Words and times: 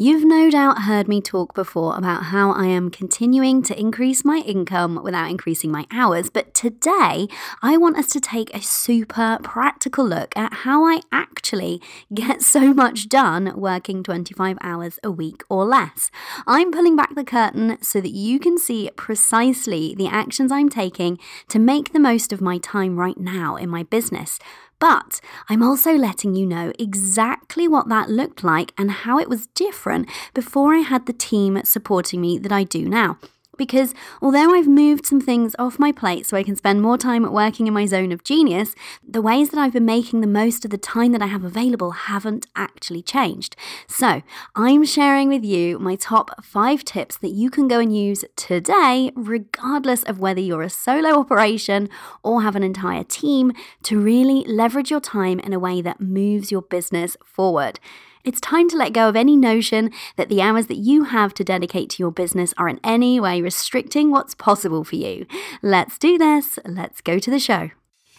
You've 0.00 0.24
no 0.24 0.48
doubt 0.48 0.82
heard 0.82 1.08
me 1.08 1.20
talk 1.20 1.56
before 1.56 1.96
about 1.96 2.26
how 2.26 2.52
I 2.52 2.66
am 2.66 2.88
continuing 2.88 3.64
to 3.64 3.76
increase 3.76 4.24
my 4.24 4.36
income 4.46 5.00
without 5.02 5.28
increasing 5.28 5.72
my 5.72 5.88
hours, 5.90 6.30
but 6.30 6.54
today 6.54 7.26
I 7.62 7.76
want 7.78 7.96
us 7.96 8.06
to 8.10 8.20
take 8.20 8.54
a 8.54 8.62
super 8.62 9.40
practical 9.42 10.06
look 10.06 10.36
at 10.36 10.52
how 10.62 10.84
I 10.84 11.00
actually 11.10 11.82
get 12.14 12.42
so 12.42 12.72
much 12.72 13.08
done 13.08 13.52
working 13.56 14.04
25 14.04 14.56
hours 14.60 15.00
a 15.02 15.10
week 15.10 15.42
or 15.48 15.64
less. 15.64 16.12
I'm 16.46 16.70
pulling 16.70 16.94
back 16.94 17.16
the 17.16 17.24
curtain 17.24 17.78
so 17.82 18.00
that 18.00 18.12
you 18.12 18.38
can 18.38 18.56
see 18.56 18.92
precisely 18.94 19.96
the 19.96 20.06
actions 20.06 20.52
I'm 20.52 20.68
taking 20.68 21.18
to 21.48 21.58
make 21.58 21.92
the 21.92 21.98
most 21.98 22.32
of 22.32 22.40
my 22.40 22.58
time 22.58 23.00
right 23.00 23.18
now 23.18 23.56
in 23.56 23.68
my 23.68 23.82
business. 23.82 24.38
But 24.78 25.20
I'm 25.48 25.62
also 25.62 25.94
letting 25.94 26.34
you 26.34 26.46
know 26.46 26.72
exactly 26.78 27.66
what 27.66 27.88
that 27.88 28.08
looked 28.10 28.44
like 28.44 28.72
and 28.78 28.90
how 28.90 29.18
it 29.18 29.28
was 29.28 29.48
different 29.48 30.08
before 30.34 30.74
I 30.74 30.78
had 30.78 31.06
the 31.06 31.12
team 31.12 31.60
supporting 31.64 32.20
me 32.20 32.38
that 32.38 32.52
I 32.52 32.64
do 32.64 32.88
now 32.88 33.18
because 33.58 33.94
although 34.22 34.54
I've 34.54 34.66
moved 34.66 35.04
some 35.04 35.20
things 35.20 35.54
off 35.58 35.78
my 35.78 35.92
plate 35.92 36.24
so 36.24 36.36
I 36.36 36.42
can 36.42 36.56
spend 36.56 36.80
more 36.80 36.96
time 36.96 37.30
working 37.30 37.66
in 37.66 37.74
my 37.74 37.84
zone 37.84 38.12
of 38.12 38.24
genius, 38.24 38.74
the 39.06 39.20
ways 39.20 39.50
that 39.50 39.58
I've 39.60 39.74
been 39.74 39.84
making 39.84 40.22
the 40.22 40.26
most 40.26 40.64
of 40.64 40.70
the 40.70 40.78
time 40.78 41.12
that 41.12 41.20
I 41.20 41.26
have 41.26 41.44
available 41.44 41.90
haven't 41.90 42.46
actually 42.56 43.02
changed. 43.02 43.56
So 43.86 44.22
I'm 44.56 44.84
sharing 44.84 45.28
with 45.28 45.44
you 45.44 45.78
my 45.78 45.96
top 45.96 46.42
five 46.42 46.84
tips 46.84 47.18
that 47.18 47.32
you 47.32 47.50
can 47.50 47.68
go 47.68 47.80
and 47.80 47.94
use 47.94 48.24
today, 48.36 49.10
regardless 49.14 50.02
of 50.04 50.18
whether 50.18 50.40
you're 50.40 50.62
a 50.62 50.70
solo 50.70 51.18
operation 51.18 51.88
or 52.22 52.42
have 52.42 52.56
an 52.56 52.62
entire 52.62 53.04
team, 53.04 53.52
to 53.82 54.00
really 54.00 54.44
leverage 54.44 54.90
your 54.90 55.00
time 55.00 55.40
in 55.40 55.52
a 55.52 55.58
way 55.58 55.82
that 55.82 56.00
moves 56.00 56.50
your 56.50 56.62
business 56.62 57.16
forward. 57.24 57.80
It's 58.24 58.40
time 58.40 58.68
to 58.70 58.76
let 58.76 58.92
go 58.92 59.08
of 59.08 59.16
any 59.16 59.36
notion 59.36 59.90
that 60.16 60.28
the 60.28 60.42
hours 60.42 60.66
that 60.66 60.76
you 60.76 61.04
have 61.04 61.34
to 61.34 61.44
dedicate 61.44 61.90
to 61.90 62.02
your 62.02 62.10
business 62.10 62.52
are 62.58 62.68
in 62.68 62.80
any 62.82 63.20
way 63.20 63.40
restricting 63.40 64.10
what's 64.10 64.34
possible 64.34 64.84
for 64.84 64.96
you. 64.96 65.26
Let's 65.62 65.98
do 65.98 66.18
this. 66.18 66.58
Let's 66.64 67.00
go 67.00 67.18
to 67.18 67.30
the 67.30 67.38
show. 67.38 67.70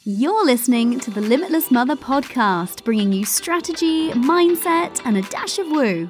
You're 0.05 0.45
listening 0.45 0.99
to 1.01 1.11
the 1.11 1.21
Limitless 1.21 1.69
Mother 1.69 1.95
podcast, 1.95 2.83
bringing 2.83 3.11
you 3.11 3.25
strategy, 3.25 4.11
mindset, 4.11 5.01
and 5.05 5.17
a 5.17 5.21
dash 5.23 5.59
of 5.59 5.67
woo. 5.67 6.09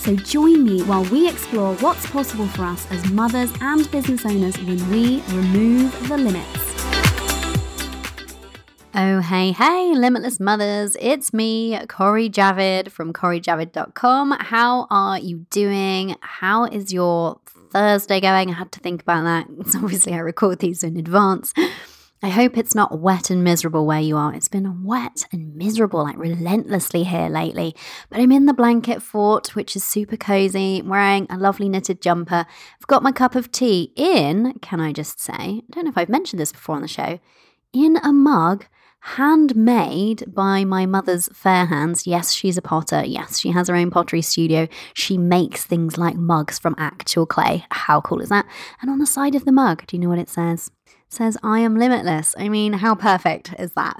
So 0.00 0.16
join 0.16 0.64
me 0.64 0.82
while 0.82 1.04
we 1.04 1.28
explore 1.28 1.74
what's 1.74 2.06
possible 2.06 2.46
for 2.48 2.64
us 2.64 2.90
as 2.90 3.10
mothers 3.10 3.52
and 3.60 3.88
business 3.90 4.24
owners 4.24 4.56
when 4.62 4.90
we 4.90 5.20
remove 5.28 6.08
the 6.08 6.16
limits. 6.16 6.48
Oh, 8.94 9.20
hey, 9.20 9.52
hey, 9.52 9.92
limitless 9.94 10.40
mothers. 10.40 10.96
It's 10.98 11.34
me, 11.34 11.78
Cori 11.86 12.30
Javid 12.30 12.90
from 12.90 13.12
CoriJavid.com. 13.12 14.38
How 14.40 14.86
are 14.88 15.18
you 15.18 15.44
doing? 15.50 16.16
How 16.22 16.64
is 16.64 16.94
your 16.94 17.38
Thursday 17.70 18.20
going? 18.22 18.48
I 18.48 18.54
had 18.54 18.72
to 18.72 18.80
think 18.80 19.02
about 19.02 19.24
that. 19.24 19.48
It's 19.58 19.76
obviously, 19.76 20.14
I 20.14 20.20
record 20.20 20.60
these 20.60 20.82
in 20.82 20.96
advance. 20.96 21.52
I 22.22 22.28
hope 22.28 22.58
it's 22.58 22.74
not 22.74 23.00
wet 23.00 23.30
and 23.30 23.42
miserable 23.42 23.86
where 23.86 24.00
you 24.00 24.16
are. 24.18 24.34
It's 24.34 24.48
been 24.48 24.84
wet 24.84 25.24
and 25.32 25.54
miserable, 25.56 26.02
like 26.02 26.18
relentlessly 26.18 27.04
here 27.04 27.30
lately. 27.30 27.74
But 28.10 28.20
I'm 28.20 28.30
in 28.30 28.44
the 28.44 28.52
blanket 28.52 29.00
fort, 29.02 29.56
which 29.56 29.74
is 29.74 29.84
super 29.84 30.18
cozy. 30.18 30.80
I'm 30.80 30.88
wearing 30.88 31.26
a 31.30 31.38
lovely 31.38 31.70
knitted 31.70 32.02
jumper. 32.02 32.44
I've 32.78 32.86
got 32.86 33.02
my 33.02 33.10
cup 33.10 33.34
of 33.34 33.50
tea 33.50 33.94
in, 33.96 34.58
can 34.60 34.80
I 34.80 34.92
just 34.92 35.18
say? 35.18 35.32
I 35.32 35.62
don't 35.70 35.84
know 35.84 35.90
if 35.90 35.96
I've 35.96 36.10
mentioned 36.10 36.40
this 36.40 36.52
before 36.52 36.76
on 36.76 36.82
the 36.82 36.88
show, 36.88 37.20
in 37.72 37.96
a 38.02 38.12
mug 38.12 38.66
handmade 39.00 40.24
by 40.26 40.62
my 40.62 40.84
mother's 40.84 41.28
fair 41.32 41.64
hands. 41.64 42.06
Yes, 42.06 42.32
she's 42.32 42.58
a 42.58 42.62
potter. 42.62 43.02
Yes, 43.02 43.38
she 43.38 43.50
has 43.52 43.68
her 43.68 43.74
own 43.74 43.90
pottery 43.90 44.20
studio. 44.20 44.68
She 44.92 45.16
makes 45.16 45.64
things 45.64 45.96
like 45.96 46.16
mugs 46.16 46.58
from 46.58 46.74
actual 46.76 47.24
clay. 47.24 47.64
How 47.70 48.02
cool 48.02 48.20
is 48.20 48.28
that? 48.28 48.44
And 48.82 48.90
on 48.90 48.98
the 48.98 49.06
side 49.06 49.34
of 49.34 49.46
the 49.46 49.52
mug, 49.52 49.86
do 49.86 49.96
you 49.96 50.02
know 50.02 50.10
what 50.10 50.18
it 50.18 50.28
says? 50.28 50.70
Says, 51.10 51.36
I 51.42 51.60
am 51.60 51.76
limitless. 51.76 52.34
I 52.38 52.48
mean, 52.48 52.72
how 52.74 52.94
perfect 52.94 53.54
is 53.58 53.72
that? 53.72 53.96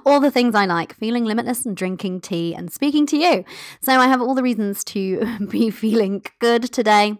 all 0.06 0.20
the 0.20 0.30
things 0.30 0.54
I 0.54 0.64
like 0.64 0.96
feeling 0.96 1.24
limitless 1.24 1.66
and 1.66 1.76
drinking 1.76 2.22
tea 2.22 2.54
and 2.54 2.72
speaking 2.72 3.06
to 3.06 3.16
you. 3.16 3.44
So 3.80 3.92
I 3.92 4.06
have 4.08 4.20
all 4.20 4.34
the 4.34 4.42
reasons 4.42 4.82
to 4.84 5.38
be 5.50 5.70
feeling 5.70 6.24
good 6.40 6.64
today. 6.72 7.16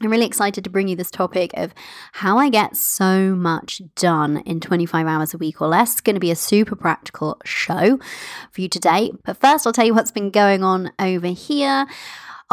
I'm 0.00 0.10
really 0.10 0.26
excited 0.26 0.64
to 0.64 0.70
bring 0.70 0.88
you 0.88 0.96
this 0.96 1.10
topic 1.10 1.52
of 1.54 1.72
how 2.12 2.36
I 2.36 2.48
get 2.50 2.76
so 2.76 3.34
much 3.36 3.80
done 3.94 4.38
in 4.38 4.58
25 4.58 5.06
hours 5.06 5.34
a 5.34 5.38
week 5.38 5.62
or 5.62 5.68
less. 5.68 5.92
It's 5.92 6.00
going 6.00 6.16
to 6.16 6.20
be 6.20 6.32
a 6.32 6.36
super 6.36 6.74
practical 6.74 7.40
show 7.44 7.98
for 8.50 8.60
you 8.60 8.68
today. 8.68 9.12
But 9.24 9.36
first, 9.36 9.66
I'll 9.66 9.72
tell 9.72 9.86
you 9.86 9.94
what's 9.94 10.10
been 10.10 10.30
going 10.30 10.64
on 10.64 10.92
over 10.98 11.28
here 11.28 11.86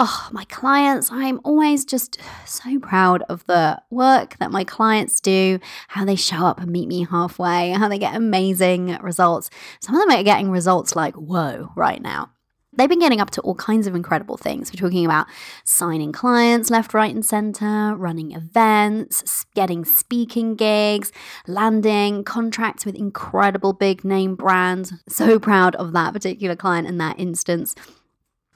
oh, 0.03 0.29
my 0.31 0.45
clients, 0.45 1.12
I'm 1.12 1.39
always 1.44 1.85
just 1.85 2.17
so 2.47 2.79
proud 2.79 3.22
of 3.29 3.45
the 3.45 3.79
work 3.91 4.35
that 4.39 4.50
my 4.50 4.63
clients 4.63 5.19
do, 5.19 5.59
how 5.89 6.06
they 6.06 6.16
show 6.16 6.44
up 6.44 6.59
and 6.59 6.72
meet 6.72 6.88
me 6.88 7.06
halfway, 7.06 7.69
how 7.69 7.88
they 7.88 8.00
get 8.00 8.16
amazing 8.16 8.97
results. 9.03 9.51
Some 9.79 9.94
of 9.94 10.01
them 10.01 10.17
are 10.17 10.23
getting 10.23 10.50
results 10.50 10.95
like, 10.95 11.13
whoa, 11.13 11.72
right 11.75 12.01
now. 12.01 12.31
They've 12.75 12.89
been 12.89 12.97
getting 12.97 13.22
up 13.22 13.29
to 13.31 13.41
all 13.41 13.53
kinds 13.53 13.85
of 13.85 13.94
incredible 13.94 14.38
things. 14.38 14.72
We're 14.73 14.79
talking 14.79 15.06
about 15.06 15.28
signing 15.66 16.12
clients 16.12 16.72
left, 16.72 16.95
right, 16.95 17.13
and 17.13 17.23
center, 17.23 17.94
running 17.95 18.31
events, 18.31 19.45
getting 19.53 19.85
speaking 19.85 20.56
gigs, 20.56 21.12
landing 21.45 22.23
contracts 22.23 22.88
with 22.88 22.95
incredible 22.95 23.73
big 23.73 24.03
name 24.03 24.35
brands. 24.35 24.94
So 25.07 25.38
proud 25.38 25.75
of 25.75 25.91
that 25.94 26.13
particular 26.13 26.56
client 26.56 26.88
in 26.88 26.97
that 26.97 27.19
instance 27.19 27.75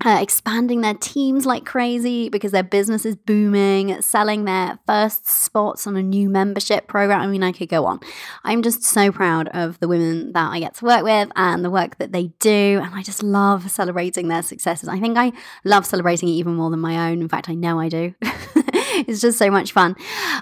uh, 0.04 0.20
expanding 0.22 0.82
their 0.82 0.94
teams 0.94 1.46
like 1.46 1.66
crazy 1.66 2.28
because 2.28 2.52
their 2.52 2.64
business 2.64 3.06
is 3.06 3.16
booming, 3.16 4.02
selling 4.02 4.46
their 4.46 4.78
first 4.86 5.28
spots 5.28 5.88
on 5.88 5.96
a 5.96 6.04
new 6.04 6.30
membership 6.30 6.88
program. 6.88 7.22
I 7.22 7.28
mean, 7.28 7.44
I 7.44 7.52
could 7.52 7.70
go 7.70 7.86
on. 7.86 8.02
I'm 8.44 8.62
just 8.62 8.84
so 8.84 9.12
proud 9.12 9.48
of 9.50 9.80
the 9.80 9.88
women 9.88 10.34
that 10.34 10.52
I 10.52 10.60
get 10.60 10.76
to 10.76 10.86
work 10.86 11.04
with 11.04 11.30
and 11.36 11.64
the 11.64 11.72
work 11.72 11.98
that 12.00 12.12
they 12.12 12.28
do. 12.40 12.82
And 12.84 12.94
I 12.94 13.04
just 13.04 13.24
love 13.24 13.72
celebrating 13.72 14.28
their 14.28 14.44
successes. 14.44 14.90
I 14.90 15.00
think 15.00 15.18
I 15.18 15.32
love 15.64 15.86
celebrating 15.86 16.28
it 16.30 16.34
even 16.34 16.56
more 16.56 16.70
than 16.70 16.82
my 16.82 17.10
own. 17.10 17.22
In 17.22 17.30
fact, 17.30 17.50
I 17.50 17.54
know 17.54 17.80
I 17.80 17.88
do. 17.88 18.14
it's 19.08 19.20
just 19.20 19.38
so 19.38 19.52
much 19.52 19.74
fun. 19.74 19.96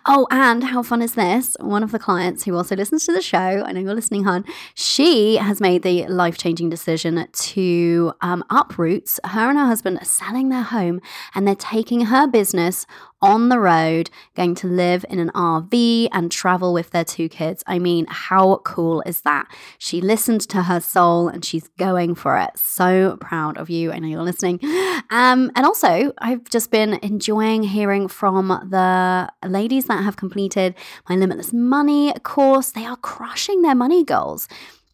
Oh, 0.05 0.27
and 0.29 0.63
how 0.63 0.83
fun 0.83 1.01
is 1.01 1.15
this? 1.15 1.55
One 1.59 1.81
of 1.81 1.91
the 1.91 1.97
clients 1.97 2.43
who 2.43 2.55
also 2.55 2.75
listens 2.75 3.03
to 3.05 3.11
the 3.11 3.21
show, 3.21 3.37
I 3.37 3.71
know 3.71 3.79
you're 3.79 3.95
listening, 3.95 4.25
hon, 4.25 4.45
she 4.75 5.37
has 5.37 5.59
made 5.59 5.81
the 5.81 6.05
life 6.07 6.37
changing 6.37 6.69
decision 6.69 7.27
to 7.31 8.13
um, 8.21 8.43
uproot. 8.51 9.17
Her 9.23 9.49
and 9.49 9.57
her 9.57 9.65
husband 9.65 9.97
are 9.99 10.05
selling 10.05 10.49
their 10.49 10.61
home 10.61 11.01
and 11.33 11.47
they're 11.47 11.55
taking 11.55 12.05
her 12.05 12.27
business 12.27 12.85
on 13.23 13.47
the 13.47 13.57
road, 13.57 14.09
going 14.35 14.53
to 14.53 14.67
live 14.67 15.05
in 15.09 15.17
an 15.17 15.31
RV 15.33 16.09
and 16.11 16.29
travel 16.29 16.73
with 16.73 16.91
their 16.91 17.05
two 17.05 17.29
kids. 17.29 17.63
I 17.65 17.79
mean, 17.79 18.05
how 18.09 18.57
cool 18.65 19.01
is 19.05 19.21
that? 19.21 19.47
She 19.77 20.01
listened 20.01 20.41
to 20.49 20.63
her 20.63 20.81
soul 20.81 21.29
and 21.29 21.43
she's 21.43 21.69
going 21.79 22.15
for 22.15 22.37
it. 22.37 22.51
So 22.57 23.17
proud 23.21 23.57
of 23.57 23.69
you. 23.69 23.93
I 23.93 23.99
know 23.99 24.07
you're 24.07 24.21
listening. 24.21 24.59
Um, 25.09 25.51
and 25.55 25.65
also, 25.65 26.11
I've 26.17 26.43
just 26.49 26.69
been 26.69 26.95
enjoying 27.01 27.63
hearing 27.63 28.07
from 28.07 28.47
the 28.47 29.29
ladies 29.47 29.85
that 29.85 30.03
have 30.03 30.17
completed 30.17 30.75
my 31.07 31.15
Limitless 31.15 31.53
Money 31.53 32.13
course. 32.23 32.71
They 32.71 32.85
are 32.85 32.97
crushing 32.97 33.61
their 33.61 33.75
money 33.75 34.03
goals. 34.03 34.47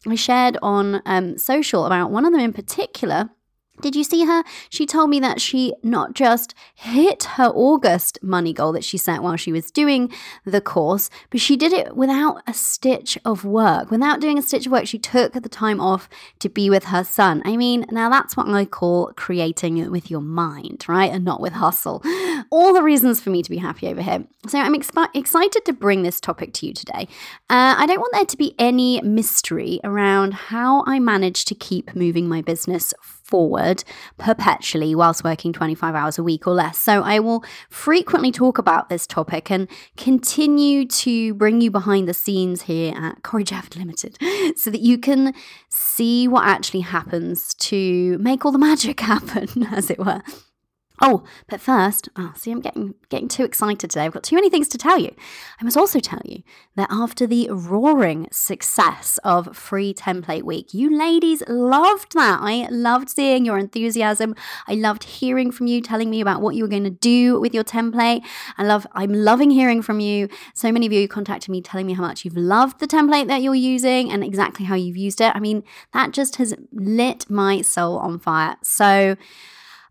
I 0.06 0.14
shared 0.14 0.56
on 0.62 1.02
um, 1.04 1.36
social 1.36 1.84
about 1.84 2.10
one 2.10 2.24
of 2.24 2.32
them 2.32 2.40
in 2.40 2.52
particular 2.52 3.30
did 3.80 3.96
you 3.96 4.04
see 4.04 4.24
her? 4.24 4.44
She 4.68 4.86
told 4.86 5.10
me 5.10 5.20
that 5.20 5.40
she 5.40 5.74
not 5.82 6.14
just 6.14 6.54
hit 6.74 7.24
her 7.24 7.46
August 7.46 8.18
money 8.22 8.52
goal 8.52 8.72
that 8.72 8.84
she 8.84 8.98
set 8.98 9.22
while 9.22 9.36
she 9.36 9.52
was 9.52 9.70
doing 9.70 10.12
the 10.44 10.60
course, 10.60 11.10
but 11.30 11.40
she 11.40 11.56
did 11.56 11.72
it 11.72 11.96
without 11.96 12.42
a 12.46 12.54
stitch 12.54 13.18
of 13.24 13.44
work. 13.44 13.90
Without 13.90 14.20
doing 14.20 14.38
a 14.38 14.42
stitch 14.42 14.66
of 14.66 14.72
work, 14.72 14.86
she 14.86 14.98
took 14.98 15.32
the 15.32 15.48
time 15.48 15.80
off 15.80 16.08
to 16.38 16.48
be 16.48 16.70
with 16.70 16.84
her 16.84 17.04
son. 17.04 17.42
I 17.44 17.56
mean, 17.56 17.86
now 17.90 18.08
that's 18.08 18.36
what 18.36 18.48
I 18.48 18.64
call 18.64 19.12
creating 19.16 19.90
with 19.90 20.10
your 20.10 20.20
mind, 20.20 20.84
right? 20.88 21.10
And 21.10 21.24
not 21.24 21.40
with 21.40 21.54
hustle. 21.54 22.02
All 22.50 22.72
the 22.72 22.82
reasons 22.82 23.20
for 23.20 23.30
me 23.30 23.42
to 23.42 23.50
be 23.50 23.58
happy 23.58 23.88
over 23.88 24.02
here. 24.02 24.24
So 24.46 24.58
I'm 24.58 24.74
excited 24.74 25.64
to 25.64 25.72
bring 25.72 26.02
this 26.02 26.20
topic 26.20 26.52
to 26.54 26.66
you 26.66 26.72
today. 26.72 27.08
Uh, 27.48 27.74
I 27.78 27.86
don't 27.86 28.00
want 28.00 28.12
there 28.12 28.24
to 28.24 28.36
be 28.36 28.54
any 28.58 29.00
mystery 29.02 29.80
around 29.84 30.34
how 30.34 30.84
I 30.86 30.98
managed 30.98 31.48
to 31.48 31.54
keep 31.54 31.94
moving 31.94 32.28
my 32.28 32.40
business 32.40 32.92
forward 33.02 33.19
perpetually 34.18 34.94
whilst 34.94 35.24
working 35.24 35.52
25 35.52 35.94
hours 35.94 36.18
a 36.18 36.22
week 36.22 36.46
or 36.46 36.54
less. 36.54 36.78
So 36.78 37.02
I 37.02 37.18
will 37.18 37.44
frequently 37.68 38.32
talk 38.32 38.58
about 38.58 38.88
this 38.88 39.06
topic 39.06 39.50
and 39.50 39.68
continue 39.96 40.86
to 40.86 41.34
bring 41.34 41.60
you 41.60 41.70
behind 41.70 42.08
the 42.08 42.14
scenes 42.14 42.62
here 42.62 42.94
at 42.96 43.22
Cori 43.22 43.44
Javid 43.44 43.76
Limited 43.76 44.18
so 44.58 44.70
that 44.70 44.80
you 44.80 44.98
can 44.98 45.34
see 45.68 46.28
what 46.28 46.46
actually 46.46 46.80
happens 46.80 47.54
to 47.54 48.18
make 48.18 48.44
all 48.44 48.52
the 48.52 48.58
magic 48.58 49.00
happen, 49.12 49.66
as 49.72 49.90
it 49.90 49.98
were. 49.98 50.22
Oh, 51.02 51.24
but 51.48 51.60
first, 51.60 52.10
oh, 52.16 52.32
see, 52.36 52.50
I'm 52.50 52.60
getting 52.60 52.94
getting 53.08 53.28
too 53.28 53.44
excited 53.44 53.88
today. 53.88 54.04
I've 54.04 54.12
got 54.12 54.22
too 54.22 54.36
many 54.36 54.50
things 54.50 54.68
to 54.68 54.78
tell 54.78 54.98
you. 54.98 55.14
I 55.58 55.64
must 55.64 55.76
also 55.76 55.98
tell 55.98 56.20
you 56.24 56.42
that 56.76 56.88
after 56.90 57.26
the 57.26 57.48
roaring 57.50 58.28
success 58.30 59.18
of 59.24 59.56
Free 59.56 59.94
Template 59.94 60.42
Week, 60.42 60.74
you 60.74 60.96
ladies 60.96 61.42
loved 61.48 62.12
that. 62.12 62.40
I 62.42 62.68
loved 62.70 63.08
seeing 63.08 63.46
your 63.46 63.56
enthusiasm. 63.56 64.34
I 64.68 64.74
loved 64.74 65.04
hearing 65.04 65.50
from 65.50 65.66
you, 65.66 65.80
telling 65.80 66.10
me 66.10 66.20
about 66.20 66.42
what 66.42 66.54
you 66.54 66.64
were 66.64 66.68
going 66.68 66.84
to 66.84 66.90
do 66.90 67.40
with 67.40 67.54
your 67.54 67.64
template. 67.64 68.22
I 68.58 68.64
love, 68.64 68.86
I'm 68.92 69.12
loving 69.12 69.50
hearing 69.50 69.80
from 69.80 70.00
you. 70.00 70.28
So 70.52 70.70
many 70.70 70.84
of 70.84 70.92
you 70.92 71.08
contacted 71.08 71.48
me 71.48 71.62
telling 71.62 71.86
me 71.86 71.94
how 71.94 72.02
much 72.02 72.26
you've 72.26 72.36
loved 72.36 72.78
the 72.78 72.86
template 72.86 73.26
that 73.28 73.40
you're 73.40 73.54
using 73.54 74.12
and 74.12 74.22
exactly 74.22 74.66
how 74.66 74.74
you've 74.74 74.98
used 74.98 75.22
it. 75.22 75.34
I 75.34 75.40
mean, 75.40 75.64
that 75.94 76.10
just 76.12 76.36
has 76.36 76.54
lit 76.72 77.28
my 77.30 77.62
soul 77.62 77.98
on 77.98 78.18
fire. 78.18 78.56
So. 78.62 79.16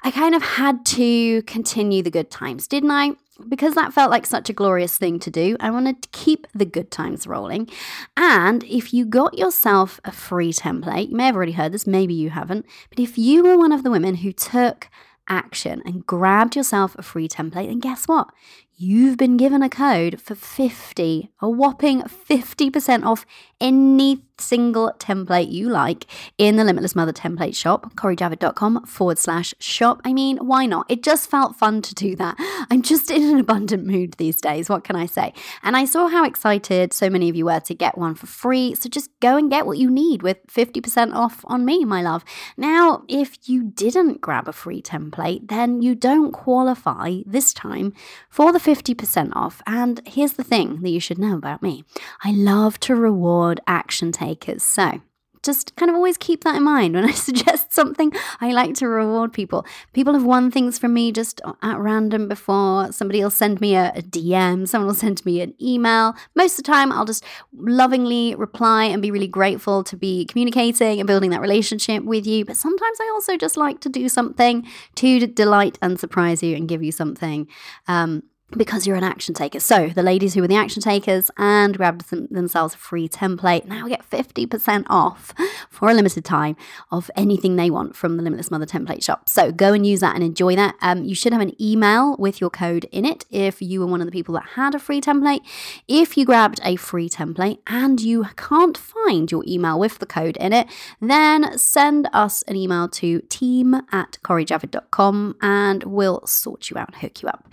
I 0.04 0.12
kind 0.12 0.34
of 0.34 0.42
had 0.42 0.86
to 0.88 1.42
continue 1.44 2.02
the 2.02 2.12
good 2.12 2.32
times, 2.32 2.68
didn't 2.68 2.92
I? 2.92 3.12
Because 3.48 3.76
that 3.76 3.94
felt 3.94 4.12
like 4.12 4.26
such 4.26 4.50
a 4.50 4.54
glorious 4.54 4.98
thing 4.98 5.20
to 5.20 5.32
do. 5.32 5.56
I 5.60 5.72
wanted 5.72 6.02
to 6.02 6.10
keep 6.10 6.48
the 6.54 6.66
good 6.66 6.92
times 6.92 7.26
rolling. 7.28 7.70
And 8.18 8.64
if 8.64 8.94
you 8.94 9.06
got 9.06 9.38
yourself 9.38 10.00
a 10.04 10.12
free 10.12 10.52
template, 10.52 11.10
you 11.10 11.16
may 11.16 11.26
have 11.26 11.36
already 11.36 11.54
heard 11.54 11.72
this, 11.72 11.88
maybe 11.88 12.14
you 12.14 12.32
haven't, 12.32 12.66
but 12.90 13.00
if 13.00 13.18
you 13.18 13.44
were 13.44 13.58
one 13.58 13.72
of 13.72 13.84
the 13.84 13.92
women 13.92 14.16
who 14.16 14.32
took 14.32 14.90
action 15.30 15.82
and 15.86 16.06
grabbed 16.06 16.56
yourself 16.56 16.96
a 16.98 17.02
free 17.02 17.30
template, 17.30 17.68
then 17.68 17.80
guess 17.80 18.08
what? 18.08 18.30
You've 18.76 19.18
been 19.18 19.38
given 19.38 19.62
a 19.62 19.70
code 19.70 20.22
for 20.22 20.36
50, 20.36 21.30
a 21.42 21.50
whopping 21.50 22.02
50% 22.02 23.06
off 23.06 23.26
any 23.62 24.24
single 24.42 24.94
template 25.00 25.52
you 25.52 25.70
like 25.70 26.06
in 26.38 26.56
the 26.56 26.64
Limitless 26.64 26.96
Mother 26.96 27.14
template 27.14 27.56
shop, 27.56 27.94
corijavid.com 27.96 28.86
forward 28.86 29.18
slash 29.18 29.54
shop. 29.60 30.02
I 30.06 30.14
mean, 30.14 30.38
why 30.38 30.66
not? 30.66 30.86
It 30.90 31.04
just 31.04 31.30
felt 31.30 31.56
fun 31.56 31.82
to 31.82 31.96
do 31.96 32.16
that. 32.16 32.36
I'm 32.70 32.82
just 32.82 33.12
in 33.12 33.24
an 33.24 33.40
abundant 33.40 33.86
mood 33.86 34.14
these 34.14 34.42
days. 34.42 34.70
What 34.70 34.84
can 34.84 34.96
I 34.96 35.06
say? 35.06 35.34
And 35.64 35.76
I 35.76 35.86
saw 35.86 36.08
how 36.08 36.24
excited 36.26 36.94
so 36.94 37.10
many 37.10 37.30
of 37.30 37.36
you 37.36 37.46
were 37.46 37.60
to 37.60 37.76
get 37.76 37.98
one 37.98 38.16
for 38.16 38.28
free. 38.28 38.76
So 38.76 38.90
just 38.90 39.10
go 39.20 39.38
and 39.38 39.50
get 39.50 39.66
what 39.66 39.78
you 39.78 39.90
need 39.90 40.24
with 40.24 40.46
50% 40.48 41.14
off 41.14 41.44
on 41.46 41.66
me, 41.66 41.86
my 41.86 42.02
love. 42.02 42.24
Now, 42.58 43.04
if 43.08 43.50
you 43.50 43.64
didn't 43.64 44.22
grab 44.22 44.48
a 44.48 44.54
free 44.54 44.82
template, 44.82 45.48
then 45.50 45.82
you 45.82 45.96
don't 45.96 46.32
qualify 46.32 47.20
this 47.26 47.54
time 47.54 47.94
for 48.30 48.52
the 48.52 48.60
50% 48.60 49.36
off. 49.36 49.62
And 49.68 50.02
here's 50.06 50.34
the 50.34 50.44
thing 50.44 50.82
that 50.82 50.90
you 50.90 51.00
should 51.00 51.18
know 51.18 51.36
about 51.36 51.62
me 51.62 51.84
I 52.24 52.32
love 52.32 52.80
to 52.82 52.96
reward 52.96 53.60
action 53.68 54.12
takers. 54.30 54.64
So, 54.64 55.02
just 55.42 55.76
kind 55.78 55.90
of 55.90 55.96
always 55.96 56.18
keep 56.18 56.44
that 56.44 56.56
in 56.56 56.64
mind 56.64 56.96
when 56.96 57.06
I 57.06 57.12
suggest 57.30 57.74
something. 57.74 58.12
I 58.42 58.52
like 58.52 58.74
to 58.76 58.88
reward 58.88 59.32
people. 59.32 59.66
People 59.94 60.14
have 60.14 60.24
won 60.26 60.52
things 60.52 60.78
from 60.78 60.94
me 60.94 61.12
just 61.12 61.40
at 61.62 61.80
random 61.80 62.28
before. 62.28 62.92
Somebody 62.92 63.24
will 63.24 63.30
send 63.30 63.62
me 63.62 63.76
a, 63.76 63.92
a, 63.96 64.02
DM, 64.02 64.68
someone 64.68 64.88
will 64.88 64.96
send 64.96 65.26
me 65.26 65.42
an 65.42 65.54
email. 65.62 66.16
Most 66.36 66.60
of 66.60 66.66
the 66.66 66.72
time, 66.72 66.92
I'll 66.92 67.06
just 67.06 67.24
lovingly 67.54 68.36
reply 68.36 68.86
and 68.86 69.02
be 69.02 69.12
really 69.12 69.28
grateful 69.28 69.84
to 69.86 69.96
be 69.96 70.26
communicating 70.26 71.00
and 71.00 71.08
building 71.08 71.30
that 71.30 71.42
relationship 71.42 72.04
with 72.04 72.28
you. 72.28 72.44
But 72.46 72.58
sometimes 72.58 72.98
I 73.00 73.10
also 73.14 73.38
just 73.38 73.56
like 73.56 73.80
to 73.82 73.90
do 73.90 74.10
something 74.10 74.68
to 74.96 75.26
delight 75.26 75.78
and 75.82 76.00
surprise 76.00 76.44
you 76.44 76.56
and 76.56 76.68
give 76.68 76.84
you 76.84 76.92
something. 76.92 77.48
Um, 77.88 78.24
because 78.56 78.88
you're 78.88 78.96
an 78.96 79.04
action 79.04 79.34
taker. 79.34 79.60
So 79.60 79.90
the 79.90 80.04
ladies 80.04 80.34
who 80.34 80.42
were 80.42 80.48
the 80.48 80.56
action 80.56 80.82
takers 80.82 81.30
and 81.38 81.78
grabbed 81.78 82.10
them, 82.10 82.28
themselves 82.32 82.74
a 82.74 82.78
free 82.78 83.08
template 83.08 83.66
now 83.66 83.88
get 83.88 84.10
50% 84.10 84.86
off 84.90 85.34
for 85.70 85.90
a 85.90 85.94
limited 85.94 86.26
time 86.26 86.56
of 86.92 87.12
anything 87.16 87.56
they 87.56 87.70
want 87.70 87.96
from 87.96 88.18
the 88.18 88.24
Limitless 88.24 88.52
Mother 88.52 88.66
template 88.66 89.04
shop. 89.04 89.30
So 89.30 89.52
go 89.52 89.74
and 89.74 89.86
use 89.86 90.00
that 90.00 90.16
and 90.16 90.24
enjoy 90.24 90.56
that. 90.56 90.76
Um, 90.82 91.04
you 91.04 91.16
should 91.16 91.34
have 91.34 91.42
an 91.42 91.60
email 91.62 92.16
with 92.18 92.42
your 92.42 92.50
code 92.50 92.86
in 92.92 93.06
it 93.06 93.26
if 93.30 93.62
you 93.62 93.80
were 93.80 93.88
one 93.88 94.02
of 94.02 94.08
the 94.08 94.12
people 94.12 94.34
that 94.36 94.50
had 94.56 94.74
a 94.74 94.80
free 94.80 95.02
template. 95.02 95.42
If 95.88 96.18
you 96.18 96.26
grabbed 96.26 96.60
a 96.64 96.76
free 96.76 97.10
template 97.10 97.60
and 97.68 98.02
you 98.02 98.26
can't 98.36 98.78
find 98.78 99.32
your 99.32 99.44
email 99.48 99.80
with 99.80 100.00
the 100.00 100.06
code 100.06 100.38
in 100.38 100.54
it, 100.54 100.68
then 101.00 101.58
send 101.58 102.10
us 102.14 102.42
an 102.44 102.56
email 102.56 102.88
to 102.90 103.22
team 103.30 103.76
at 103.92 104.18
corijavid.com 104.24 105.36
and 105.42 105.84
we'll 105.84 106.26
sort 106.26 106.70
you 106.70 106.78
out 106.78 106.90
and 106.90 106.98
hook 106.98 107.22
you 107.22 107.30
up. 107.30 107.48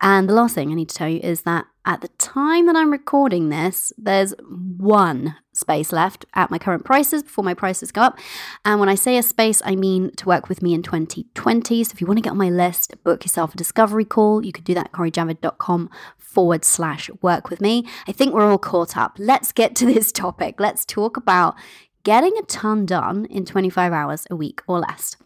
And 0.00 0.28
the 0.28 0.34
last 0.34 0.54
thing 0.54 0.70
I 0.70 0.74
need 0.74 0.88
to 0.90 0.94
tell 0.94 1.08
you 1.08 1.20
is 1.20 1.42
that 1.42 1.66
at 1.84 2.02
the 2.02 2.08
time 2.08 2.66
that 2.66 2.76
I'm 2.76 2.92
recording 2.92 3.48
this, 3.48 3.92
there's 3.96 4.34
one 4.40 5.36
space 5.52 5.90
left 5.90 6.24
at 6.34 6.50
my 6.50 6.58
current 6.58 6.84
prices 6.84 7.22
before 7.22 7.42
my 7.42 7.54
prices 7.54 7.90
go 7.90 8.02
up. 8.02 8.18
And 8.64 8.78
when 8.78 8.88
I 8.88 8.94
say 8.94 9.16
a 9.16 9.22
space, 9.22 9.60
I 9.64 9.74
mean 9.74 10.12
to 10.16 10.26
work 10.26 10.48
with 10.48 10.62
me 10.62 10.74
in 10.74 10.82
2020. 10.82 11.82
So 11.82 11.92
if 11.92 12.00
you 12.00 12.06
want 12.06 12.18
to 12.18 12.22
get 12.22 12.30
on 12.30 12.36
my 12.36 12.50
list, 12.50 12.94
book 13.04 13.24
yourself 13.24 13.54
a 13.54 13.56
discovery 13.56 14.04
call. 14.04 14.44
You 14.44 14.52
could 14.52 14.64
do 14.64 14.74
that 14.74 14.86
at 14.86 14.92
corijavid.com 14.92 15.90
forward 16.16 16.64
slash 16.64 17.10
work 17.22 17.50
with 17.50 17.60
me. 17.60 17.86
I 18.06 18.12
think 18.12 18.34
we're 18.34 18.48
all 18.48 18.58
caught 18.58 18.96
up. 18.96 19.16
Let's 19.18 19.50
get 19.50 19.74
to 19.76 19.86
this 19.86 20.12
topic. 20.12 20.60
Let's 20.60 20.84
talk 20.84 21.16
about 21.16 21.56
getting 22.04 22.36
a 22.38 22.42
ton 22.42 22.86
done 22.86 23.24
in 23.26 23.44
25 23.44 23.92
hours 23.92 24.26
a 24.30 24.36
week 24.36 24.62
or 24.66 24.78
less. 24.78 25.16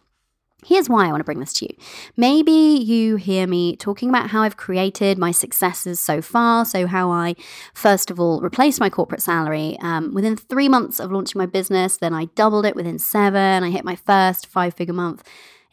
Here's 0.65 0.89
why 0.89 1.07
I 1.07 1.11
want 1.11 1.19
to 1.19 1.25
bring 1.25 1.39
this 1.39 1.53
to 1.53 1.65
you. 1.65 1.75
Maybe 2.17 2.51
you 2.51 3.15
hear 3.15 3.47
me 3.47 3.75
talking 3.75 4.09
about 4.09 4.29
how 4.29 4.41
I've 4.41 4.57
created 4.57 5.17
my 5.17 5.31
successes 5.31 5.99
so 5.99 6.21
far. 6.21 6.65
So, 6.65 6.87
how 6.87 7.11
I, 7.11 7.35
first 7.73 8.11
of 8.11 8.19
all, 8.19 8.41
replaced 8.41 8.79
my 8.79 8.89
corporate 8.89 9.21
salary 9.21 9.77
um, 9.81 10.13
within 10.13 10.35
three 10.35 10.69
months 10.69 10.99
of 10.99 11.11
launching 11.11 11.39
my 11.39 11.45
business. 11.45 11.97
Then 11.97 12.13
I 12.13 12.25
doubled 12.35 12.65
it 12.65 12.75
within 12.75 12.99
seven. 12.99 13.63
I 13.63 13.69
hit 13.69 13.85
my 13.85 13.95
first 13.95 14.47
five 14.47 14.73
figure 14.73 14.93
month 14.93 15.23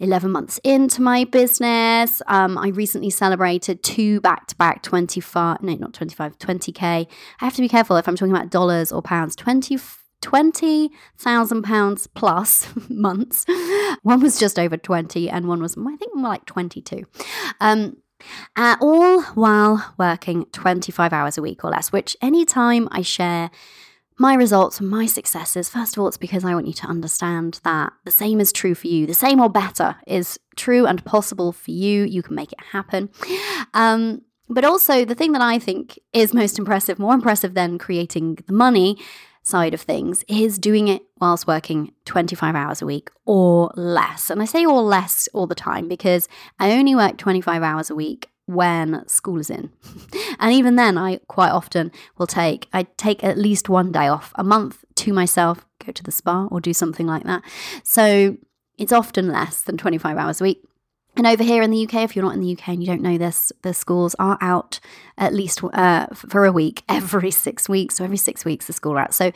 11 0.00 0.30
months 0.30 0.58
into 0.64 1.02
my 1.02 1.24
business. 1.24 2.22
Um, 2.26 2.56
I 2.56 2.68
recently 2.68 3.10
celebrated 3.10 3.82
two 3.82 4.20
back 4.22 4.46
to 4.48 4.56
back 4.56 4.82
25, 4.82 5.62
no, 5.62 5.74
not 5.74 5.92
25, 5.92 6.38
20K. 6.38 6.82
I 6.82 7.06
have 7.44 7.54
to 7.54 7.60
be 7.60 7.68
careful 7.68 7.96
if 7.96 8.08
I'm 8.08 8.16
talking 8.16 8.34
about 8.34 8.50
dollars 8.50 8.90
or 8.92 9.02
pounds. 9.02 9.36
20 9.36 9.76
£20,000 10.22 12.08
plus 12.14 12.68
months. 12.88 13.46
One 14.02 14.20
was 14.20 14.38
just 14.38 14.58
over 14.58 14.76
20 14.76 15.28
and 15.28 15.48
one 15.48 15.62
was, 15.62 15.76
I 15.76 15.96
think, 15.96 16.14
more 16.14 16.30
like 16.30 16.46
22. 16.46 17.04
Um, 17.60 17.96
uh, 18.56 18.76
all 18.80 19.22
while 19.34 19.94
working 19.98 20.44
25 20.52 21.12
hours 21.12 21.38
a 21.38 21.42
week 21.42 21.64
or 21.64 21.70
less, 21.70 21.90
which 21.90 22.16
anytime 22.20 22.88
I 22.90 23.02
share 23.02 23.50
my 24.18 24.34
results 24.34 24.80
and 24.80 24.90
my 24.90 25.06
successes, 25.06 25.70
first 25.70 25.96
of 25.96 26.02
all, 26.02 26.08
it's 26.08 26.18
because 26.18 26.44
I 26.44 26.54
want 26.54 26.66
you 26.66 26.74
to 26.74 26.86
understand 26.86 27.60
that 27.64 27.92
the 28.04 28.10
same 28.10 28.38
is 28.38 28.52
true 28.52 28.74
for 28.74 28.86
you. 28.86 29.06
The 29.06 29.14
same 29.14 29.40
or 29.40 29.48
better 29.48 29.96
is 30.06 30.38
true 30.56 30.84
and 30.84 31.02
possible 31.06 31.52
for 31.52 31.70
you. 31.70 32.04
You 32.04 32.22
can 32.22 32.34
make 32.34 32.52
it 32.52 32.60
happen. 32.72 33.08
Um, 33.72 34.22
but 34.50 34.64
also, 34.64 35.04
the 35.04 35.14
thing 35.14 35.32
that 35.32 35.40
I 35.40 35.58
think 35.58 35.98
is 36.12 36.34
most 36.34 36.58
impressive, 36.58 36.98
more 36.98 37.14
impressive 37.14 37.54
than 37.54 37.78
creating 37.78 38.40
the 38.46 38.52
money, 38.52 38.98
side 39.42 39.74
of 39.74 39.80
things 39.80 40.24
is 40.28 40.58
doing 40.58 40.88
it 40.88 41.02
whilst 41.20 41.46
working 41.46 41.92
25 42.04 42.54
hours 42.54 42.82
a 42.82 42.86
week 42.86 43.10
or 43.24 43.72
less. 43.76 44.30
And 44.30 44.42
I 44.42 44.44
say 44.44 44.64
or 44.64 44.82
less 44.82 45.28
all 45.32 45.46
the 45.46 45.54
time 45.54 45.88
because 45.88 46.28
I 46.58 46.72
only 46.72 46.94
work 46.94 47.16
25 47.16 47.62
hours 47.62 47.90
a 47.90 47.94
week 47.94 48.30
when 48.46 49.06
school 49.06 49.38
is 49.38 49.50
in. 49.50 49.70
and 50.38 50.52
even 50.52 50.76
then 50.76 50.98
I 50.98 51.20
quite 51.28 51.50
often 51.50 51.92
will 52.18 52.26
take 52.26 52.68
I 52.72 52.84
take 52.96 53.22
at 53.22 53.38
least 53.38 53.68
one 53.68 53.92
day 53.92 54.08
off 54.08 54.32
a 54.34 54.44
month 54.44 54.84
to 54.96 55.12
myself, 55.12 55.64
go 55.84 55.92
to 55.92 56.02
the 56.02 56.12
spa 56.12 56.46
or 56.50 56.60
do 56.60 56.74
something 56.74 57.06
like 57.06 57.24
that. 57.24 57.42
So 57.84 58.36
it's 58.76 58.92
often 58.92 59.28
less 59.28 59.62
than 59.62 59.76
25 59.76 60.16
hours 60.16 60.40
a 60.40 60.44
week. 60.44 60.62
And 61.16 61.26
over 61.26 61.42
here 61.42 61.62
in 61.62 61.70
the 61.70 61.84
UK, 61.84 61.94
if 61.96 62.14
you're 62.14 62.24
not 62.24 62.34
in 62.34 62.40
the 62.40 62.52
UK 62.52 62.68
and 62.68 62.82
you 62.82 62.86
don't 62.86 63.02
know 63.02 63.18
this, 63.18 63.52
the 63.62 63.74
schools 63.74 64.14
are 64.18 64.38
out 64.40 64.80
at 65.18 65.34
least 65.34 65.62
uh, 65.62 66.06
for 66.14 66.44
a 66.44 66.52
week 66.52 66.82
every 66.88 67.30
six 67.30 67.68
weeks. 67.68 67.96
So 67.96 68.04
every 68.04 68.16
six 68.16 68.44
weeks, 68.44 68.66
the 68.66 68.72
school 68.72 68.92
are 68.92 69.00
out. 69.00 69.14
So 69.14 69.32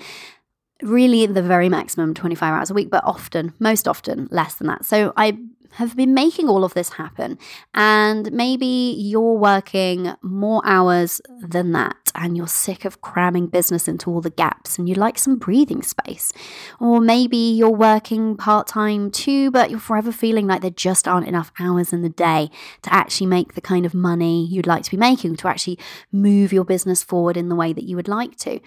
really, 0.83 1.27
the 1.27 1.43
very 1.43 1.69
maximum 1.69 2.15
25 2.15 2.55
hours 2.55 2.71
a 2.71 2.75
week, 2.75 2.91
but 2.91 3.05
often, 3.05 3.53
most 3.59 3.89
often, 3.89 4.29
less 4.31 4.55
than 4.55 4.67
that. 4.69 4.85
So 4.85 5.13
I 5.17 5.39
have 5.75 5.97
been 5.97 6.15
making 6.15 6.49
all 6.49 6.65
of 6.65 6.75
this 6.75 6.91
happen. 6.91 7.39
And 7.75 8.31
maybe 8.33 8.95
you're 8.97 9.35
working 9.35 10.15
more 10.23 10.63
hours 10.65 11.21
than 11.41 11.73
that 11.73 12.04
and 12.15 12.37
you're 12.37 12.47
sick 12.47 12.85
of 12.85 13.01
cramming 13.01 13.47
business 13.47 13.89
into 13.89 14.11
all 14.11 14.21
the 14.21 14.31
gaps 14.31 14.79
and 14.79 14.89
you'd 14.89 14.99
like 14.99 15.19
some 15.19 15.37
breathing 15.37 15.83
space. 15.83 16.33
Or 16.81 17.01
maybe 17.01 17.37
you're 17.37 17.71
working 17.71 18.37
part 18.37 18.67
time 18.67 19.11
too, 19.11 19.51
but 19.51 19.71
you're 19.71 19.81
forever 19.81 20.13
feeling 20.13 20.47
like 20.47 20.61
there 20.61 20.71
just 20.71 21.09
aren't 21.09 21.29
enough 21.29 21.53
hours 21.59 21.93
in 21.93 22.03
the 22.03 22.09
day 22.09 22.51
to 22.83 22.93
actually 22.93 23.27
make 23.27 23.55
the 23.55 23.61
kind 23.61 23.87
of 23.87 23.95
money 23.95 24.47
you'd 24.47 24.67
like 24.67 24.85
to 24.85 24.91
be 24.91 24.97
making, 24.97 25.37
to 25.37 25.49
actually 25.49 25.79
move 26.13 26.53
your 26.53 26.65
business 26.65 27.03
forward 27.03 27.37
in 27.37 27.49
the 27.49 27.57
way 27.57 27.73
that 27.73 27.85
you 27.85 27.97
would 27.97 28.09
like 28.09 28.37
to. 28.37 28.61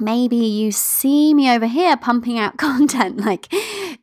Maybe 0.00 0.36
you 0.36 0.72
see 0.72 1.34
me 1.34 1.50
over 1.50 1.66
here 1.66 1.96
pumping 1.96 2.38
out 2.38 2.56
content 2.58 3.18
like 3.18 3.52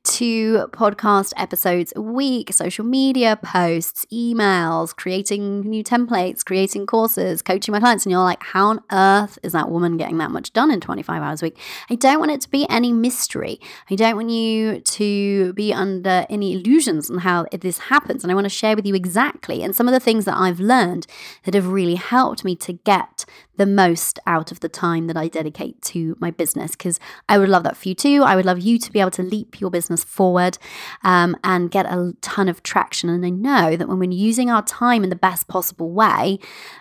two 0.03 0.67
podcast 0.72 1.34
episodes 1.38 1.93
a 1.96 2.01
week, 2.01 2.53
social 2.53 2.86
media 2.86 3.38
posts, 3.41 4.05
emails, 4.12 4.96
creating 4.96 5.62
new 5.62 5.84
templates, 5.84 6.43
creating 6.43 6.86
courses, 6.86 7.41
coaching 7.41 7.72
my 7.72 7.79
clients, 7.79 8.05
and 8.05 8.12
you're 8.12 8.22
like, 8.22 8.41
how 8.41 8.67
on 8.67 8.79
earth 8.91 9.38
is 9.43 9.53
that 9.53 9.69
woman 9.69 9.98
getting 9.98 10.17
that 10.17 10.31
much 10.31 10.53
done 10.53 10.72
in 10.72 10.79
25 10.79 11.22
hours 11.22 11.41
a 11.41 11.46
week? 11.46 11.58
I 11.89 11.96
don't 11.96 12.19
want 12.19 12.31
it 12.31 12.41
to 12.41 12.50
be 12.50 12.67
any 12.69 12.91
mystery. 12.91 13.60
I 13.89 13.96
don't 13.96 14.15
want 14.15 14.29
you 14.29 14.79
to 14.79 15.53
be 15.53 15.74
under 15.74 16.25
any 16.29 16.53
illusions 16.53 17.10
on 17.10 17.19
how 17.19 17.46
this 17.51 17.79
happens. 17.79 18.24
And 18.24 18.31
I 18.31 18.36
want 18.36 18.46
to 18.46 18.50
share 18.50 18.75
with 18.75 18.86
you 18.86 18.96
exactly 18.96 19.63
and 19.63 19.75
some 19.75 19.88
of 19.88 19.93
the 19.93 20.00
things 20.00 20.25
that 20.25 20.36
I've 20.38 20.60
learned 20.60 21.08
that 21.43 21.53
have 21.53 21.67
really 21.67 21.96
helped 21.96 22.43
me 22.43 22.55
to 22.58 22.74
get 22.74 23.25
the 23.58 23.65
most 23.65 24.19
out 24.25 24.51
of 24.51 24.62
the 24.62 24.69
time 24.69 25.08
that 25.08 25.17
I 25.17 25.27
dedicate 25.27 25.78
to 25.83 26.15
my 26.19 26.31
business 26.31 26.71
because 26.71 27.00
I 27.27 27.38
would 27.38 27.50
love 27.50 27.63
that 27.63 27.77
for 27.77 27.89
you 27.89 27.95
too. 27.95 28.24
I 28.24 28.36
would 28.36 28.45
love 28.45 28.59
you 28.59 28.77
to 28.79 28.91
be 28.91 29.00
able 29.00 29.12
to 29.12 29.24
leap 29.24 29.59
your 29.59 29.69
business 29.69 30.03
forward 30.03 30.57
um, 31.03 31.36
and 31.43 31.71
get 31.71 31.86
a 31.86 32.13
ton 32.21 32.50
of 32.50 32.63
traction. 32.63 33.09
And 33.09 33.25
I 33.25 33.29
know 33.29 33.75
that 33.75 33.88
when 33.88 34.00
we're 34.00 34.12
using 34.12 34.50
our 34.50 34.63
time 34.63 35.03
in 35.03 35.09
the 35.09 35.15
best 35.15 35.48
possible 35.48 35.91
way, 35.91 36.39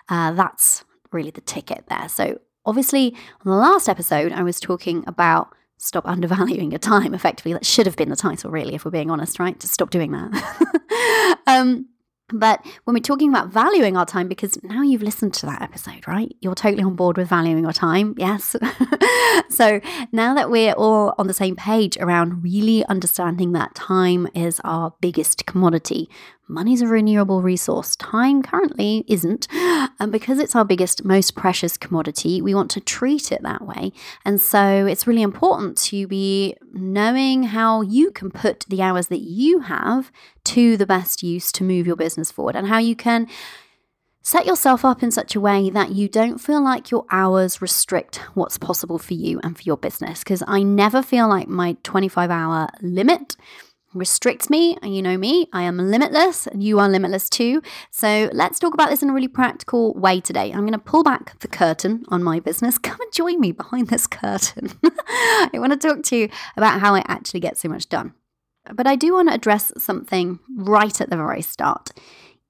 uh, 0.09 0.33
that's 0.33 0.85
really 1.13 1.31
the 1.31 1.41
ticket 1.41 1.85
there. 1.89 2.09
So, 2.09 2.41
obviously, 2.65 3.15
on 3.45 3.51
the 3.51 3.57
last 3.57 3.89
episode, 3.89 4.33
I 4.33 4.43
was 4.43 4.61
talking 4.61 5.05
about 5.07 5.55
stop 5.79 6.07
undervaluing 6.07 6.73
your 6.73 6.79
time 6.79 7.15
effectively. 7.15 7.53
That 7.53 7.65
should 7.65 7.87
have 7.87 7.97
been 7.97 8.11
the 8.11 8.17
title, 8.17 8.51
really, 8.51 8.75
if 8.75 8.85
we're 8.85 8.91
being 8.91 9.11
honest, 9.11 9.39
right? 9.39 9.59
To 9.61 9.69
stop 9.69 9.91
doing 9.91 10.13
that. 10.13 11.39
um, 11.47 11.87
but 12.33 12.65
when 12.85 12.95
we're 12.95 13.01
talking 13.01 13.31
about 13.31 13.49
valuing 13.49 13.97
our 13.97 14.07
time, 14.07 14.29
because 14.29 14.63
now 14.63 14.83
you've 14.83 15.03
listened 15.03 15.35
to 15.35 15.47
that 15.47 15.63
episode, 15.63 16.07
right? 16.07 16.35
You're 16.41 16.55
totally 16.55 16.83
on 16.83 16.95
board 16.95 17.17
with 17.17 17.29
valuing 17.29 17.63
your 17.63 17.73
time. 17.73 18.15
Yes. 18.19 18.55
so 19.49 19.81
now 20.13 20.35
that 20.35 20.51
we're 20.51 20.73
all 20.73 21.15
on 21.19 21.27
the 21.27 21.35
same 21.35 21.57
page 21.57 21.97
around 21.99 22.43
really 22.43 22.85
understanding 22.87 23.53
that 23.53 23.75
time 23.75 24.29
is 24.35 24.61
our 24.65 24.95
biggest 25.01 25.47
commodity, 25.47 26.09
Money's 26.51 26.81
a 26.81 26.87
renewable 26.87 27.43
resource. 27.43 27.95
Time 27.97 28.43
currently 28.43 29.05
isn't. 29.07 29.47
And 29.53 30.11
because 30.11 30.39
it's 30.39 30.57
our 30.57 30.65
biggest, 30.65 31.05
most 31.05 31.35
precious 31.35 31.77
commodity, 31.77 32.41
we 32.41 32.55
want 32.55 32.71
to 32.73 32.81
treat 32.81 33.31
it 33.31 33.43
that 33.43 33.63
way. 33.63 33.93
And 34.25 34.41
so 34.41 34.87
it's 34.87 35.07
really 35.07 35.23
important 35.23 35.77
to 35.79 36.07
be 36.07 36.57
knowing 36.73 37.43
how 37.43 37.83
you 37.83 38.11
can 38.11 38.31
put 38.31 38.65
the 38.69 38.81
hours 38.81 39.09
that 39.09 39.21
you 39.21 39.61
have 39.61 40.11
to 40.49 40.77
the 40.77 40.87
best 40.87 41.23
use 41.23 41.53
to 41.53 41.65
move 41.65 41.87
your 41.87 41.97
business 41.97 42.31
forward 42.31 42.57
and 42.57 42.69
how 42.69 42.79
you 42.79 42.97
can 42.97 43.27
set 44.23 44.47
yourself 44.47 44.85
up 44.85 45.03
in 45.03 45.11
such 45.11 45.35
a 45.35 45.41
way 45.41 45.71
that 45.71 45.93
you 45.93 46.09
don't 46.09 46.39
feel 46.39 46.63
like 46.63 46.91
your 46.91 47.07
hours 47.11 47.63
restrict 47.63 48.17
what's 48.35 48.59
possible 48.59 48.99
for 48.99 49.15
you 49.15 49.41
and 49.43 49.57
for 49.57 49.63
your 49.63 49.77
business. 49.77 50.21
Because 50.21 50.43
I 50.47 50.63
never 50.63 51.03
feel 51.03 51.29
like 51.29 51.49
my 51.49 51.77
25 51.83 52.31
hour 52.31 52.69
limit 52.83 53.37
restricts 53.95 54.51
me. 54.51 54.77
And 54.83 54.95
you 54.95 55.03
know 55.03 55.17
me, 55.17 55.49
I 55.53 55.63
am 55.63 55.79
limitless, 55.79 56.47
and 56.47 56.63
you 56.63 56.79
are 56.79 56.89
limitless 56.89 57.29
too. 57.31 57.63
So 57.91 58.29
let's 58.33 58.59
talk 58.59 58.75
about 58.75 58.91
this 58.91 59.03
in 59.03 59.11
a 59.11 59.15
really 59.15 59.29
practical 59.29 59.95
way 59.95 60.21
today. 60.21 60.51
I'm 60.53 60.61
going 60.61 60.73
to 60.73 60.79
pull 60.79 61.03
back 61.03 61.39
the 61.41 61.49
curtain 61.49 62.05
on 62.09 62.23
my 62.23 62.41
business. 62.41 62.79
Come 62.89 63.01
and 63.01 63.13
join 63.13 63.41
me 63.41 63.53
behind 63.53 63.89
this 63.89 64.07
curtain. 64.07 64.73
I 65.09 65.51
want 65.55 65.73
to 65.73 65.89
talk 65.89 66.03
to 66.05 66.17
you 66.17 66.29
about 66.57 66.81
how 66.81 66.95
I 66.95 67.03
actually 67.07 67.41
get 67.41 67.57
so 67.57 67.69
much 67.69 67.89
done. 67.89 68.15
But 68.75 68.87
I 68.87 68.97
do 68.97 69.15
want 69.15 69.29
to 69.29 69.35
address 69.35 69.73
something 69.79 70.39
right 70.57 71.01
at 71.01 71.11
the 71.11 71.17
very 71.17 71.43
start. 71.43 71.91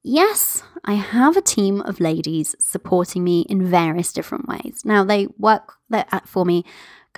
Yes, 0.03 0.63
I 0.85 0.95
have 0.95 1.37
a 1.37 1.43
team 1.43 1.81
of 1.83 2.01
ladies 2.01 2.55
supporting 2.59 3.25
me 3.25 3.43
in 3.43 3.67
various 3.67 4.13
different 4.13 4.49
ways. 4.49 4.83
Now, 4.85 5.05
they 5.05 5.27
work 5.39 5.75
for 6.25 6.45
me 6.45 6.65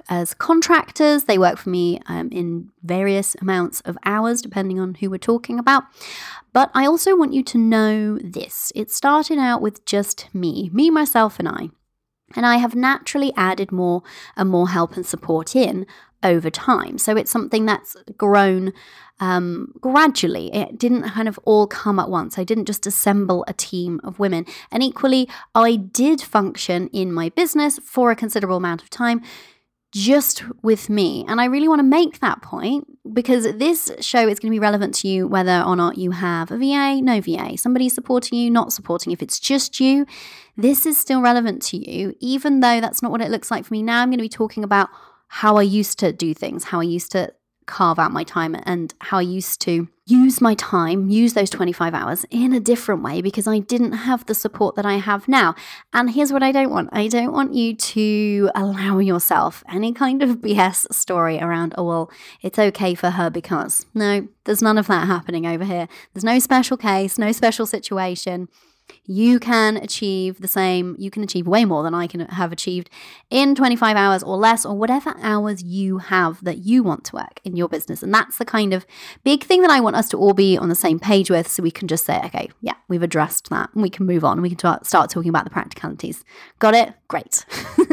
as 0.09 0.35
contractors. 0.35 1.25
They 1.25 1.39
work 1.39 1.59
for 1.59 1.71
me 1.71 2.01
um, 2.07 2.31
in 2.33 2.71
various 2.83 3.37
amounts 3.41 3.81
of 3.83 3.99
hours, 4.05 4.43
depending 4.43 4.81
on 4.81 4.95
who 4.95 5.11
we're 5.11 5.19
talking 5.19 5.59
about. 5.59 5.85
But 6.53 6.71
I 6.75 6.87
also 6.87 7.17
want 7.17 7.35
you 7.35 7.43
to 7.45 7.59
know 7.59 8.19
this 8.19 8.73
it 8.75 8.91
started 8.91 9.39
out 9.39 9.61
with 9.63 9.85
just 9.85 10.29
me, 10.35 10.71
me, 10.73 10.91
myself, 10.91 11.39
and 11.39 11.49
I. 11.49 11.71
And 12.35 12.47
I 12.47 12.57
have 12.57 12.75
naturally 12.75 13.33
added 13.37 13.73
more 13.73 14.03
and 14.37 14.49
more 14.49 14.69
help 14.69 14.97
and 14.97 15.05
support 15.05 15.57
in 15.57 15.87
over 16.23 16.51
time. 16.51 16.99
So 16.99 17.17
it's 17.17 17.31
something 17.31 17.67
that's 17.67 17.97
grown 18.17 18.73
um, 19.21 19.73
gradually. 19.81 20.53
It 20.55 20.79
didn't 20.79 21.03
kind 21.03 21.29
of 21.29 21.39
all 21.45 21.67
come 21.67 21.99
at 21.99 22.11
once. 22.11 22.39
I 22.39 22.45
didn't 22.45 22.65
just 22.65 22.87
assemble 22.87 23.45
a 23.47 23.53
team 23.53 24.01
of 24.03 24.19
women. 24.19 24.47
And 24.71 24.83
equally, 24.83 25.29
I 25.55 25.77
did 25.77 26.21
function 26.21 26.89
in 26.89 27.13
my 27.13 27.29
business 27.29 27.79
for 27.79 28.11
a 28.11 28.17
considerable 28.17 28.57
amount 28.57 28.83
of 28.83 28.91
time 28.91 29.23
just 29.93 30.45
with 30.63 30.89
me. 30.89 31.25
And 31.27 31.41
I 31.41 31.47
really 31.47 31.67
want 31.67 31.81
to 31.81 31.85
make 31.85 32.21
that 32.21 32.43
point 32.43 32.87
because 33.13 33.45
this 33.55 33.91
show 34.01 34.21
is 34.29 34.39
going 34.39 34.51
to 34.51 34.55
be 34.55 34.61
relevant 34.61 34.95
to 34.97 35.09
you 35.09 35.27
whether 35.27 35.63
or 35.63 35.75
not 35.75 35.99
you 35.99 36.13
have 36.13 36.53
a 36.53 36.59
VA, 36.59 37.01
no 37.03 37.21
VA, 37.21 37.59
somebody 37.59 37.89
supporting 37.89 38.39
you, 38.39 38.51
not 38.51 38.73
supporting. 38.73 39.13
If 39.13 39.21
it's 39.21 39.41
just 39.41 39.81
you, 39.81 40.07
this 40.57 40.87
is 40.87 40.97
still 40.97 41.21
relevant 41.21 41.63
to 41.63 41.77
you, 41.77 42.15
even 42.21 42.61
though 42.61 42.81
that's 42.81 43.03
not 43.03 43.11
what 43.11 43.21
it 43.21 43.31
looks 43.31 43.51
like 43.51 43.65
for 43.65 43.75
me. 43.75 43.83
Now 43.83 44.01
I'm 44.01 44.11
going 44.11 44.19
to 44.19 44.23
be 44.23 44.29
talking 44.29 44.63
about 44.63 44.91
how 45.33 45.57
I 45.57 45.63
used 45.63 46.01
to 46.01 46.13
do 46.13 46.35
things, 46.35 46.65
how 46.65 46.81
I 46.81 46.85
used 46.85 47.13
to 47.13 47.33
carve 47.67 48.01
out 48.01 48.11
my 48.11 48.25
time 48.25 48.57
and 48.65 48.93
how 49.01 49.19
I 49.19 49.23
used 49.23 49.61
to 49.61 49.87
use 50.05 50.41
my 50.41 50.55
time, 50.55 51.09
use 51.09 51.35
those 51.35 51.49
25 51.51 51.95
hours 51.95 52.27
in 52.31 52.53
a 52.53 52.59
different 52.59 53.05
way 53.05 53.23
because 53.23 53.47
I 53.47 53.61
didn't 53.61 53.93
have 53.93 54.27
the 54.27 54.35
support 54.35 54.75
that 54.75 54.85
I 54.85 54.95
have 54.95 55.29
now. 55.29 55.55
And 55.93 56.11
here's 56.11 56.33
what 56.33 56.43
I 56.43 56.51
don't 56.51 56.71
want 56.71 56.89
I 56.93 57.07
don't 57.07 57.33
want 57.33 57.55
you 57.55 57.77
to 57.77 58.51
allow 58.57 58.99
yourself 58.99 59.63
any 59.69 59.93
kind 59.93 60.21
of 60.21 60.39
BS 60.39 60.93
story 60.93 61.39
around, 61.39 61.75
oh, 61.79 61.85
well, 61.85 62.11
it's 62.43 62.59
okay 62.59 62.97
for 62.97 63.11
her 63.11 63.31
because. 63.31 63.87
No, 63.95 64.27
there's 64.45 64.63
none 64.63 64.79
of 64.79 64.89
that 64.89 65.07
happening 65.07 65.47
over 65.47 65.65
here. 65.65 65.87
There's 66.13 66.25
no 66.25 66.41
special 66.41 66.77
case, 66.77 67.19
no 67.19 67.31
special 67.31 67.67
situation 67.67 68.49
you 69.05 69.39
can 69.39 69.77
achieve 69.77 70.41
the 70.41 70.49
same, 70.49 70.97
you 70.99 71.11
can 71.11 71.23
achieve 71.23 71.47
way 71.47 71.65
more 71.65 71.83
than 71.83 71.95
I 71.95 72.07
can 72.07 72.21
have 72.21 72.53
achieved 72.53 72.91
in 73.31 73.55
25 73.55 73.97
hours 73.97 74.23
or 74.23 74.37
less, 74.37 74.65
or 74.65 74.77
whatever 74.77 75.15
hours 75.21 75.63
you 75.63 75.99
have 75.99 76.43
that 76.45 76.59
you 76.59 76.83
want 76.83 77.05
to 77.05 77.17
work 77.17 77.41
in 77.45 77.57
your 77.57 77.69
business. 77.69 78.03
And 78.03 78.13
that's 78.13 78.39
the 78.39 78.45
kind 78.45 78.73
of 78.73 78.87
big 79.25 79.45
thing 79.45 79.63
that 79.63 79.71
I 79.71 79.81
want 79.81 79.97
us 79.97 80.09
to 80.11 80.17
all 80.17 80.35
be 80.35 80.57
on 80.57 80.69
the 80.69 80.75
same 80.75 80.99
page 80.99 81.31
with 81.31 81.49
so 81.49 81.63
we 81.63 81.71
can 81.71 81.89
just 81.89 82.05
say, 82.05 82.21
okay, 82.25 82.51
yeah, 82.61 82.75
we've 82.89 83.03
addressed 83.03 83.51
that 83.51 83.71
and 83.75 83.83
we 83.83 83.91
can 83.91 84.07
move 84.07 84.25
on. 84.25 84.43
We 84.43 84.55
can 84.55 84.85
start 84.85 85.11
talking 85.11 85.29
about 85.29 85.45
the 85.45 85.51
practicalities. 85.51 86.25
Got 86.59 86.75
it? 86.75 86.95
Great. 87.09 87.45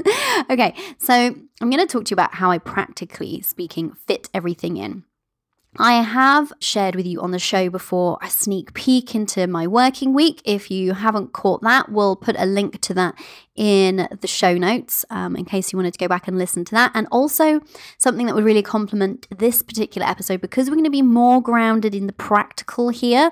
okay, 0.49 0.75
so 0.97 1.13
I'm 1.13 1.69
going 1.69 1.79
to 1.79 1.85
talk 1.85 2.05
to 2.05 2.11
you 2.11 2.15
about 2.15 2.35
how 2.35 2.51
I 2.51 2.57
practically 2.57 3.41
speaking 3.41 3.93
fit 4.07 4.29
everything 4.33 4.77
in. 4.77 5.03
I 5.79 6.01
have 6.01 6.51
shared 6.59 6.95
with 6.95 7.05
you 7.05 7.21
on 7.21 7.31
the 7.31 7.39
show 7.39 7.69
before 7.69 8.17
a 8.23 8.29
sneak 8.29 8.73
peek 8.73 9.13
into 9.13 9.45
my 9.45 9.67
working 9.67 10.13
week. 10.13 10.41
If 10.43 10.71
you 10.71 10.93
haven't 10.93 11.33
caught 11.33 11.61
that, 11.61 11.91
we'll 11.91 12.15
put 12.15 12.35
a 12.39 12.45
link 12.47 12.81
to 12.81 12.93
that 12.95 13.15
in 13.55 14.07
the 14.19 14.27
show 14.27 14.57
notes 14.57 15.05
um, 15.11 15.35
in 15.35 15.45
case 15.45 15.71
you 15.71 15.77
wanted 15.77 15.93
to 15.93 15.99
go 15.99 16.07
back 16.07 16.27
and 16.27 16.37
listen 16.37 16.65
to 16.65 16.71
that. 16.75 16.91
And 16.95 17.07
also, 17.11 17.61
something 17.99 18.25
that 18.25 18.33
would 18.33 18.43
really 18.43 18.63
complement 18.63 19.27
this 19.37 19.61
particular 19.61 20.07
episode 20.07 20.41
because 20.41 20.67
we're 20.69 20.75
going 20.75 20.85
to 20.85 20.89
be 20.89 21.03
more 21.03 21.41
grounded 21.41 21.93
in 21.93 22.07
the 22.07 22.13
practical 22.13 22.89
here. 22.89 23.31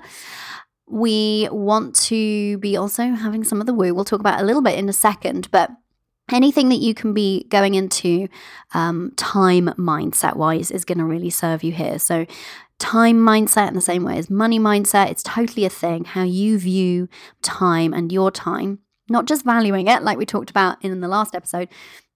We 0.88 1.48
want 1.50 1.96
to 2.02 2.58
be 2.58 2.76
also 2.76 3.10
having 3.10 3.42
some 3.42 3.60
of 3.60 3.66
the 3.66 3.74
woo. 3.74 3.92
We'll 3.92 4.04
talk 4.04 4.20
about 4.20 4.40
a 4.40 4.44
little 4.44 4.62
bit 4.62 4.78
in 4.78 4.88
a 4.88 4.92
second, 4.92 5.50
but 5.50 5.70
anything 6.32 6.68
that 6.70 6.76
you 6.76 6.94
can 6.94 7.12
be 7.12 7.44
going 7.44 7.74
into 7.74 8.28
um, 8.74 9.12
time 9.16 9.66
mindset 9.78 10.36
wise 10.36 10.70
is 10.70 10.84
going 10.84 10.98
to 10.98 11.04
really 11.04 11.30
serve 11.30 11.62
you 11.62 11.72
here. 11.72 11.98
So, 11.98 12.26
time 12.78 13.16
mindset 13.16 13.68
in 13.68 13.74
the 13.74 13.80
same 13.80 14.04
way 14.04 14.18
as 14.18 14.28
money 14.28 14.58
mindset, 14.58 15.10
it's 15.10 15.22
totally 15.22 15.64
a 15.64 15.70
thing. 15.70 16.04
How 16.04 16.24
you 16.24 16.58
view 16.58 17.08
time 17.42 17.92
and 17.92 18.12
your 18.12 18.30
time, 18.30 18.80
not 19.08 19.26
just 19.26 19.44
valuing 19.44 19.86
it, 19.86 20.02
like 20.02 20.18
we 20.18 20.26
talked 20.26 20.50
about 20.50 20.84
in 20.84 21.00
the 21.00 21.08
last 21.08 21.34
episode. 21.34 21.68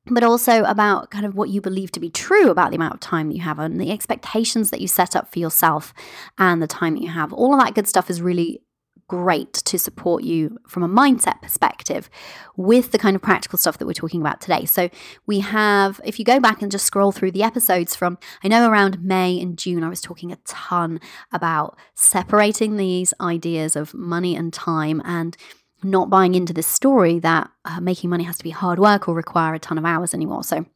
But 0.06 0.24
also 0.24 0.64
about 0.64 1.10
kind 1.10 1.26
of 1.26 1.34
what 1.34 1.50
you 1.50 1.60
believe 1.60 1.92
to 1.92 2.00
be 2.00 2.08
true 2.08 2.48
about 2.48 2.70
the 2.70 2.76
amount 2.76 2.94
of 2.94 3.00
time 3.00 3.30
you 3.30 3.42
have 3.42 3.58
and 3.58 3.78
the 3.78 3.90
expectations 3.90 4.70
that 4.70 4.80
you 4.80 4.88
set 4.88 5.14
up 5.14 5.30
for 5.30 5.38
yourself 5.38 5.92
and 6.38 6.62
the 6.62 6.66
time 6.66 6.94
that 6.94 7.02
you 7.02 7.10
have. 7.10 7.34
All 7.34 7.52
of 7.52 7.60
that 7.60 7.74
good 7.74 7.86
stuff 7.86 8.08
is 8.08 8.22
really 8.22 8.62
great 9.10 9.52
to 9.52 9.76
support 9.76 10.22
you 10.22 10.56
from 10.68 10.84
a 10.84 10.88
mindset 10.88 11.42
perspective 11.42 12.08
with 12.56 12.92
the 12.92 12.98
kind 12.98 13.16
of 13.16 13.20
practical 13.20 13.58
stuff 13.58 13.76
that 13.76 13.86
we're 13.86 13.92
talking 13.92 14.20
about 14.20 14.40
today. 14.40 14.64
So, 14.64 14.88
we 15.26 15.40
have, 15.40 16.00
if 16.04 16.20
you 16.20 16.24
go 16.24 16.38
back 16.38 16.62
and 16.62 16.70
just 16.70 16.86
scroll 16.86 17.10
through 17.10 17.32
the 17.32 17.42
episodes 17.42 17.96
from, 17.96 18.18
I 18.44 18.46
know 18.46 18.70
around 18.70 19.02
May 19.02 19.40
and 19.40 19.58
June, 19.58 19.82
I 19.82 19.88
was 19.88 20.00
talking 20.00 20.30
a 20.30 20.36
ton 20.46 21.00
about 21.32 21.76
separating 21.96 22.76
these 22.76 23.12
ideas 23.20 23.74
of 23.74 23.92
money 23.94 24.36
and 24.36 24.52
time 24.52 25.02
and 25.04 25.36
not 25.82 26.08
buying 26.08 26.36
into 26.36 26.52
this 26.52 26.68
story 26.68 27.18
that 27.18 27.50
uh, 27.64 27.80
making 27.80 28.10
money 28.10 28.22
has 28.22 28.38
to 28.38 28.44
be 28.44 28.50
hard 28.50 28.78
work 28.78 29.08
or 29.08 29.14
require 29.16 29.54
a 29.54 29.58
ton 29.58 29.76
of 29.76 29.84
hours 29.84 30.14
anymore. 30.14 30.44
So, 30.44 30.66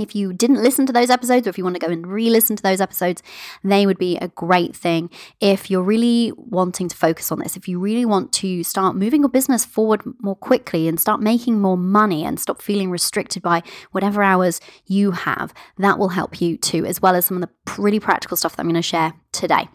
if 0.00 0.14
you 0.14 0.32
didn't 0.32 0.62
listen 0.62 0.86
to 0.86 0.92
those 0.92 1.10
episodes 1.10 1.46
or 1.46 1.50
if 1.50 1.58
you 1.58 1.64
want 1.64 1.74
to 1.76 1.86
go 1.86 1.92
and 1.92 2.06
re 2.06 2.30
listen 2.30 2.56
to 2.56 2.62
those 2.62 2.80
episodes, 2.80 3.22
they 3.62 3.86
would 3.86 3.98
be 3.98 4.16
a 4.18 4.28
great 4.28 4.74
thing. 4.74 5.10
If 5.40 5.70
you're 5.70 5.82
really 5.82 6.32
wanting 6.36 6.88
to 6.88 6.96
focus 6.96 7.30
on 7.32 7.38
this, 7.38 7.56
if 7.56 7.68
you 7.68 7.78
really 7.78 8.04
want 8.04 8.32
to 8.34 8.62
start 8.64 8.96
moving 8.96 9.22
your 9.22 9.28
business 9.28 9.64
forward 9.64 10.02
more 10.20 10.36
quickly 10.36 10.88
and 10.88 11.00
start 11.00 11.20
making 11.20 11.60
more 11.60 11.76
money 11.76 12.24
and 12.24 12.38
stop 12.38 12.62
feeling 12.62 12.90
restricted 12.90 13.42
by 13.42 13.62
whatever 13.92 14.22
hours 14.22 14.60
you 14.86 15.12
have, 15.12 15.52
that 15.78 15.98
will 15.98 16.10
help 16.10 16.40
you 16.40 16.56
too, 16.56 16.84
as 16.84 17.00
well 17.00 17.14
as 17.14 17.26
some 17.26 17.42
of 17.42 17.48
the 17.48 17.82
really 17.82 18.00
practical 18.00 18.36
stuff 18.36 18.56
that 18.56 18.62
I'm 18.62 18.68
going 18.68 18.74
to 18.74 18.82
share 18.82 19.14
today. 19.32 19.68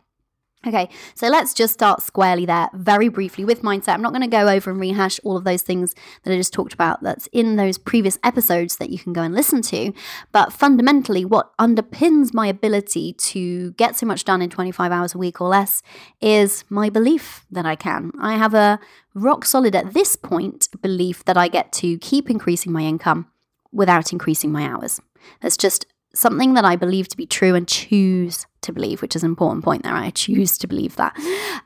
Okay, 0.67 0.89
so 1.15 1.27
let's 1.27 1.55
just 1.55 1.73
start 1.73 2.03
squarely 2.03 2.45
there 2.45 2.69
very 2.75 3.09
briefly 3.09 3.43
with 3.43 3.63
mindset. 3.63 3.95
I'm 3.95 4.01
not 4.03 4.11
going 4.11 4.21
to 4.21 4.27
go 4.27 4.47
over 4.47 4.69
and 4.69 4.79
rehash 4.79 5.19
all 5.23 5.35
of 5.35 5.43
those 5.43 5.63
things 5.63 5.95
that 6.21 6.31
I 6.31 6.37
just 6.37 6.53
talked 6.53 6.71
about 6.71 7.01
that's 7.01 7.27
in 7.31 7.55
those 7.55 7.79
previous 7.79 8.19
episodes 8.23 8.77
that 8.77 8.91
you 8.91 8.99
can 8.99 9.11
go 9.11 9.23
and 9.23 9.33
listen 9.33 9.63
to. 9.63 9.91
But 10.31 10.53
fundamentally, 10.53 11.25
what 11.25 11.57
underpins 11.57 12.31
my 12.31 12.45
ability 12.45 13.13
to 13.13 13.71
get 13.71 13.95
so 13.95 14.05
much 14.05 14.23
done 14.23 14.43
in 14.43 14.51
25 14.51 14.91
hours 14.91 15.15
a 15.15 15.17
week 15.17 15.41
or 15.41 15.47
less 15.47 15.81
is 16.21 16.63
my 16.69 16.91
belief 16.91 17.43
that 17.49 17.65
I 17.65 17.75
can. 17.75 18.11
I 18.21 18.37
have 18.37 18.53
a 18.53 18.79
rock 19.15 19.45
solid 19.45 19.75
at 19.75 19.95
this 19.95 20.15
point 20.15 20.67
belief 20.79 21.25
that 21.25 21.37
I 21.37 21.47
get 21.47 21.71
to 21.73 21.97
keep 21.97 22.29
increasing 22.29 22.71
my 22.71 22.81
income 22.81 23.25
without 23.71 24.11
increasing 24.11 24.51
my 24.51 24.67
hours. 24.67 25.01
That's 25.41 25.57
just 25.57 25.87
something 26.13 26.53
that 26.53 26.65
I 26.65 26.75
believe 26.75 27.07
to 27.07 27.17
be 27.17 27.25
true 27.25 27.55
and 27.55 27.67
choose 27.67 28.45
to 28.61 28.71
believe, 28.71 29.01
which 29.01 29.15
is 29.15 29.23
an 29.23 29.29
important 29.29 29.63
point 29.63 29.83
there. 29.83 29.93
I 29.93 30.09
choose 30.11 30.57
to 30.59 30.67
believe 30.67 30.95
that. 30.95 31.15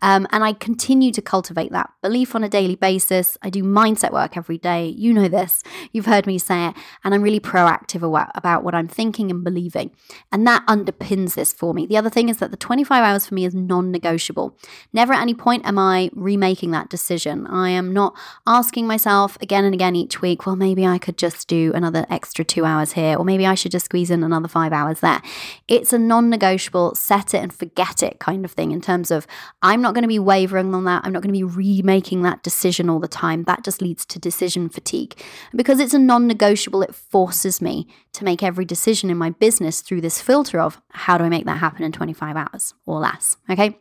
Um, 0.01 0.27
and 0.31 0.43
I 0.43 0.53
continue 0.53 1.11
to 1.11 1.21
cultivate 1.21 1.71
that 1.71 1.91
belief 2.01 2.35
on 2.35 2.43
a 2.43 2.49
daily 2.49 2.75
basis. 2.75 3.37
I 3.41 3.49
do 3.49 3.63
mindset 3.63 4.11
work 4.11 4.37
every 4.37 4.57
day. 4.57 4.87
You 4.87 5.13
know 5.13 5.27
this. 5.27 5.63
You've 5.91 6.05
heard 6.05 6.25
me 6.25 6.37
say 6.37 6.67
it. 6.67 6.75
And 7.03 7.13
I'm 7.13 7.21
really 7.21 7.39
proactive 7.39 8.03
about 8.35 8.63
what 8.63 8.75
I'm 8.75 8.87
thinking 8.87 9.29
and 9.29 9.43
believing. 9.43 9.91
And 10.31 10.47
that 10.47 10.65
underpins 10.67 11.35
this 11.35 11.53
for 11.53 11.73
me. 11.73 11.85
The 11.85 11.97
other 11.97 12.09
thing 12.09 12.29
is 12.29 12.37
that 12.37 12.51
the 12.51 12.57
25 12.57 13.03
hours 13.03 13.25
for 13.25 13.33
me 13.33 13.45
is 13.45 13.53
non 13.53 13.91
negotiable. 13.91 14.57
Never 14.93 15.13
at 15.13 15.21
any 15.21 15.33
point 15.33 15.65
am 15.65 15.77
I 15.77 16.09
remaking 16.13 16.71
that 16.71 16.89
decision. 16.89 17.47
I 17.47 17.69
am 17.69 17.93
not 17.93 18.15
asking 18.47 18.87
myself 18.87 19.37
again 19.41 19.65
and 19.65 19.73
again 19.73 19.95
each 19.95 20.21
week, 20.21 20.45
well, 20.45 20.55
maybe 20.55 20.85
I 20.85 20.97
could 20.97 21.17
just 21.17 21.47
do 21.47 21.71
another 21.73 22.05
extra 22.09 22.45
two 22.45 22.65
hours 22.65 22.93
here, 22.93 23.17
or 23.17 23.25
maybe 23.25 23.45
I 23.45 23.55
should 23.55 23.71
just 23.71 23.85
squeeze 23.85 24.11
in 24.11 24.23
another 24.23 24.47
five 24.47 24.71
hours 24.71 25.01
there. 25.01 25.21
It's 25.67 25.93
a 25.93 25.99
non 25.99 26.29
negotiable 26.29 26.84
set 26.93 27.33
it 27.33 27.41
and 27.41 27.53
forget 27.53 28.03
it 28.03 28.19
kind 28.19 28.45
of 28.45 28.51
thing 28.51 28.71
in 28.71 28.81
terms 28.81 29.09
of 29.09 29.25
I'm 29.61 29.81
not 29.81 29.93
going 29.93 30.03
to 30.03 30.07
be 30.07 30.19
wavering 30.19 30.75
on 30.75 30.83
that. 30.85 31.03
I'm 31.03 31.13
not 31.13 31.23
going 31.23 31.33
to 31.33 31.37
be 31.37 31.43
remaking 31.43 32.21
that 32.21 32.43
decision 32.43 32.89
all 32.89 32.99
the 32.99 33.07
time. 33.07 33.43
That 33.43 33.63
just 33.63 33.81
leads 33.81 34.05
to 34.07 34.19
decision 34.19 34.69
fatigue. 34.69 35.19
And 35.51 35.57
because 35.57 35.79
it's 35.79 35.93
a 35.93 35.99
non 35.99 36.27
negotiable, 36.27 36.81
it 36.81 36.93
forces 36.93 37.61
me 37.61 37.87
to 38.13 38.23
make 38.23 38.43
every 38.43 38.65
decision 38.65 39.09
in 39.09 39.17
my 39.17 39.31
business 39.31 39.81
through 39.81 40.01
this 40.01 40.21
filter 40.21 40.59
of 40.59 40.81
how 40.91 41.17
do 41.17 41.23
I 41.23 41.29
make 41.29 41.45
that 41.45 41.57
happen 41.57 41.83
in 41.83 41.91
25 41.91 42.35
hours 42.35 42.73
or 42.85 42.99
less. 42.99 43.37
Okay. 43.49 43.77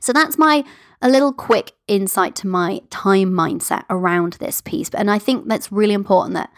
So 0.00 0.12
that's 0.12 0.38
my 0.38 0.64
a 1.00 1.08
little 1.08 1.32
quick 1.32 1.72
insight 1.86 2.34
to 2.36 2.46
my 2.46 2.80
time 2.90 3.30
mindset 3.30 3.84
around 3.88 4.34
this 4.34 4.60
piece. 4.60 4.90
And 4.90 5.10
I 5.10 5.18
think 5.18 5.46
that's 5.46 5.70
really 5.70 5.94
important 5.94 6.34
that 6.34 6.50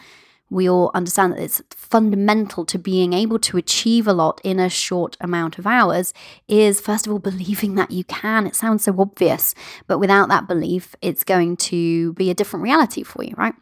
we 0.50 0.68
all 0.68 0.90
understand 0.94 1.32
that 1.32 1.40
it's 1.40 1.62
fundamental 1.70 2.66
to 2.66 2.78
being 2.78 3.12
able 3.12 3.38
to 3.38 3.56
achieve 3.56 4.06
a 4.06 4.12
lot 4.12 4.40
in 4.44 4.58
a 4.58 4.68
short 4.68 5.16
amount 5.20 5.58
of 5.58 5.66
hours 5.66 6.12
is 6.48 6.80
first 6.80 7.06
of 7.06 7.12
all 7.12 7.18
believing 7.30 7.76
that 7.76 7.90
you 7.90 8.04
can. 8.04 8.46
It 8.46 8.56
sounds 8.56 8.84
so 8.84 8.94
obvious, 8.98 9.54
but 9.86 9.98
without 9.98 10.28
that 10.28 10.48
belief, 10.48 10.94
it's 11.00 11.24
going 11.24 11.56
to 11.58 12.12
be 12.14 12.30
a 12.30 12.34
different 12.34 12.64
reality 12.64 13.02
for 13.02 13.22
you, 13.22 13.34
right? 13.36 13.54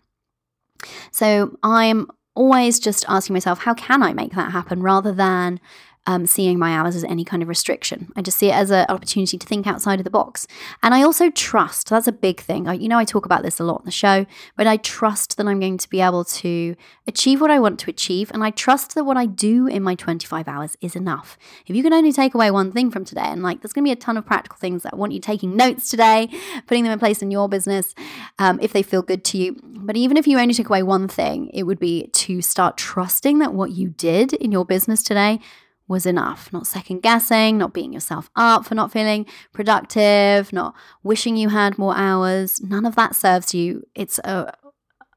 So 1.13 1.57
I'm 1.63 2.09
always 2.35 2.79
just 2.79 3.05
asking 3.09 3.35
myself, 3.35 3.59
how 3.59 3.75
can 3.75 4.03
I 4.03 4.13
make 4.13 4.33
that 4.35 4.53
happen 4.53 4.81
rather 4.81 5.13
than 5.13 5.61
um, 6.09 6.25
seeing 6.25 6.59
my 6.59 6.73
hours 6.73 6.97
as 6.97 7.05
any 7.05 7.23
kind 7.23 7.43
of 7.43 7.51
restriction. 7.51 8.11
I 8.17 8.23
just 8.23 8.39
see 8.39 8.49
it 8.49 8.55
as 8.55 8.71
an 8.71 8.87
opportunity 8.89 9.37
to 9.37 9.47
think 9.47 9.67
outside 9.67 10.01
of 10.01 10.05
the 10.05 10.11
box. 10.11 10.47
And 10.83 10.95
I 10.95 11.03
also 11.03 11.29
trust, 11.29 11.91
that's 11.91 12.09
a 12.09 12.13
big 12.13 12.41
thing. 12.41 12.67
I, 12.67 12.73
you 12.73 12.89
know, 12.89 12.97
I 12.97 13.05
talk 13.05 13.27
about 13.27 13.43
this 13.43 13.61
a 13.61 13.65
lot 13.65 13.81
on 13.81 13.85
the 13.85 13.91
show, 13.91 14.25
but 14.57 14.67
I 14.67 14.79
trust 14.79 15.37
that 15.37 15.47
I'm 15.47 15.61
going 15.61 15.77
to 15.77 15.91
be 15.91 16.01
able 16.01 16.25
to 16.25 16.75
achieve 17.07 17.43
what 17.43 17.51
I 17.51 17.59
want 17.59 17.79
to 17.81 17.91
achieve. 17.91 18.31
And 18.33 18.43
I 18.43 18.51
trust 18.51 18.95
that 18.95 19.05
what 19.05 19.19
I 19.19 19.27
do 19.27 19.67
in 19.67 19.83
my 19.83 19.95
25 19.95 20.49
hours 20.49 20.79
is 20.81 20.97
enough. 20.97 21.37
If 21.67 21.77
you 21.77 21.83
can 21.83 21.93
only 21.93 22.11
take 22.11 22.35
away 22.35 22.51
one 22.51 22.73
thing 22.73 22.91
from 22.91 23.05
today, 23.05 23.27
and 23.27 23.43
like 23.43 23.61
there's 23.61 23.75
going 23.75 23.85
to 23.85 23.89
be 23.89 23.93
a 23.93 23.97
ton 23.97 24.17
of 24.17 24.25
practical 24.25 24.57
things 24.57 24.85
that 24.85 24.95
I 24.95 24.97
want 24.97 25.13
you 25.13 25.21
taking 25.21 25.57
notes 25.57 25.91
today, 25.91 26.31
putting 26.67 26.85
them 26.85 26.93
in 26.95 26.99
place 26.99 27.21
in 27.21 27.31
your 27.31 27.51
business 27.51 27.95
um, 28.39 28.59
if 28.63 28.73
they 28.73 28.83
feel 28.83 29.03
good 29.03 29.25
to 29.25 29.37
you. 29.37 29.61
But 29.63 29.99
even 29.99 30.17
if 30.17 30.27
you 30.27 30.39
only 30.39 30.55
took 30.55 30.71
away 30.71 30.83
one 30.83 31.07
thing, 31.07 31.51
it 31.53 31.65
would 31.65 31.79
be 31.79 32.07
to 32.07 32.41
start 32.41 32.79
trusting 32.79 33.41
that 33.41 33.53
what 33.53 33.73
you 33.73 33.91
did 33.91 34.33
in 34.33 34.53
your 34.53 34.65
business 34.65 35.03
today 35.03 35.41
was 35.89 36.07
enough. 36.07 36.53
Not 36.53 36.67
second 36.67 37.01
guessing, 37.01 37.59
not 37.59 37.73
beating 37.73 37.93
yourself 37.93 38.31
up 38.37 38.67
for 38.67 38.75
not 38.75 38.93
feeling 38.93 39.27
productive, 39.53 40.53
not 40.53 40.75
wishing 41.03 41.37
you 41.37 41.49
had 41.49 41.79
more 41.79 41.97
hours. 41.97 42.61
None 42.61 42.87
of 42.87 42.95
that 42.97 43.17
serves 43.17 43.55
you. 43.55 43.85
It's 43.95 44.19
a, 44.21 44.53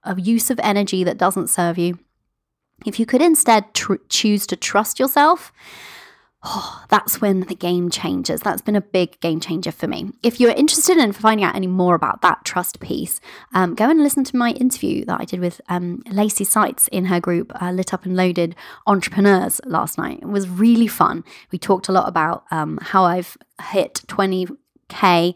a 0.04 0.20
use 0.20 0.50
of 0.50 0.60
energy 0.64 1.04
that 1.04 1.18
doesn't 1.18 1.50
serve 1.50 1.78
you. 1.78 2.00
If 2.86 3.00
you 3.00 3.06
could 3.06 3.22
instead 3.22 3.74
tr- 3.74 3.96
choose 4.10 4.48
to 4.48 4.56
trust 4.56 5.00
yourself 5.00 5.52
oh, 6.44 6.84
that's 6.90 7.22
when 7.22 7.42
the 7.42 7.56
game 7.56 7.90
changes. 7.90 8.42
That's 8.42 8.62
been 8.62 8.76
a 8.76 8.82
big 8.82 9.20
game 9.20 9.40
changer 9.40 9.72
for 9.72 9.88
me. 9.88 10.12
If 10.24 10.40
you're 10.40 10.52
interested 10.52 10.98
in 10.98 11.12
finding 11.12 11.46
out 11.46 11.56
any 11.56 11.68
more 11.68 11.96
about 11.96 12.22
that 12.22 12.44
trust 12.46 12.80
piece, 12.80 13.20
um, 13.54 13.76
go 13.76 13.90
and 13.90 14.02
listen 14.02 14.24
to 14.26 14.36
my 14.36 14.52
interview 14.52 15.06
that 15.06 15.20
I 15.20 15.26
did 15.26 15.40
with 15.40 15.62
um, 15.70 16.04
Lacey 16.12 16.44
Seitz 16.44 16.88
in 16.90 17.06
her 17.06 17.20
group, 17.20 17.52
uh, 17.62 17.72
Lit 17.72 17.94
Up 17.94 18.06
and 18.06 18.16
Loaded 18.16 18.56
Entrepreneurs, 18.88 19.62
last 19.66 19.98
night. 19.98 20.20
It 20.22 20.28
was 20.28 20.50
really 20.50 20.88
fun. 20.88 21.24
We 21.52 21.60
talked 21.60 21.88
a 21.88 21.92
lot 21.92 22.08
about 22.08 22.46
um, 22.52 22.80
how 22.82 23.04
I've 23.04 23.38
hit 23.72 24.02
20K 24.08 25.36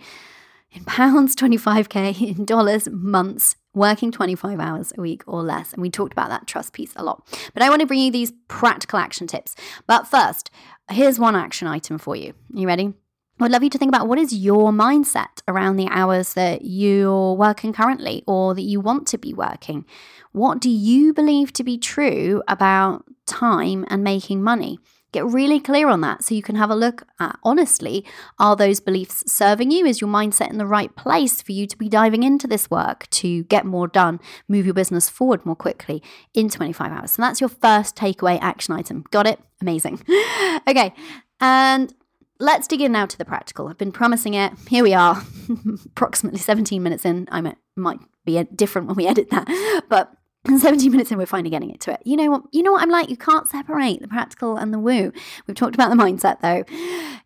in 0.72 0.84
pounds, 0.86 1.36
25K 1.38 2.38
in 2.38 2.46
dollars, 2.46 2.88
months 2.90 3.56
working 3.76 4.12
25 4.12 4.60
hours 4.60 4.94
a 4.98 5.02
week 5.02 5.24
or 5.28 5.44
less. 5.44 5.74
And 5.74 5.82
we 5.82 5.90
talked 5.90 6.14
about 6.14 6.30
that 6.30 6.48
trust 6.48 6.74
piece 6.74 6.94
a 6.96 7.04
lot. 7.04 7.28
But 7.54 7.62
I 7.62 7.70
want 7.70 7.82
to 7.82 7.86
bring 7.86 8.00
you 8.00 8.12
these 8.12 8.32
practical 8.48 8.98
action 8.98 9.28
tips. 9.28 9.56
But 9.86 10.08
first, 10.08 10.50
Here's 10.90 11.20
one 11.20 11.36
action 11.36 11.68
item 11.68 11.98
for 11.98 12.16
you. 12.16 12.34
You 12.54 12.68
ready? 12.68 12.94
I'd 13.40 13.52
love 13.52 13.64
you 13.64 13.70
to 13.72 13.78
think 13.78 13.90
about 13.90 14.08
what 14.08 14.20
is 14.20 14.34
your 14.34 14.72
mindset 14.72 15.42
around 15.48 15.76
the 15.76 15.90
hours 15.90 16.34
that 16.36 16.64
you're 16.64 17.34
working 17.34 17.74
currently 17.74 18.24
or 18.28 18.56
that 18.56 18.62
you 18.62 18.80
want 18.80 19.08
to 19.08 19.18
be 19.18 19.34
working. 19.34 19.86
What 20.32 20.62
do 20.62 20.70
you 20.70 21.12
believe 21.12 21.52
to 21.54 21.64
be 21.64 21.78
true 21.78 22.42
about 22.48 23.04
time 23.26 23.86
and 23.90 24.04
making 24.04 24.42
money? 24.42 24.80
Get 25.16 25.28
really 25.28 25.62
clear 25.62 25.88
on 25.88 26.02
that 26.02 26.26
so 26.26 26.36
you 26.36 26.42
can 26.42 26.58
have 26.58 26.70
a 26.70 26.76
look 26.76 27.04
at 27.22 27.40
honestly 27.42 28.04
are 28.38 28.54
those 28.54 28.82
beliefs 28.82 29.24
serving 29.32 29.72
you? 29.72 29.86
Is 29.86 30.02
your 30.02 30.10
mindset 30.10 30.50
in 30.50 30.58
the 30.58 30.66
right 30.66 30.94
place 30.94 31.42
for 31.42 31.54
you 31.54 31.68
to 31.68 31.78
be 31.78 31.88
diving 31.88 32.24
into 32.24 32.48
this 32.48 32.70
work 32.70 33.10
to 33.12 33.44
get 33.46 33.66
more 33.66 33.88
done, 33.88 34.20
move 34.50 34.66
your 34.66 34.74
business 34.74 35.08
forward 35.08 35.46
more 35.46 35.56
quickly 35.56 36.04
in 36.34 36.50
25 36.50 36.92
hours? 36.92 37.12
So 37.12 37.22
that's 37.22 37.40
your 37.40 37.48
first 37.48 37.96
takeaway 37.96 38.38
action 38.42 38.74
item. 38.74 39.06
Got 39.10 39.26
it? 39.26 39.40
Amazing. 39.62 40.04
okay. 40.68 40.94
And 41.40 41.94
let's 42.38 42.68
dig 42.68 42.82
in 42.82 42.92
now 42.92 43.06
to 43.06 43.18
the 43.18 43.24
practical. 43.24 43.70
I've 43.70 43.78
been 43.78 43.94
promising 43.94 44.34
it. 44.34 44.52
Here 44.68 44.84
we 44.84 44.94
are, 44.94 45.24
approximately 45.86 46.40
17 46.40 46.84
minutes 46.84 47.06
in. 47.06 47.30
I 47.32 47.56
might 47.78 48.00
be 48.26 48.44
different 48.54 48.88
when 48.90 48.98
we 48.98 49.08
edit 49.08 49.30
that, 49.30 49.84
but 49.88 50.14
17 50.46 50.92
minutes 50.92 51.12
in, 51.12 51.18
we're 51.18 51.26
finally 51.26 51.50
getting 51.50 51.72
into 51.72 51.92
it. 51.92 52.02
You 52.06 52.16
know 52.16 52.32
what? 52.32 52.44
You 52.52 52.64
know 52.64 52.72
what 52.72 52.82
I'm 52.82 52.90
like. 52.90 53.10
You 53.10 53.18
can't 53.18 53.48
separate 53.48 54.02
the 54.02 54.08
practical 54.08 54.58
and 54.58 54.74
the 54.74 54.80
woo. 54.80 55.12
We've 55.48 55.56
talked 55.56 55.76
about 55.76 55.90
the 55.90 55.96
mindset 55.96 56.42
though. 56.42 56.64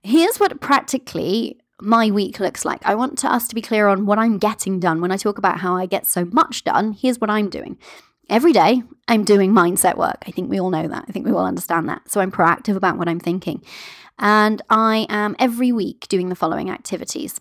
Here's 0.03 0.39
what 0.39 0.59
practically 0.61 1.59
my 1.81 2.11
week 2.11 2.39
looks 2.39 2.65
like. 2.65 2.85
I 2.85 2.95
want 2.95 3.17
to 3.19 3.31
us 3.31 3.47
to 3.47 3.55
be 3.55 3.61
clear 3.61 3.87
on 3.87 4.05
what 4.05 4.19
I'm 4.19 4.37
getting 4.37 4.79
done. 4.79 5.01
When 5.01 5.11
I 5.11 5.17
talk 5.17 5.37
about 5.37 5.59
how 5.59 5.75
I 5.75 5.85
get 5.85 6.05
so 6.05 6.25
much 6.25 6.63
done, 6.63 6.93
here's 6.93 7.19
what 7.19 7.29
I'm 7.29 7.49
doing. 7.49 7.77
Every 8.29 8.53
day, 8.53 8.83
I'm 9.07 9.23
doing 9.23 9.51
mindset 9.53 9.97
work. 9.97 10.23
I 10.27 10.31
think 10.31 10.49
we 10.49 10.59
all 10.59 10.69
know 10.69 10.87
that. 10.87 11.05
I 11.07 11.11
think 11.11 11.25
we 11.25 11.31
all 11.31 11.45
understand 11.45 11.89
that. 11.89 12.11
So 12.11 12.21
I'm 12.21 12.31
proactive 12.31 12.75
about 12.75 12.97
what 12.97 13.09
I'm 13.09 13.19
thinking. 13.19 13.63
And 14.19 14.61
I 14.69 15.07
am 15.09 15.35
every 15.39 15.71
week 15.71 16.07
doing 16.09 16.29
the 16.29 16.35
following 16.35 16.69
activities. 16.69 17.39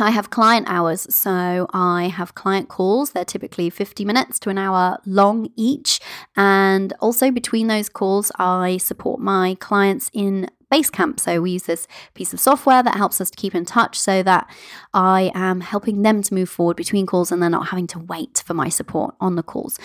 I 0.00 0.10
have 0.10 0.30
client 0.30 0.66
hours, 0.68 1.06
so 1.14 1.68
I 1.72 2.08
have 2.08 2.34
client 2.34 2.68
calls. 2.68 3.12
They're 3.12 3.24
typically 3.24 3.70
50 3.70 4.04
minutes 4.04 4.40
to 4.40 4.50
an 4.50 4.58
hour 4.58 4.98
long 5.06 5.50
each. 5.54 6.00
And 6.36 6.92
also 6.98 7.30
between 7.30 7.68
those 7.68 7.88
calls, 7.88 8.32
I 8.36 8.78
support 8.78 9.20
my 9.20 9.54
clients 9.60 10.10
in 10.12 10.50
Basecamp. 10.72 11.20
So 11.20 11.40
we 11.40 11.52
use 11.52 11.62
this 11.64 11.86
piece 12.14 12.32
of 12.32 12.40
software 12.40 12.82
that 12.82 12.96
helps 12.96 13.20
us 13.20 13.30
to 13.30 13.36
keep 13.36 13.54
in 13.54 13.64
touch 13.64 13.96
so 13.96 14.24
that 14.24 14.52
I 14.92 15.30
am 15.32 15.60
helping 15.60 16.02
them 16.02 16.22
to 16.22 16.34
move 16.34 16.48
forward 16.48 16.76
between 16.76 17.06
calls 17.06 17.30
and 17.30 17.40
they're 17.40 17.48
not 17.48 17.68
having 17.68 17.86
to 17.88 18.00
wait 18.00 18.42
for 18.44 18.54
my 18.54 18.68
support 18.68 19.14
on 19.20 19.36
the 19.36 19.44
calls. 19.44 19.78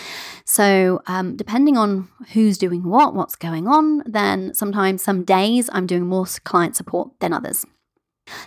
So 0.44 1.02
um, 1.06 1.36
depending 1.36 1.76
on 1.76 2.08
who's 2.32 2.58
doing 2.58 2.82
what, 2.82 3.14
what's 3.14 3.36
going 3.36 3.68
on, 3.68 4.02
then 4.06 4.54
sometimes 4.54 5.04
some 5.04 5.22
days 5.22 5.70
I'm 5.72 5.86
doing 5.86 6.06
more 6.06 6.26
client 6.42 6.74
support 6.74 7.10
than 7.20 7.32
others. 7.32 7.64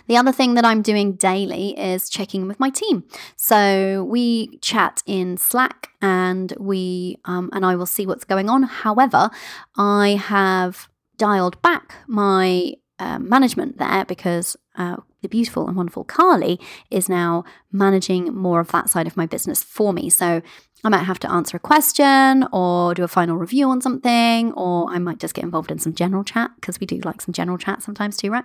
The 0.06 0.16
other 0.16 0.32
thing 0.32 0.54
that 0.54 0.64
I'm 0.64 0.82
doing 0.82 1.12
daily 1.12 1.78
is 1.78 2.08
checking 2.08 2.46
with 2.46 2.60
my 2.60 2.70
team. 2.70 3.04
So 3.36 4.04
we 4.04 4.58
chat 4.58 5.02
in 5.06 5.36
Slack 5.36 5.90
and 6.00 6.52
we 6.58 7.18
um, 7.24 7.50
and 7.52 7.64
I 7.64 7.76
will 7.76 7.86
see 7.86 8.06
what's 8.06 8.24
going 8.24 8.48
on. 8.48 8.64
However, 8.64 9.30
I 9.76 10.20
have 10.22 10.88
dialed 11.16 11.60
back 11.62 11.94
my 12.06 12.74
uh, 12.98 13.18
management 13.18 13.78
there 13.78 14.04
because 14.04 14.56
uh, 14.76 14.96
the 15.22 15.28
beautiful 15.28 15.66
and 15.66 15.76
wonderful 15.76 16.04
Carly 16.04 16.60
is 16.90 17.08
now 17.08 17.44
managing 17.72 18.34
more 18.34 18.60
of 18.60 18.70
that 18.72 18.90
side 18.90 19.06
of 19.06 19.16
my 19.16 19.26
business 19.26 19.62
for 19.62 19.92
me. 19.92 20.10
So 20.10 20.42
I 20.84 20.88
might 20.90 21.04
have 21.04 21.18
to 21.20 21.30
answer 21.30 21.56
a 21.56 21.60
question 21.60 22.46
or 22.52 22.94
do 22.94 23.04
a 23.04 23.08
final 23.08 23.36
review 23.36 23.70
on 23.70 23.80
something, 23.80 24.52
or 24.52 24.90
I 24.90 24.98
might 24.98 25.18
just 25.18 25.34
get 25.34 25.44
involved 25.44 25.70
in 25.70 25.78
some 25.78 25.94
general 25.94 26.24
chat 26.24 26.50
because 26.56 26.78
we 26.78 26.86
do 26.86 27.00
like 27.04 27.22
some 27.22 27.32
general 27.32 27.56
chat 27.56 27.82
sometimes 27.82 28.18
too, 28.18 28.30
right? 28.30 28.44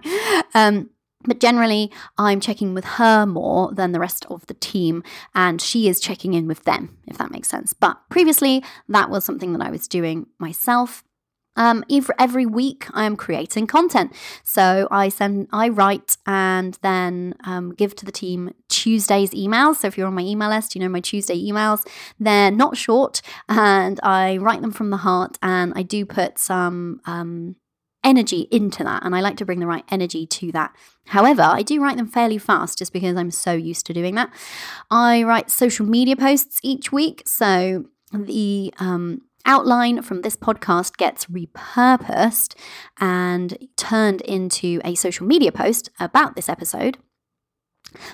Um, 0.56 0.90
but 1.26 1.40
generally, 1.40 1.92
I'm 2.18 2.40
checking 2.40 2.74
with 2.74 2.86
her 2.86 3.26
more 3.26 3.74
than 3.74 3.92
the 3.92 4.00
rest 4.00 4.26
of 4.30 4.46
the 4.48 4.54
team, 4.54 5.04
and 5.36 5.62
she 5.62 5.90
is 5.90 6.00
checking 6.00 6.34
in 6.34 6.48
with 6.48 6.64
them, 6.64 6.98
if 7.08 7.18
that 7.18 7.32
makes 7.32 7.50
sense. 7.50 7.74
But 7.74 7.98
previously, 8.10 8.64
that 8.88 9.10
was 9.10 9.26
something 9.26 9.52
that 9.54 9.62
I 9.62 9.70
was 9.70 9.88
doing 9.88 10.28
myself. 10.40 11.04
Um, 11.58 11.84
every 12.18 12.46
week, 12.46 12.86
I 12.94 13.04
am 13.04 13.18
creating 13.18 13.68
content. 13.68 14.14
So 14.46 14.88
I 14.90 15.10
send, 15.10 15.50
I 15.52 15.68
write, 15.68 16.16
and 16.26 16.80
then 16.82 17.36
um, 17.44 17.74
give 17.74 17.98
to 17.98 18.06
the 18.06 18.14
team 18.14 18.54
Tuesday's 18.70 19.32
emails. 19.32 19.78
So 19.78 19.88
if 19.88 19.98
you're 19.98 20.08
on 20.08 20.14
my 20.14 20.22
email 20.22 20.50
list, 20.50 20.74
you 20.74 20.80
know 20.80 20.88
my 20.88 21.02
Tuesday 21.02 21.38
emails. 21.38 21.86
They're 22.18 22.50
not 22.52 22.78
short, 22.78 23.22
and 23.50 24.00
I 24.04 24.38
write 24.38 24.62
them 24.62 24.72
from 24.72 24.90
the 24.90 24.98
heart, 24.98 25.38
and 25.42 25.74
I 25.76 25.82
do 25.82 26.06
put 26.06 26.40
some. 26.40 27.02
Um, 27.06 27.58
energy 28.04 28.48
into 28.52 28.84
that 28.84 29.04
and 29.04 29.16
I 29.16 29.22
like 29.22 29.38
to 29.38 29.46
bring 29.46 29.60
the 29.60 29.68
right 29.68 29.84
energy 29.90 30.26
to 30.26 30.52
that. 30.54 30.76
However, 31.08 31.42
I 31.42 31.64
do 31.64 31.82
write 31.82 31.98
them 31.98 32.08
fairly 32.08 32.38
fast 32.38 32.78
just 32.78 32.94
because 32.94 33.18
I'm 33.18 33.32
so 33.32 33.54
used 33.54 33.86
to 33.88 33.94
doing 33.94 34.16
that. 34.16 34.32
I 34.90 35.24
write 35.24 35.50
social 35.50 35.86
media 35.86 36.16
posts 36.16 36.60
each 36.64 36.92
week. 36.92 37.24
So 37.26 37.86
the 38.12 38.74
um, 38.80 39.22
outline 39.46 40.02
from 40.02 40.22
this 40.22 40.36
podcast 40.36 40.98
gets 40.98 41.26
repurposed 41.26 42.56
and 43.00 43.58
turned 43.76 44.22
into 44.22 44.80
a 44.84 44.96
social 44.96 45.26
media 45.26 45.52
post 45.52 45.90
about 46.00 46.36
this 46.36 46.50
episode. 46.50 46.98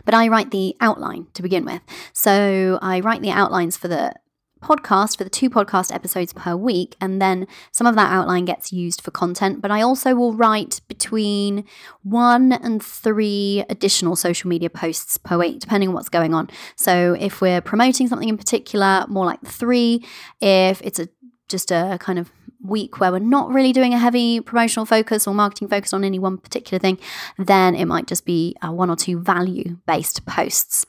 But 0.06 0.14
I 0.14 0.30
write 0.30 0.52
the 0.52 0.76
outline 0.80 1.28
to 1.34 1.42
begin 1.42 1.66
with. 1.66 1.82
So 2.14 2.80
I 2.82 3.02
write 3.02 3.22
the 3.22 3.32
outlines 3.32 3.76
for 3.76 3.88
the 3.88 4.14
podcast 4.62 5.18
for 5.18 5.24
the 5.24 5.30
two 5.30 5.50
podcast 5.50 5.94
episodes 5.94 6.34
per 6.34 6.56
week, 6.56 6.96
and 7.00 7.22
then 7.22 7.48
some 7.72 7.88
of 7.88 7.96
that 7.96 8.12
outline 8.12 8.46
gets 8.46 8.72
used 8.72 9.02
for 9.02 9.12
content. 9.12 9.62
But 9.62 9.72
I 9.72 9.82
also 9.82 10.16
will 10.16 10.34
write 10.34 10.82
between 10.88 11.66
one 12.04 12.52
and 12.54 12.84
three 12.84 13.64
additional 13.70 14.16
social 14.16 14.50
media 14.50 14.70
posts 14.70 15.18
per 15.18 15.38
week, 15.38 15.60
depending 15.60 15.90
on 15.90 15.96
what's 15.96 16.10
going 16.10 16.34
on. 16.34 16.50
So 16.76 17.16
if 17.20 17.42
we're 17.42 17.62
promoting 17.62 18.08
something 18.08 18.30
in 18.30 18.38
particular, 18.38 19.06
more 19.08 19.26
like 19.26 19.42
three. 19.46 20.06
If 20.42 20.82
it's 20.82 21.00
a 21.00 21.08
just 21.48 21.72
a 21.72 21.98
kind 22.00 22.18
of 22.18 22.32
week 22.64 23.00
where 23.00 23.12
we're 23.12 23.20
not 23.20 23.54
really 23.54 23.72
doing 23.72 23.94
a 23.94 24.00
heavy 24.00 24.40
promotional 24.40 24.86
focus 24.86 25.28
or 25.28 25.34
marketing 25.34 25.68
focus 25.68 25.94
on 25.94 26.04
any 26.04 26.18
one 26.20 26.38
particular 26.38 26.80
thing, 26.80 26.98
then 27.38 27.76
it 27.76 27.86
might 27.86 28.08
just 28.08 28.26
be 28.26 28.56
uh, 28.66 28.72
one 28.72 28.90
or 28.90 28.96
two 28.96 29.20
value 29.20 29.78
based 29.86 30.26
posts. 30.26 30.86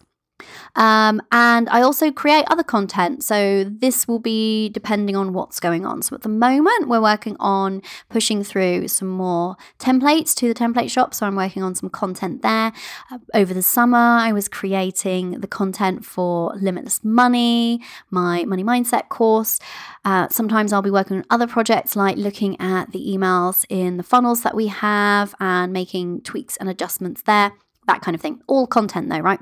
Um, 0.77 1.21
and 1.33 1.69
I 1.71 1.81
also 1.83 2.12
create 2.12 2.45
other 2.49 2.62
content. 2.62 3.25
So 3.25 3.65
this 3.65 4.07
will 4.07 4.19
be 4.19 4.69
depending 4.69 5.17
on 5.17 5.33
what's 5.33 5.59
going 5.59 5.85
on. 5.85 6.03
So 6.03 6.15
at 6.15 6.23
the 6.23 6.29
moment, 6.29 6.89
we're 6.89 7.01
working 7.01 7.37
on 7.41 7.83
pushing 8.11 8.45
through 8.45 8.89
some 8.89 9.09
more 9.09 9.57
templates 9.79 10.35
to 10.37 10.49
the 10.49 10.55
template 10.55 10.91
shop. 10.91 11.15
So 11.15 11.27
I'm 11.27 11.37
working 11.37 11.62
on 11.62 11.75
some 11.75 11.89
content 11.89 12.43
there. 12.43 12.73
Uh, 13.11 13.19
over 13.35 13.55
the 13.55 13.62
summer, 13.62 13.97
I 13.97 14.33
was 14.33 14.49
creating 14.49 15.41
the 15.41 15.49
content 15.49 16.05
for 16.05 16.55
Limitless 16.57 17.03
Money, 17.03 17.81
my 18.11 18.45
money 18.45 18.62
mindset 18.62 19.09
course. 19.09 19.59
Uh, 20.05 20.29
sometimes 20.29 20.73
I'll 20.73 20.83
be 20.83 20.91
working 20.91 21.17
on 21.17 21.25
other 21.31 21.47
projects 21.47 21.97
like 21.97 22.17
looking 22.17 22.61
at 22.61 22.93
the 22.93 23.05
emails 23.07 23.65
in 23.69 23.97
the 23.97 24.03
funnels 24.03 24.43
that 24.43 24.55
we 24.55 24.67
have 24.67 25.35
and 25.41 25.73
making 25.73 26.21
tweaks 26.21 26.57
and 26.59 26.69
adjustments 26.69 27.23
there, 27.23 27.53
that 27.87 28.03
kind 28.03 28.15
of 28.15 28.21
thing. 28.21 28.43
All 28.47 28.67
content 28.67 29.09
though, 29.09 29.19
right? 29.19 29.41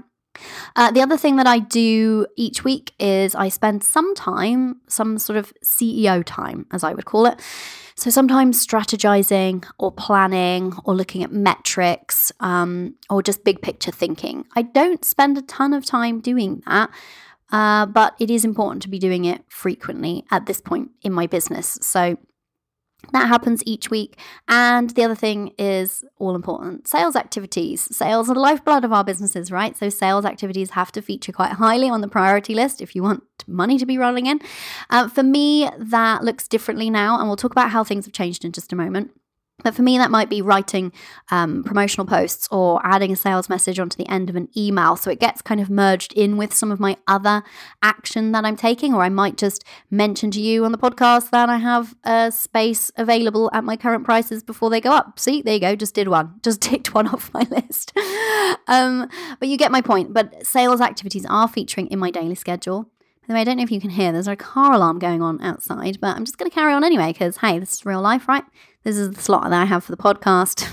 Uh, 0.76 0.90
the 0.90 1.00
other 1.00 1.16
thing 1.16 1.36
that 1.36 1.46
I 1.46 1.58
do 1.58 2.26
each 2.36 2.64
week 2.64 2.92
is 2.98 3.34
I 3.34 3.48
spend 3.48 3.84
some 3.84 4.14
time, 4.14 4.80
some 4.88 5.18
sort 5.18 5.36
of 5.36 5.52
CEO 5.64 6.22
time, 6.24 6.66
as 6.72 6.84
I 6.84 6.94
would 6.94 7.04
call 7.04 7.26
it. 7.26 7.40
So 7.96 8.10
sometimes 8.10 8.64
strategizing 8.66 9.64
or 9.78 9.92
planning 9.92 10.72
or 10.84 10.94
looking 10.94 11.22
at 11.22 11.32
metrics 11.32 12.32
um, 12.40 12.94
or 13.08 13.22
just 13.22 13.44
big 13.44 13.62
picture 13.62 13.92
thinking. 13.92 14.44
I 14.56 14.62
don't 14.62 15.04
spend 15.04 15.38
a 15.38 15.42
ton 15.42 15.72
of 15.72 15.84
time 15.84 16.20
doing 16.20 16.62
that. 16.66 16.90
Uh, 17.52 17.86
but 17.86 18.16
it 18.18 18.30
is 18.30 18.44
important 18.44 18.82
to 18.82 18.88
be 18.88 18.98
doing 18.98 19.26
it 19.26 19.44
frequently 19.48 20.24
at 20.32 20.46
this 20.46 20.60
point 20.60 20.90
in 21.02 21.12
my 21.12 21.26
business. 21.26 21.78
So 21.82 22.18
that 23.12 23.28
happens 23.28 23.62
each 23.66 23.90
week. 23.90 24.18
And 24.48 24.90
the 24.90 25.04
other 25.04 25.14
thing 25.14 25.52
is 25.58 26.04
all 26.18 26.34
important 26.34 26.88
sales 26.88 27.16
activities. 27.16 27.94
Sales 27.96 28.28
are 28.30 28.34
the 28.34 28.40
lifeblood 28.40 28.84
of 28.84 28.92
our 28.92 29.04
businesses, 29.04 29.50
right? 29.50 29.76
So, 29.76 29.88
sales 29.88 30.24
activities 30.24 30.70
have 30.70 30.92
to 30.92 31.02
feature 31.02 31.32
quite 31.32 31.52
highly 31.52 31.88
on 31.88 32.00
the 32.00 32.08
priority 32.08 32.54
list 32.54 32.80
if 32.80 32.94
you 32.94 33.02
want 33.02 33.22
money 33.46 33.78
to 33.78 33.86
be 33.86 33.98
rolling 33.98 34.26
in. 34.26 34.40
Uh, 34.90 35.08
for 35.08 35.22
me, 35.22 35.68
that 35.78 36.24
looks 36.24 36.48
differently 36.48 36.90
now. 36.90 37.18
And 37.18 37.28
we'll 37.28 37.36
talk 37.36 37.52
about 37.52 37.70
how 37.70 37.84
things 37.84 38.06
have 38.06 38.14
changed 38.14 38.44
in 38.44 38.52
just 38.52 38.72
a 38.72 38.76
moment. 38.76 39.10
But 39.62 39.74
for 39.74 39.82
me, 39.82 39.98
that 39.98 40.10
might 40.10 40.28
be 40.28 40.42
writing 40.42 40.92
um, 41.30 41.62
promotional 41.62 42.06
posts 42.06 42.48
or 42.50 42.80
adding 42.84 43.12
a 43.12 43.16
sales 43.16 43.48
message 43.48 43.78
onto 43.78 43.96
the 43.96 44.08
end 44.10 44.28
of 44.28 44.34
an 44.34 44.48
email. 44.56 44.96
So 44.96 45.10
it 45.10 45.20
gets 45.20 45.42
kind 45.42 45.60
of 45.60 45.70
merged 45.70 46.12
in 46.14 46.36
with 46.36 46.52
some 46.52 46.72
of 46.72 46.80
my 46.80 46.96
other 47.06 47.44
action 47.80 48.32
that 48.32 48.44
I'm 48.44 48.56
taking. 48.56 48.92
Or 48.92 49.02
I 49.02 49.08
might 49.08 49.36
just 49.36 49.64
mention 49.90 50.32
to 50.32 50.40
you 50.40 50.64
on 50.64 50.72
the 50.72 50.78
podcast 50.78 51.30
that 51.30 51.48
I 51.48 51.58
have 51.58 51.94
a 52.02 52.32
space 52.32 52.90
available 52.96 53.48
at 53.52 53.62
my 53.62 53.76
current 53.76 54.04
prices 54.04 54.42
before 54.42 54.70
they 54.70 54.80
go 54.80 54.90
up. 54.90 55.20
See, 55.20 55.40
there 55.40 55.54
you 55.54 55.60
go. 55.60 55.76
Just 55.76 55.94
did 55.94 56.08
one, 56.08 56.40
just 56.42 56.60
ticked 56.60 56.92
one 56.92 57.06
off 57.06 57.32
my 57.32 57.46
list. 57.48 57.96
um, 58.66 59.08
but 59.38 59.48
you 59.48 59.56
get 59.56 59.70
my 59.70 59.80
point. 59.80 60.12
But 60.12 60.44
sales 60.44 60.80
activities 60.80 61.24
are 61.26 61.46
featuring 61.46 61.86
in 61.88 62.00
my 62.00 62.10
daily 62.10 62.34
schedule. 62.34 62.90
By 63.22 63.28
the 63.28 63.34
way, 63.34 63.40
I 63.40 63.44
don't 63.44 63.56
know 63.56 63.62
if 63.62 63.70
you 63.70 63.80
can 63.80 63.90
hear, 63.90 64.12
there's 64.12 64.28
a 64.28 64.36
car 64.36 64.74
alarm 64.74 64.98
going 64.98 65.22
on 65.22 65.40
outside, 65.40 65.98
but 65.98 66.14
I'm 66.14 66.26
just 66.26 66.36
going 66.36 66.50
to 66.50 66.54
carry 66.54 66.74
on 66.74 66.84
anyway 66.84 67.10
because, 67.10 67.38
hey, 67.38 67.58
this 67.58 67.72
is 67.72 67.86
real 67.86 68.02
life, 68.02 68.28
right? 68.28 68.44
This 68.84 68.98
is 68.98 69.10
the 69.12 69.20
slot 69.20 69.44
that 69.44 69.52
I 69.52 69.64
have 69.64 69.82
for 69.82 69.92
the 69.92 70.02
podcast. 70.02 70.68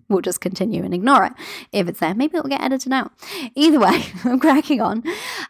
we'll 0.08 0.20
just 0.20 0.40
continue 0.40 0.82
and 0.82 0.92
ignore 0.92 1.24
it 1.24 1.32
if 1.70 1.88
it's 1.88 2.00
there. 2.00 2.14
Maybe 2.14 2.36
it'll 2.36 2.50
get 2.50 2.60
edited 2.60 2.92
out. 2.92 3.12
Either 3.54 3.78
way, 3.78 4.02
I'm 4.24 4.40
cracking 4.40 4.80
on. 4.80 4.98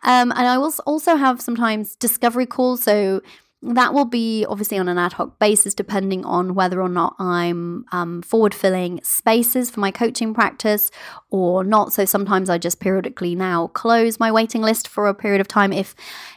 Um, 0.03 0.31
and 0.33 0.47
I 0.47 0.59
will 0.59 0.73
also 0.87 1.17
have 1.17 1.41
sometimes 1.41 1.97
discovery 1.97 2.47
calls. 2.47 2.83
So 2.83 3.23
that 3.65 3.95
will 3.95 4.05
be 4.05 4.45
obviously 4.49 4.77
on 4.77 4.89
an 4.89 4.99
ad 4.99 5.13
hoc 5.13 5.39
basis, 5.39 5.73
depending 5.73 6.25
on 6.25 6.55
whether 6.55 6.83
or 6.83 6.89
not 6.89 7.15
I'm 7.21 7.85
um, 7.93 8.23
forward 8.23 8.55
filling 8.55 9.01
spaces 9.05 9.71
for 9.71 9.79
my 9.79 9.93
coaching 9.93 10.35
practice 10.35 10.91
or 11.31 11.63
not. 11.63 11.93
So 11.93 12.05
sometimes 12.05 12.51
I 12.51 12.59
just 12.59 12.81
periodically 12.81 13.37
now 13.37 13.69
close 13.69 14.19
my 14.19 14.33
waiting 14.33 14.63
list 14.63 14.89
for 14.89 15.07
a 15.07 15.15
period 15.15 15.41
of 15.41 15.47
time. 15.47 15.73
If 15.73 15.95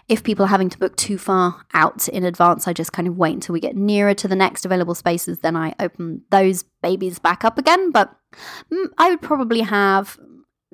if 0.08 0.24
people 0.24 0.46
are 0.46 0.50
having 0.50 0.70
to 0.70 0.78
book 0.78 0.96
too 0.98 1.18
far 1.18 1.66
out 1.74 2.08
in 2.10 2.24
advance, 2.24 2.68
I 2.68 2.74
just 2.74 2.94
kind 2.94 3.08
of 3.08 3.18
wait 3.18 3.34
until 3.34 3.54
we 3.54 3.60
get 3.60 3.76
nearer 3.76 4.14
to 4.14 4.28
the 4.28 4.36
next 4.36 4.64
available 4.64 4.94
spaces. 4.94 5.40
Then 5.40 5.56
I 5.56 5.74
open 5.80 6.22
those 6.30 6.64
babies 6.84 7.18
back 7.18 7.44
up 7.44 7.58
again. 7.58 7.90
But 7.90 8.16
mm, 8.72 8.86
I 9.00 9.10
would 9.10 9.22
probably 9.22 9.62
have 9.62 10.20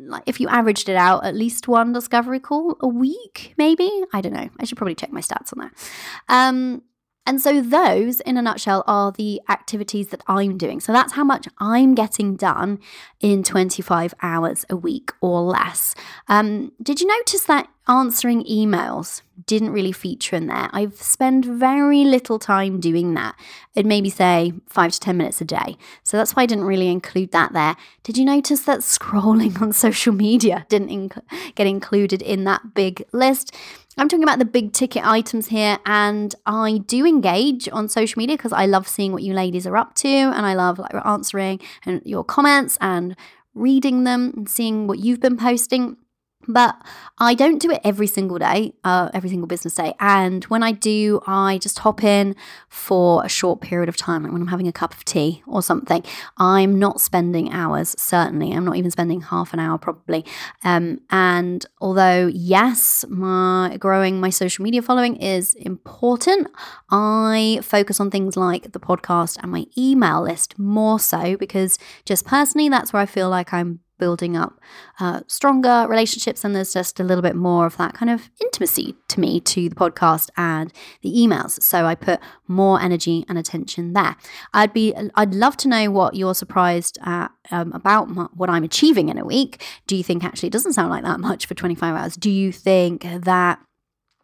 like 0.07 0.23
if 0.25 0.39
you 0.39 0.47
averaged 0.47 0.89
it 0.89 0.95
out, 0.95 1.25
at 1.25 1.35
least 1.35 1.67
one 1.67 1.93
discovery 1.93 2.39
call 2.39 2.77
a 2.79 2.87
week, 2.87 3.53
maybe. 3.57 3.89
I 4.13 4.21
don't 4.21 4.33
know. 4.33 4.49
I 4.59 4.65
should 4.65 4.77
probably 4.77 4.95
check 4.95 5.11
my 5.11 5.21
stats 5.21 5.53
on 5.55 5.59
that. 5.59 5.91
Um, 6.29 6.83
and 7.27 7.39
so, 7.39 7.61
those, 7.61 8.19
in 8.21 8.35
a 8.35 8.41
nutshell, 8.41 8.83
are 8.87 9.11
the 9.11 9.41
activities 9.47 10.07
that 10.07 10.23
I'm 10.25 10.57
doing. 10.57 10.79
So, 10.79 10.91
that's 10.91 11.13
how 11.13 11.23
much 11.23 11.47
I'm 11.59 11.93
getting 11.93 12.35
done 12.35 12.79
in 13.19 13.43
25 13.43 14.15
hours 14.23 14.65
a 14.71 14.75
week 14.75 15.11
or 15.21 15.41
less. 15.41 15.93
Um, 16.27 16.71
did 16.81 16.99
you 16.99 17.05
notice 17.05 17.43
that 17.43 17.67
answering 17.87 18.43
emails 18.45 19.21
didn't 19.45 19.71
really 19.71 19.91
feature 19.91 20.35
in 20.35 20.47
there? 20.47 20.69
I've 20.71 21.01
spent 21.01 21.45
very 21.45 22.03
little 22.03 22.39
time 22.39 22.79
doing 22.79 23.13
that. 23.15 23.35
It 23.75 23.85
maybe 23.85 24.09
say 24.09 24.53
five 24.67 24.91
to 24.91 24.99
10 24.99 25.17
minutes 25.17 25.41
a 25.41 25.45
day. 25.45 25.77
So, 26.03 26.17
that's 26.17 26.35
why 26.35 26.43
I 26.43 26.45
didn't 26.45 26.65
really 26.65 26.89
include 26.89 27.31
that 27.31 27.53
there. 27.53 27.75
Did 28.03 28.17
you 28.17 28.25
notice 28.25 28.61
that 28.61 28.79
scrolling 28.79 29.61
on 29.61 29.73
social 29.73 30.13
media 30.13 30.65
didn't 30.69 30.89
inc- 30.89 31.55
get 31.55 31.67
included 31.67 32.21
in 32.21 32.43
that 32.45 32.73
big 32.73 33.03
list? 33.11 33.55
I'm 33.97 34.07
talking 34.07 34.23
about 34.23 34.39
the 34.39 34.45
big 34.45 34.71
ticket 34.71 35.05
items 35.05 35.47
here, 35.47 35.77
and 35.85 36.33
I 36.45 36.77
do 36.77 37.05
engage 37.05 37.67
on 37.69 37.89
social 37.89 38.19
media 38.19 38.37
because 38.37 38.53
I 38.53 38.65
love 38.65 38.87
seeing 38.87 39.11
what 39.11 39.23
you 39.23 39.33
ladies 39.33 39.67
are 39.67 39.75
up 39.75 39.95
to, 39.95 40.07
and 40.07 40.45
I 40.45 40.53
love 40.53 40.79
like 40.79 40.93
answering 41.05 41.59
and 41.85 42.01
your 42.05 42.23
comments 42.23 42.77
and 42.79 43.15
reading 43.53 44.05
them 44.05 44.33
and 44.35 44.49
seeing 44.49 44.87
what 44.87 44.99
you've 44.99 45.19
been 45.19 45.37
posting. 45.37 45.97
But 46.47 46.75
I 47.17 47.33
don't 47.33 47.59
do 47.59 47.71
it 47.71 47.81
every 47.83 48.07
single 48.07 48.39
day, 48.39 48.73
uh, 48.83 49.09
every 49.13 49.29
single 49.29 49.47
business 49.47 49.75
day. 49.75 49.93
And 49.99 50.43
when 50.45 50.63
I 50.63 50.71
do, 50.71 51.21
I 51.27 51.59
just 51.59 51.79
hop 51.79 52.03
in 52.03 52.35
for 52.69 53.23
a 53.23 53.29
short 53.29 53.61
period 53.61 53.89
of 53.89 53.97
time, 53.97 54.23
like 54.23 54.31
when 54.31 54.41
I'm 54.41 54.47
having 54.47 54.67
a 54.67 54.71
cup 54.71 54.93
of 54.93 55.05
tea 55.05 55.43
or 55.45 55.61
something. 55.61 56.03
I'm 56.37 56.79
not 56.79 56.99
spending 56.99 57.51
hours, 57.51 57.95
certainly. 57.99 58.51
I'm 58.51 58.65
not 58.65 58.75
even 58.75 58.91
spending 58.91 59.21
half 59.21 59.53
an 59.53 59.59
hour, 59.59 59.77
probably. 59.77 60.25
Um, 60.63 61.01
and 61.09 61.65
although, 61.79 62.27
yes, 62.33 63.05
my 63.09 63.77
growing 63.79 64.19
my 64.19 64.29
social 64.29 64.63
media 64.63 64.81
following 64.81 65.15
is 65.17 65.53
important, 65.55 66.47
I 66.89 67.59
focus 67.61 67.99
on 67.99 68.09
things 68.09 68.35
like 68.35 68.71
the 68.71 68.79
podcast 68.79 69.37
and 69.41 69.51
my 69.51 69.65
email 69.77 70.23
list 70.23 70.57
more 70.57 70.99
so 70.99 71.37
because 71.37 71.77
just 72.05 72.25
personally, 72.25 72.69
that's 72.69 72.93
where 72.93 73.01
I 73.01 73.05
feel 73.05 73.29
like 73.29 73.53
I'm 73.53 73.79
building 74.01 74.35
up 74.35 74.59
uh, 74.99 75.21
stronger 75.27 75.85
relationships. 75.87 76.43
And 76.43 76.55
there's 76.55 76.73
just 76.73 76.99
a 76.99 77.03
little 77.03 77.21
bit 77.21 77.35
more 77.35 77.67
of 77.67 77.77
that 77.77 77.93
kind 77.93 78.09
of 78.09 78.29
intimacy 78.41 78.95
to 79.09 79.19
me 79.19 79.39
to 79.41 79.69
the 79.69 79.75
podcast 79.75 80.29
and 80.35 80.73
the 81.03 81.13
emails. 81.13 81.61
So 81.61 81.85
I 81.85 81.93
put 81.93 82.19
more 82.47 82.81
energy 82.81 83.23
and 83.29 83.37
attention 83.37 83.93
there. 83.93 84.17
I'd 84.53 84.73
be, 84.73 84.93
I'd 85.15 85.35
love 85.35 85.55
to 85.57 85.67
know 85.67 85.91
what 85.91 86.15
you're 86.15 86.33
surprised 86.33 86.97
at 87.03 87.29
um, 87.51 87.71
about 87.73 88.09
my, 88.09 88.23
what 88.33 88.49
I'm 88.49 88.63
achieving 88.63 89.09
in 89.09 89.19
a 89.19 89.23
week. 89.23 89.63
Do 89.85 89.95
you 89.95 90.03
think 90.03 90.23
actually 90.23 90.47
it 90.47 90.53
doesn't 90.53 90.73
sound 90.73 90.89
like 90.89 91.03
that 91.03 91.19
much 91.19 91.45
for 91.45 91.53
25 91.53 91.95
hours? 91.95 92.15
Do 92.15 92.31
you 92.31 92.51
think 92.51 93.03
that 93.03 93.59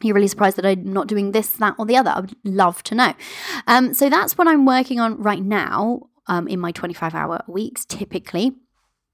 you're 0.02 0.16
really 0.16 0.28
surprised 0.28 0.58
that 0.58 0.66
I'm 0.66 0.92
not 0.92 1.08
doing 1.08 1.32
this, 1.32 1.52
that, 1.54 1.76
or 1.78 1.86
the 1.86 1.98
other. 1.98 2.12
I 2.12 2.20
would 2.20 2.36
love 2.44 2.84
to 2.84 2.96
know. 2.96 3.14
Um, 3.66 3.94
so 3.96 4.10
that's 4.10 4.38
what 4.38 4.48
I'm 4.48 4.64
working 4.66 5.00
on 5.00 5.18
right 5.22 5.42
now 5.42 6.10
um, 6.28 6.48
in 6.48 6.60
my 6.60 6.72
25 6.72 7.16
hour 7.16 7.44
weeks, 7.48 7.86
typically. 7.86 8.54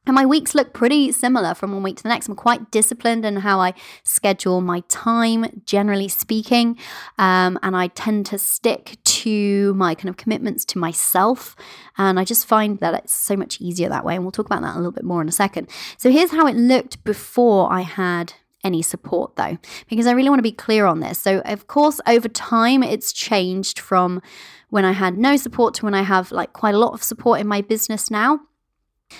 And 0.06 0.16
my 0.16 0.26
weeks 0.26 0.54
look 0.54 0.74
pretty 0.74 1.14
similar 1.14 1.54
from 1.54 1.72
one 1.72 1.82
week 1.82 1.98
to 1.98 2.04
the 2.04 2.10
next. 2.10 2.28
I'm 2.28 2.36
quite 2.36 2.72
disciplined 2.72 3.24
in 3.24 3.38
how 3.38 3.62
I 3.62 3.74
schedule 4.04 4.60
my 4.60 4.82
time, 4.90 5.62
generally 5.66 6.10
speaking. 6.10 6.78
Um, 7.18 7.58
and 7.64 7.76
I 7.76 7.88
tend 7.88 8.26
to 8.28 8.38
stick 8.38 8.98
to 9.04 9.74
my 9.76 9.96
kind 9.96 10.10
of 10.10 10.18
commitments 10.18 10.66
to 10.66 10.78
myself. 10.78 11.56
And 11.98 12.20
I 12.20 12.26
just 12.26 12.46
find 12.46 12.80
that 12.80 12.94
it's 12.94 13.14
so 13.14 13.38
much 13.38 13.62
easier 13.62 13.88
that 13.90 14.04
way. 14.04 14.16
And 14.16 14.26
we'll 14.26 14.32
talk 14.32 14.46
about 14.46 14.62
that 14.62 14.76
a 14.76 14.78
little 14.78 14.92
bit 14.92 15.06
more 15.06 15.22
in 15.22 15.30
a 15.30 15.34
second. 15.34 15.70
So 15.98 16.12
here's 16.12 16.32
how 16.32 16.48
it 16.48 16.58
looked 16.58 17.02
before 17.06 17.72
I 17.72 17.82
had 17.82 18.34
any 18.64 18.82
support 18.82 19.36
though, 19.36 19.58
because 19.90 20.08
I 20.08 20.14
really 20.14 20.30
want 20.30 20.40
to 20.40 20.44
be 20.44 20.52
clear 20.52 20.86
on 20.86 21.02
this. 21.02 21.20
So, 21.20 21.40
of 21.40 21.68
course, 21.68 22.00
over 22.08 22.30
time, 22.30 22.82
it's 22.82 23.12
changed 23.12 23.80
from 23.80 24.22
when 24.70 24.86
I 24.86 24.94
had 24.94 25.18
no 25.18 25.36
support 25.38 25.74
to 25.76 25.86
when 25.86 25.94
I 25.94 26.04
have 26.04 26.32
like 26.32 26.54
quite 26.54 26.74
a 26.74 26.80
lot 26.80 26.94
of 26.94 27.04
support 27.04 27.40
in 27.40 27.48
my 27.48 27.62
business 27.62 28.10
now. 28.10 28.40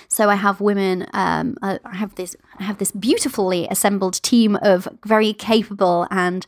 So 0.08 0.28
I 0.28 0.34
have 0.34 0.60
women. 0.60 1.06
Um, 1.12 1.56
I 1.62 1.78
have 1.92 2.14
this. 2.16 2.36
I 2.58 2.64
have 2.64 2.78
this 2.78 2.90
beautifully 2.90 3.66
assembled 3.70 4.22
team 4.22 4.56
of 4.62 4.88
very 5.04 5.32
capable 5.32 6.06
and 6.10 6.46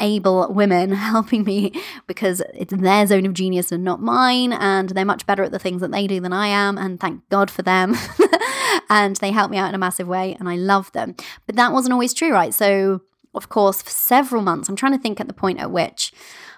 able 0.00 0.52
women 0.52 0.92
helping 1.12 1.44
me 1.44 1.72
because 2.06 2.42
it's 2.54 2.74
their 2.74 3.06
zone 3.06 3.26
of 3.26 3.34
genius 3.34 3.70
and 3.70 3.84
not 3.84 4.00
mine, 4.00 4.52
and 4.52 4.90
they're 4.90 5.04
much 5.04 5.26
better 5.26 5.42
at 5.42 5.52
the 5.52 5.58
things 5.58 5.80
that 5.80 5.92
they 5.92 6.06
do 6.06 6.20
than 6.20 6.32
I 6.32 6.48
am, 6.48 6.78
and 6.78 6.98
thank 6.98 7.28
God 7.28 7.50
for 7.50 7.62
them. 7.62 7.94
and 8.90 9.16
they 9.16 9.30
help 9.30 9.50
me 9.50 9.58
out 9.58 9.68
in 9.68 9.74
a 9.74 9.78
massive 9.78 10.08
way, 10.08 10.36
and 10.38 10.48
I 10.48 10.56
love 10.56 10.90
them. 10.92 11.14
But 11.46 11.56
that 11.56 11.72
wasn't 11.72 11.92
always 11.92 12.14
true, 12.14 12.32
right? 12.32 12.54
So, 12.54 13.02
of 13.34 13.48
course, 13.48 13.82
for 13.82 13.90
several 13.90 14.42
months, 14.42 14.68
I'm 14.68 14.76
trying 14.76 14.92
to 14.92 14.98
think 14.98 15.20
at 15.20 15.28
the 15.28 15.34
point 15.34 15.60
at 15.60 15.70
which 15.70 16.12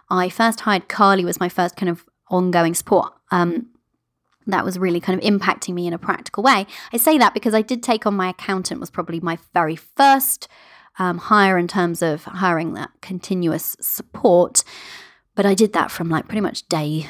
I 0.08 0.28
first 0.28 0.60
hired 0.60 0.88
Carly 0.88 1.24
was 1.24 1.40
my 1.40 1.48
first 1.48 1.76
kind 1.76 1.90
of 1.90 2.04
ongoing 2.30 2.74
support. 2.74 3.12
Um, 3.30 3.68
that 4.46 4.64
was 4.64 4.78
really 4.78 5.00
kind 5.00 5.18
of 5.18 5.24
impacting 5.24 5.74
me 5.74 5.86
in 5.86 5.92
a 5.92 5.98
practical 5.98 6.42
way. 6.42 6.66
I 6.92 6.96
say 6.96 7.18
that 7.18 7.34
because 7.34 7.54
I 7.54 7.62
did 7.62 7.82
take 7.82 8.06
on 8.06 8.14
my 8.14 8.30
accountant 8.30 8.80
was 8.80 8.90
probably 8.90 9.20
my 9.20 9.38
very 9.54 9.76
first 9.76 10.48
um, 10.98 11.18
hire 11.18 11.58
in 11.58 11.68
terms 11.68 12.02
of 12.02 12.24
hiring 12.24 12.74
that 12.74 12.90
continuous 13.00 13.76
support. 13.80 14.64
But 15.34 15.46
I 15.46 15.54
did 15.54 15.72
that 15.72 15.90
from 15.90 16.10
like 16.10 16.26
pretty 16.26 16.42
much 16.42 16.68
day 16.68 17.08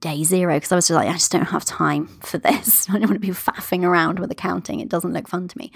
day 0.00 0.24
zero 0.24 0.54
because 0.54 0.72
I 0.72 0.76
was 0.76 0.88
just 0.88 0.96
like, 0.96 1.08
I 1.08 1.12
just 1.12 1.32
don't 1.32 1.46
have 1.46 1.64
time 1.64 2.06
for 2.22 2.38
this. 2.38 2.88
I 2.90 2.92
don't 2.92 3.02
want 3.02 3.14
to 3.14 3.18
be 3.18 3.28
faffing 3.28 3.84
around 3.84 4.18
with 4.18 4.30
accounting. 4.30 4.80
It 4.80 4.88
doesn't 4.88 5.12
look 5.12 5.28
fun 5.28 5.48
to 5.48 5.58
me. 5.58 5.72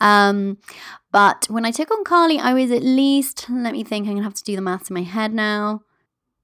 Um, 0.00 0.58
but 1.12 1.46
when 1.50 1.64
I 1.64 1.70
took 1.70 1.90
on 1.90 2.04
Carly, 2.04 2.38
I 2.38 2.54
was 2.54 2.70
at 2.70 2.82
least, 2.82 3.46
let 3.50 3.72
me 3.72 3.82
think, 3.82 4.08
I'm 4.08 4.16
to 4.16 4.22
have 4.22 4.34
to 4.34 4.44
do 4.44 4.56
the 4.56 4.62
maths 4.62 4.90
in 4.90 4.94
my 4.94 5.02
head 5.02 5.34
now. 5.34 5.82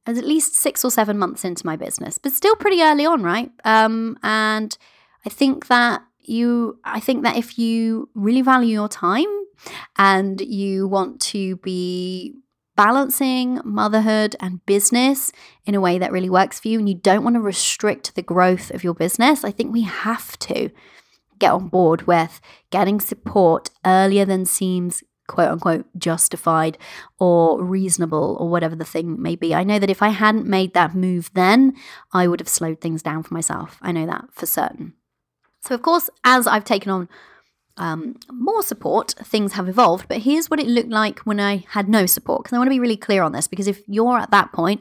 At 0.06 0.16
least 0.16 0.54
six 0.54 0.84
or 0.84 0.90
seven 0.90 1.18
months 1.18 1.44
into 1.44 1.66
my 1.66 1.76
business, 1.76 2.16
but 2.16 2.32
still 2.32 2.54
pretty 2.56 2.80
early 2.80 3.04
on, 3.04 3.22
right? 3.22 3.50
Um, 3.64 4.18
and 4.22 4.76
I 5.24 5.28
think 5.28 5.66
that 5.66 6.02
you, 6.20 6.78
I 6.84 7.00
think 7.00 7.24
that 7.24 7.36
if 7.36 7.58
you 7.58 8.08
really 8.14 8.42
value 8.42 8.72
your 8.72 8.88
time 8.88 9.26
and 9.96 10.40
you 10.40 10.86
want 10.86 11.20
to 11.20 11.56
be 11.56 12.34
balancing 12.76 13.60
motherhood 13.64 14.36
and 14.38 14.64
business 14.66 15.32
in 15.64 15.74
a 15.74 15.80
way 15.80 15.98
that 15.98 16.12
really 16.12 16.30
works 16.30 16.60
for 16.60 16.68
you, 16.68 16.78
and 16.78 16.88
you 16.88 16.94
don't 16.94 17.24
want 17.24 17.34
to 17.34 17.40
restrict 17.40 18.14
the 18.14 18.22
growth 18.22 18.70
of 18.70 18.84
your 18.84 18.94
business, 18.94 19.44
I 19.44 19.50
think 19.50 19.72
we 19.72 19.82
have 19.82 20.38
to 20.40 20.70
get 21.38 21.52
on 21.52 21.68
board 21.68 22.06
with 22.06 22.40
getting 22.70 23.00
support 23.00 23.70
earlier 23.84 24.24
than 24.24 24.44
seems 24.44 25.02
quote 25.26 25.48
unquote 25.48 25.86
justified 25.98 26.78
or 27.18 27.62
reasonable 27.62 28.36
or 28.40 28.48
whatever 28.48 28.76
the 28.76 28.84
thing 28.84 29.20
may 29.20 29.36
be. 29.36 29.54
I 29.54 29.64
know 29.64 29.78
that 29.78 29.90
if 29.90 30.02
I 30.02 30.08
hadn't 30.08 30.46
made 30.46 30.74
that 30.74 30.94
move 30.94 31.30
then, 31.34 31.74
I 32.12 32.28
would 32.28 32.40
have 32.40 32.48
slowed 32.48 32.80
things 32.80 33.02
down 33.02 33.22
for 33.22 33.34
myself. 33.34 33.78
I 33.82 33.92
know 33.92 34.06
that 34.06 34.26
for 34.32 34.46
certain. 34.46 34.94
So, 35.60 35.74
of 35.74 35.82
course, 35.82 36.08
as 36.24 36.46
I've 36.46 36.64
taken 36.64 36.92
on 36.92 37.08
um, 37.76 38.16
more 38.30 38.62
support, 38.62 39.14
things 39.22 39.54
have 39.54 39.68
evolved. 39.68 40.06
But 40.08 40.18
here's 40.18 40.48
what 40.48 40.60
it 40.60 40.66
looked 40.66 40.90
like 40.90 41.20
when 41.20 41.40
I 41.40 41.64
had 41.70 41.88
no 41.88 42.06
support. 42.06 42.44
Because 42.44 42.54
I 42.54 42.58
want 42.58 42.68
to 42.68 42.74
be 42.74 42.80
really 42.80 42.96
clear 42.96 43.22
on 43.22 43.32
this. 43.32 43.48
Because 43.48 43.66
if 43.66 43.82
you're 43.86 44.18
at 44.18 44.30
that 44.30 44.52
point, 44.52 44.80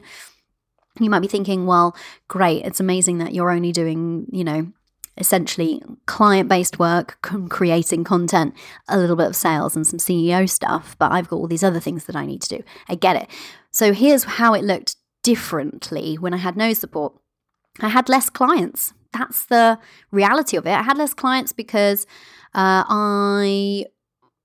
you 1.00 1.10
might 1.10 1.20
be 1.20 1.28
thinking, 1.28 1.66
well, 1.66 1.96
great, 2.28 2.64
it's 2.64 2.80
amazing 2.80 3.18
that 3.18 3.34
you're 3.34 3.50
only 3.50 3.72
doing, 3.72 4.26
you 4.30 4.44
know, 4.44 4.72
essentially 5.18 5.82
client 6.06 6.48
based 6.48 6.78
work, 6.78 7.18
creating 7.48 8.04
content, 8.04 8.54
a 8.88 8.98
little 8.98 9.16
bit 9.16 9.26
of 9.26 9.36
sales 9.36 9.76
and 9.76 9.86
some 9.86 9.98
CEO 9.98 10.48
stuff, 10.48 10.96
but 10.98 11.12
I've 11.12 11.28
got 11.28 11.36
all 11.36 11.46
these 11.46 11.64
other 11.64 11.80
things 11.80 12.04
that 12.04 12.16
I 12.16 12.26
need 12.26 12.42
to 12.42 12.58
do. 12.58 12.64
I 12.88 12.94
get 12.94 13.16
it. 13.16 13.28
So 13.70 13.92
here's 13.92 14.24
how 14.24 14.54
it 14.54 14.64
looked 14.64 14.96
differently 15.22 16.16
when 16.16 16.34
I 16.34 16.38
had 16.38 16.56
no 16.56 16.72
support. 16.72 17.14
I 17.80 17.88
had 17.88 18.08
less 18.08 18.30
clients. 18.30 18.92
That's 19.12 19.46
the 19.46 19.78
reality 20.10 20.56
of 20.56 20.66
it. 20.66 20.72
I 20.72 20.82
had 20.82 20.98
less 20.98 21.14
clients 21.14 21.52
because 21.52 22.06
uh, 22.54 22.84
I 22.88 23.86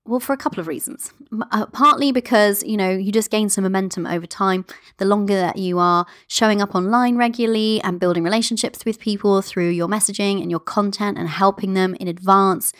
well, 0.04 0.18
for 0.18 0.32
a 0.32 0.36
couple 0.36 0.58
of 0.58 0.66
reasons. 0.66 1.12
Uh, 1.52 1.66
partly 1.66 2.10
because, 2.10 2.64
you 2.64 2.76
know, 2.76 2.90
you 2.90 3.12
just 3.12 3.30
gain 3.30 3.48
some 3.48 3.62
momentum 3.62 4.06
over 4.06 4.26
time. 4.26 4.64
The 4.96 5.04
longer 5.04 5.34
that 5.34 5.58
you 5.58 5.78
are 5.78 6.06
showing 6.26 6.60
up 6.60 6.74
online 6.74 7.16
regularly 7.16 7.80
and 7.82 8.00
building 8.00 8.24
relationships 8.24 8.84
with 8.84 8.98
people 8.98 9.42
through 9.42 9.70
your 9.70 9.88
messaging 9.88 10.42
and 10.42 10.50
your 10.50 10.60
content 10.60 11.18
and 11.18 11.28
helping 11.28 11.74
them 11.74 11.94
in 12.00 12.08
advance 12.08 12.72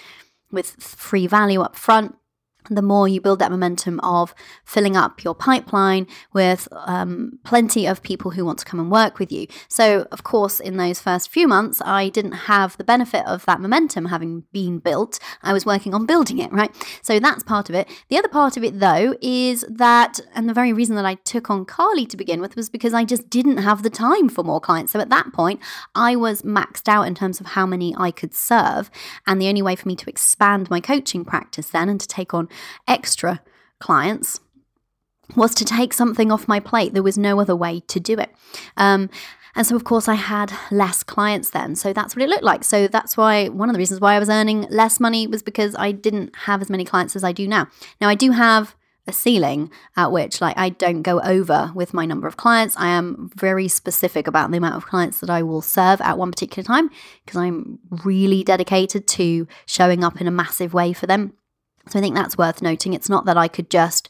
with 0.50 0.70
free 0.80 1.26
value 1.26 1.60
up 1.60 1.76
front, 1.76 2.16
the 2.70 2.82
more 2.82 3.08
you 3.08 3.20
build 3.20 3.38
that 3.38 3.50
momentum 3.50 4.00
of 4.00 4.34
filling 4.64 4.96
up 4.96 5.24
your 5.24 5.34
pipeline 5.34 6.06
with 6.32 6.68
um, 6.72 7.38
plenty 7.44 7.86
of 7.86 8.02
people 8.02 8.32
who 8.32 8.44
want 8.44 8.58
to 8.58 8.64
come 8.64 8.80
and 8.80 8.90
work 8.90 9.18
with 9.18 9.32
you. 9.32 9.46
So, 9.68 10.06
of 10.12 10.22
course, 10.22 10.60
in 10.60 10.76
those 10.76 11.00
first 11.00 11.30
few 11.30 11.48
months, 11.48 11.80
I 11.84 12.08
didn't 12.08 12.32
have 12.32 12.76
the 12.76 12.84
benefit 12.84 13.26
of 13.26 13.44
that 13.46 13.60
momentum 13.60 14.06
having 14.06 14.44
been 14.52 14.78
built. 14.78 15.18
I 15.42 15.52
was 15.52 15.66
working 15.66 15.94
on 15.94 16.06
building 16.06 16.38
it, 16.38 16.52
right? 16.52 16.70
So, 17.02 17.18
that's 17.18 17.42
part 17.42 17.68
of 17.68 17.74
it. 17.74 17.88
The 18.08 18.18
other 18.18 18.28
part 18.28 18.56
of 18.56 18.64
it, 18.64 18.80
though, 18.80 19.16
is 19.20 19.64
that, 19.68 20.20
and 20.34 20.48
the 20.48 20.54
very 20.54 20.72
reason 20.72 20.96
that 20.96 21.04
I 21.06 21.14
took 21.14 21.50
on 21.50 21.64
Carly 21.64 22.06
to 22.06 22.16
begin 22.16 22.40
with 22.40 22.56
was 22.56 22.68
because 22.68 22.94
I 22.94 23.04
just 23.04 23.28
didn't 23.30 23.58
have 23.58 23.82
the 23.82 23.90
time 23.90 24.28
for 24.28 24.42
more 24.44 24.60
clients. 24.60 24.92
So, 24.92 25.00
at 25.00 25.10
that 25.10 25.32
point, 25.32 25.60
I 25.94 26.16
was 26.16 26.42
maxed 26.42 26.88
out 26.88 27.06
in 27.06 27.14
terms 27.14 27.40
of 27.40 27.46
how 27.46 27.66
many 27.66 27.94
I 27.96 28.10
could 28.10 28.34
serve. 28.34 28.90
And 29.26 29.40
the 29.40 29.48
only 29.48 29.62
way 29.62 29.76
for 29.76 29.88
me 29.88 29.96
to 29.96 30.08
expand 30.08 30.70
my 30.70 30.80
coaching 30.80 31.24
practice 31.24 31.70
then 31.70 31.88
and 31.88 32.00
to 32.00 32.06
take 32.06 32.34
on 32.34 32.48
extra 32.86 33.40
clients 33.78 34.40
was 35.36 35.54
to 35.54 35.64
take 35.64 35.92
something 35.92 36.30
off 36.30 36.48
my 36.48 36.60
plate. 36.60 36.94
There 36.94 37.02
was 37.02 37.18
no 37.18 37.40
other 37.40 37.56
way 37.56 37.80
to 37.88 38.00
do 38.00 38.18
it. 38.18 38.30
Um, 38.76 39.08
and 39.54 39.66
so, 39.66 39.76
of 39.76 39.84
course, 39.84 40.08
I 40.08 40.14
had 40.14 40.52
less 40.70 41.02
clients 41.02 41.50
then. 41.50 41.74
So 41.76 41.92
that's 41.92 42.16
what 42.16 42.22
it 42.22 42.28
looked 42.28 42.42
like. 42.42 42.64
So 42.64 42.88
that's 42.88 43.16
why 43.16 43.48
one 43.48 43.68
of 43.68 43.74
the 43.74 43.78
reasons 43.78 44.00
why 44.00 44.14
I 44.14 44.18
was 44.18 44.30
earning 44.30 44.62
less 44.70 44.98
money 44.98 45.26
was 45.26 45.42
because 45.42 45.76
I 45.78 45.92
didn't 45.92 46.34
have 46.36 46.62
as 46.62 46.70
many 46.70 46.84
clients 46.84 47.16
as 47.16 47.24
I 47.24 47.32
do 47.32 47.46
now. 47.46 47.68
Now, 48.00 48.08
I 48.08 48.14
do 48.14 48.30
have 48.30 48.74
a 49.06 49.12
ceiling 49.12 49.68
at 49.96 50.12
which 50.12 50.40
like 50.40 50.56
I 50.56 50.68
don't 50.68 51.02
go 51.02 51.20
over 51.22 51.72
with 51.74 51.92
my 51.92 52.06
number 52.06 52.28
of 52.28 52.36
clients. 52.36 52.76
I 52.76 52.88
am 52.88 53.30
very 53.34 53.66
specific 53.66 54.26
about 54.26 54.50
the 54.50 54.58
amount 54.58 54.76
of 54.76 54.86
clients 54.86 55.18
that 55.20 55.30
I 55.30 55.42
will 55.42 55.60
serve 55.60 56.00
at 56.00 56.18
one 56.18 56.30
particular 56.30 56.64
time 56.64 56.88
because 57.24 57.36
I'm 57.36 57.80
really 58.04 58.44
dedicated 58.44 59.08
to 59.08 59.48
showing 59.66 60.04
up 60.04 60.20
in 60.20 60.28
a 60.28 60.30
massive 60.30 60.72
way 60.72 60.92
for 60.92 61.06
them. 61.06 61.32
So 61.88 61.98
I 61.98 62.02
think 62.02 62.14
that's 62.14 62.38
worth 62.38 62.62
noting. 62.62 62.94
It's 62.94 63.08
not 63.08 63.24
that 63.26 63.36
I 63.36 63.48
could 63.48 63.70
just 63.70 64.08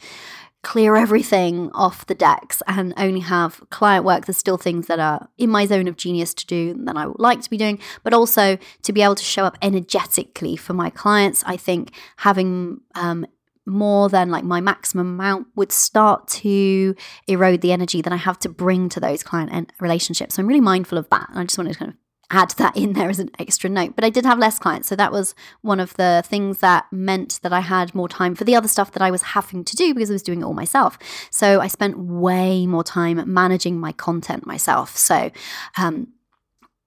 clear 0.63 0.97
everything 0.97 1.71
off 1.73 2.07
the 2.07 2.15
decks 2.15 2.63
and 2.69 2.95
only 2.97 3.21
have 3.21 3.63
client 3.71 4.05
work. 4.05 4.27
There's 4.27 4.37
still 4.37 4.57
things 4.57 4.87
that 4.87 5.01
are 5.01 5.29
in 5.37 5.51
my 5.51 5.67
zone 5.67 5.89
of 5.89 5.97
genius 5.97 6.33
to 6.35 6.47
do 6.47 6.75
that 6.85 6.97
I 6.97 7.07
would 7.07 7.19
like 7.19 7.41
to 7.43 7.51
be 7.51 7.57
doing, 7.57 7.81
but 8.05 8.15
also 8.15 8.57
to 8.83 8.93
be 8.93 9.03
able 9.03 9.17
to 9.17 9.25
show 9.25 9.45
up 9.45 9.59
energetically 9.61 10.57
for 10.57 10.73
my 10.73 10.89
clients. 10.89 11.43
I 11.47 11.57
think 11.57 11.91
having 12.19 12.81
um, 12.95 13.27
more 13.67 14.09
than 14.09 14.31
like 14.31 14.45
my 14.45 14.61
maximum 14.61 15.15
amount 15.15 15.49
would 15.57 15.73
start 15.73 16.29
to 16.29 16.95
erode 17.27 17.61
the 17.61 17.73
energy 17.73 18.01
that 18.01 18.13
I 18.13 18.17
have 18.17 18.39
to 18.41 18.49
bring 18.49 18.89
to 18.91 19.01
those 19.01 19.23
client 19.23 19.73
relationships. 19.81 20.37
So 20.37 20.43
I'm 20.43 20.47
really 20.47 20.61
mindful 20.61 20.99
of 20.99 21.09
that. 21.11 21.29
And 21.31 21.39
I 21.39 21.45
just 21.45 21.59
wanted 21.59 21.73
to 21.73 21.79
kind 21.79 21.91
of 21.91 21.97
add 22.33 22.51
that 22.53 22.77
in 22.77 22.95
there 22.95 23.11
as 23.11 23.19
an 23.19 23.31
extra 23.39 23.71
note. 23.71 23.95
But 23.95 24.05
I 24.05 24.11
did 24.11 24.25
have 24.25 24.39
less 24.39 24.59
clients. 24.59 24.89
So 24.89 24.97
that 24.97 25.13
was 25.13 25.35
one 25.61 25.79
of 25.79 25.95
the 25.95 26.23
things 26.27 26.59
that 26.59 26.87
meant 26.91 27.39
that 27.43 27.53
I 27.53 27.61
had 27.61 27.95
more 27.95 28.09
time 28.09 28.35
for 28.35 28.45
the 28.45 28.57
other 28.57 28.69
stuff 28.69 28.91
that 28.93 29.03
I 29.03 29.11
was 29.11 29.23
having 29.23 29.65
to 29.65 29.77
do 29.77 29.95
because 29.95 30.11
I 30.11 30.15
was 30.15 30.23
doing 30.23 30.41
it 30.41 30.45
all 30.45 30.55
myself. 30.55 30.99
So 31.31 31.61
I 31.61 31.69
spent 31.69 31.99
way 31.99 32.67
more 32.67 32.83
time 32.83 33.23
managing 33.33 33.79
my 33.79 33.93
content 33.93 34.47
myself. 34.47 34.97
So, 34.97 35.31
um, 35.77 36.09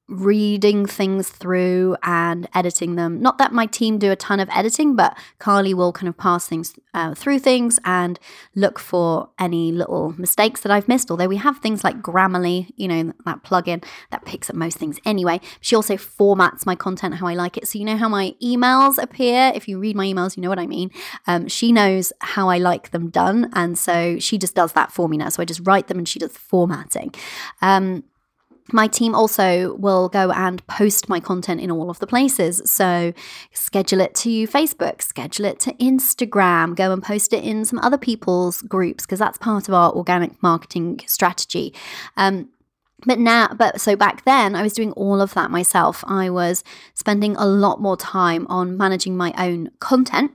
reading 0.08 0.86
things 0.86 1.30
through 1.30 1.96
and 2.04 2.48
editing 2.54 2.96
them. 2.96 3.20
Not 3.20 3.40
that 3.40 3.52
my 3.52 3.66
team 3.66 3.98
do 3.98 4.12
a 4.12 4.16
ton 4.16 4.40
of 4.40 4.48
editing, 4.52 4.96
but 4.96 5.18
Carly 5.40 5.74
will 5.74 5.92
kind 5.92 6.08
of 6.08 6.16
pass 6.16 6.48
things 6.48 6.76
uh, 6.94 7.16
through 7.16 7.40
things 7.40 7.80
and 7.86 8.20
look 8.54 8.78
for 8.78 9.30
any 9.40 9.72
little 9.72 10.14
mistakes 10.18 10.62
that 10.62 10.72
I've 10.72 10.88
missed. 10.88 11.10
Although 11.10 11.28
we 11.28 11.38
have 11.38 11.58
things 11.58 11.84
like 11.84 12.02
Grammarly, 12.02 12.70
you 12.76 12.88
know, 12.88 13.14
that 13.26 13.44
plugin 13.44 13.84
that 14.12 14.26
picks 14.26 14.50
up 14.50 14.56
most 14.56 14.78
things 14.78 15.00
anyway. 15.06 15.42
She 15.60 15.76
also 15.76 15.96
formats 15.96 16.66
my 16.66 16.76
content 16.76 17.16
how 17.16 17.28
I 17.28 17.34
like 17.34 17.58
it. 17.58 17.68
So 17.68 17.80
you 17.80 17.86
know 17.86 17.98
how 17.98 18.10
my 18.10 18.36
emails 18.44 19.02
appear. 19.02 19.52
If 19.56 19.68
you 19.68 19.80
read 19.80 19.96
my 19.96 20.06
emails, 20.06 20.38
you 20.38 20.44
know 20.44 20.50
what 20.50 20.60
I 20.60 20.68
mean. 20.68 20.92
Um, 21.26 21.48
she 21.48 21.72
knows 21.72 22.14
how 22.20 22.50
I 22.50 22.60
like 22.60 22.92
them 22.92 23.10
done, 23.10 23.50
and 23.54 23.78
so 23.78 24.20
she 24.20 24.38
just 24.38 24.56
does 24.56 24.74
that 24.74 24.92
for 24.92 25.10
me 25.10 25.18
now. 25.18 25.30
So 25.30 25.42
I 25.42 25.46
just 25.46 25.62
write 25.66 25.88
them, 25.88 25.98
and 25.98 26.08
she 26.08 26.20
does 26.20 26.34
the 26.34 26.40
formatting. 26.40 27.14
Um, 27.62 28.04
my 28.72 28.88
team 28.88 29.14
also 29.14 29.76
will 29.76 30.10
go 30.10 30.32
and 30.32 30.66
post 30.68 31.08
my 31.08 31.20
content 31.20 31.62
in 31.62 31.70
all 31.72 31.90
of 31.90 32.00
the 32.00 32.08
places. 32.08 32.62
So, 32.66 33.14
schedule 33.52 34.02
it 34.02 34.16
to 34.16 34.30
Facebook, 34.48 35.02
schedule 35.02 35.46
it 35.46 35.60
to 35.62 35.74
Instagram, 35.74 36.76
go 36.76 36.92
and 36.92 37.04
post 37.04 37.34
it 37.34 37.44
in 37.44 37.66
some 37.66 37.80
other 37.80 37.98
people's 37.98 38.62
groups 38.64 39.06
because 39.06 39.20
that's 39.20 39.38
part 39.38 39.68
of 39.68 39.74
our 39.74 39.92
organic 39.94 40.42
marketing 40.42 41.02
strategy. 41.06 41.74
Um, 42.18 42.50
but 43.06 43.20
now, 43.20 43.50
but 43.56 43.82
so 43.82 43.96
back 43.96 44.26
then, 44.26 44.56
I 44.56 44.64
was 44.64 44.74
doing 44.74 44.92
all 44.94 45.22
of 45.22 45.34
that 45.36 45.52
myself. 45.52 46.04
I 46.08 46.30
was 46.30 46.64
spending 46.96 47.36
a 47.36 47.46
lot 47.46 47.82
more 47.82 47.98
time 47.98 48.48
on 48.48 48.78
managing 48.78 49.16
my 49.16 49.34
own 49.38 49.70
content 49.80 50.32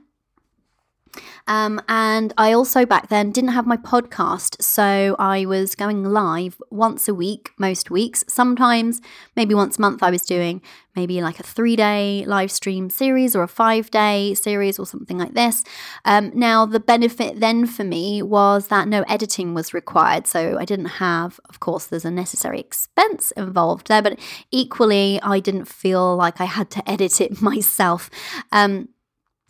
um, 1.47 1.81
and 1.87 2.33
I 2.37 2.53
also 2.53 2.85
back 2.85 3.09
then 3.09 3.31
didn't 3.31 3.51
have 3.51 3.65
my 3.65 3.77
podcast. 3.77 4.61
So 4.61 5.15
I 5.19 5.45
was 5.45 5.75
going 5.75 6.03
live 6.03 6.61
once 6.69 7.07
a 7.07 7.13
week, 7.13 7.51
most 7.57 7.91
weeks. 7.91 8.23
Sometimes, 8.27 9.01
maybe 9.35 9.53
once 9.53 9.77
a 9.77 9.81
month, 9.81 10.03
I 10.03 10.11
was 10.11 10.23
doing 10.23 10.61
maybe 10.95 11.21
like 11.21 11.39
a 11.39 11.43
three 11.43 11.75
day 11.75 12.23
live 12.27 12.51
stream 12.51 12.89
series 12.89 13.35
or 13.35 13.43
a 13.43 13.47
five 13.47 13.89
day 13.91 14.33
series 14.33 14.77
or 14.77 14.85
something 14.85 15.17
like 15.17 15.33
this. 15.33 15.63
Um, 16.05 16.31
now, 16.33 16.65
the 16.65 16.79
benefit 16.79 17.39
then 17.39 17.65
for 17.65 17.83
me 17.83 18.21
was 18.21 18.67
that 18.67 18.87
no 18.87 19.03
editing 19.07 19.53
was 19.53 19.73
required. 19.73 20.27
So 20.27 20.57
I 20.59 20.65
didn't 20.65 20.85
have, 20.85 21.39
of 21.49 21.59
course, 21.59 21.85
there's 21.85 22.05
a 22.05 22.11
necessary 22.11 22.59
expense 22.59 23.31
involved 23.31 23.87
there, 23.87 24.01
but 24.01 24.19
equally, 24.51 25.19
I 25.21 25.39
didn't 25.39 25.65
feel 25.65 26.15
like 26.15 26.39
I 26.41 26.45
had 26.45 26.69
to 26.71 26.89
edit 26.89 27.21
it 27.21 27.41
myself. 27.41 28.09
Um, 28.51 28.89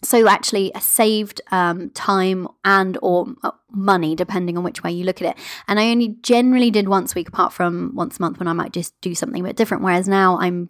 so 0.03 0.27
actually 0.27 0.71
saved 0.79 1.41
um, 1.51 1.89
time 1.91 2.47
and 2.65 2.97
or 3.01 3.27
uh, 3.43 3.51
money 3.71 4.15
depending 4.15 4.57
on 4.57 4.63
which 4.63 4.83
way 4.83 4.91
you 4.91 5.03
look 5.03 5.21
at 5.21 5.29
it 5.29 5.43
and 5.67 5.79
i 5.79 5.89
only 5.89 6.09
generally 6.21 6.69
did 6.71 6.89
once 6.89 7.13
a 7.13 7.15
week 7.15 7.27
apart 7.27 7.53
from 7.53 7.91
once 7.95 8.17
a 8.17 8.21
month 8.21 8.39
when 8.39 8.47
i 8.47 8.53
might 8.53 8.73
just 8.73 8.99
do 9.01 9.15
something 9.15 9.41
a 9.41 9.47
bit 9.47 9.55
different 9.55 9.83
whereas 9.83 10.07
now 10.07 10.37
i'm 10.39 10.69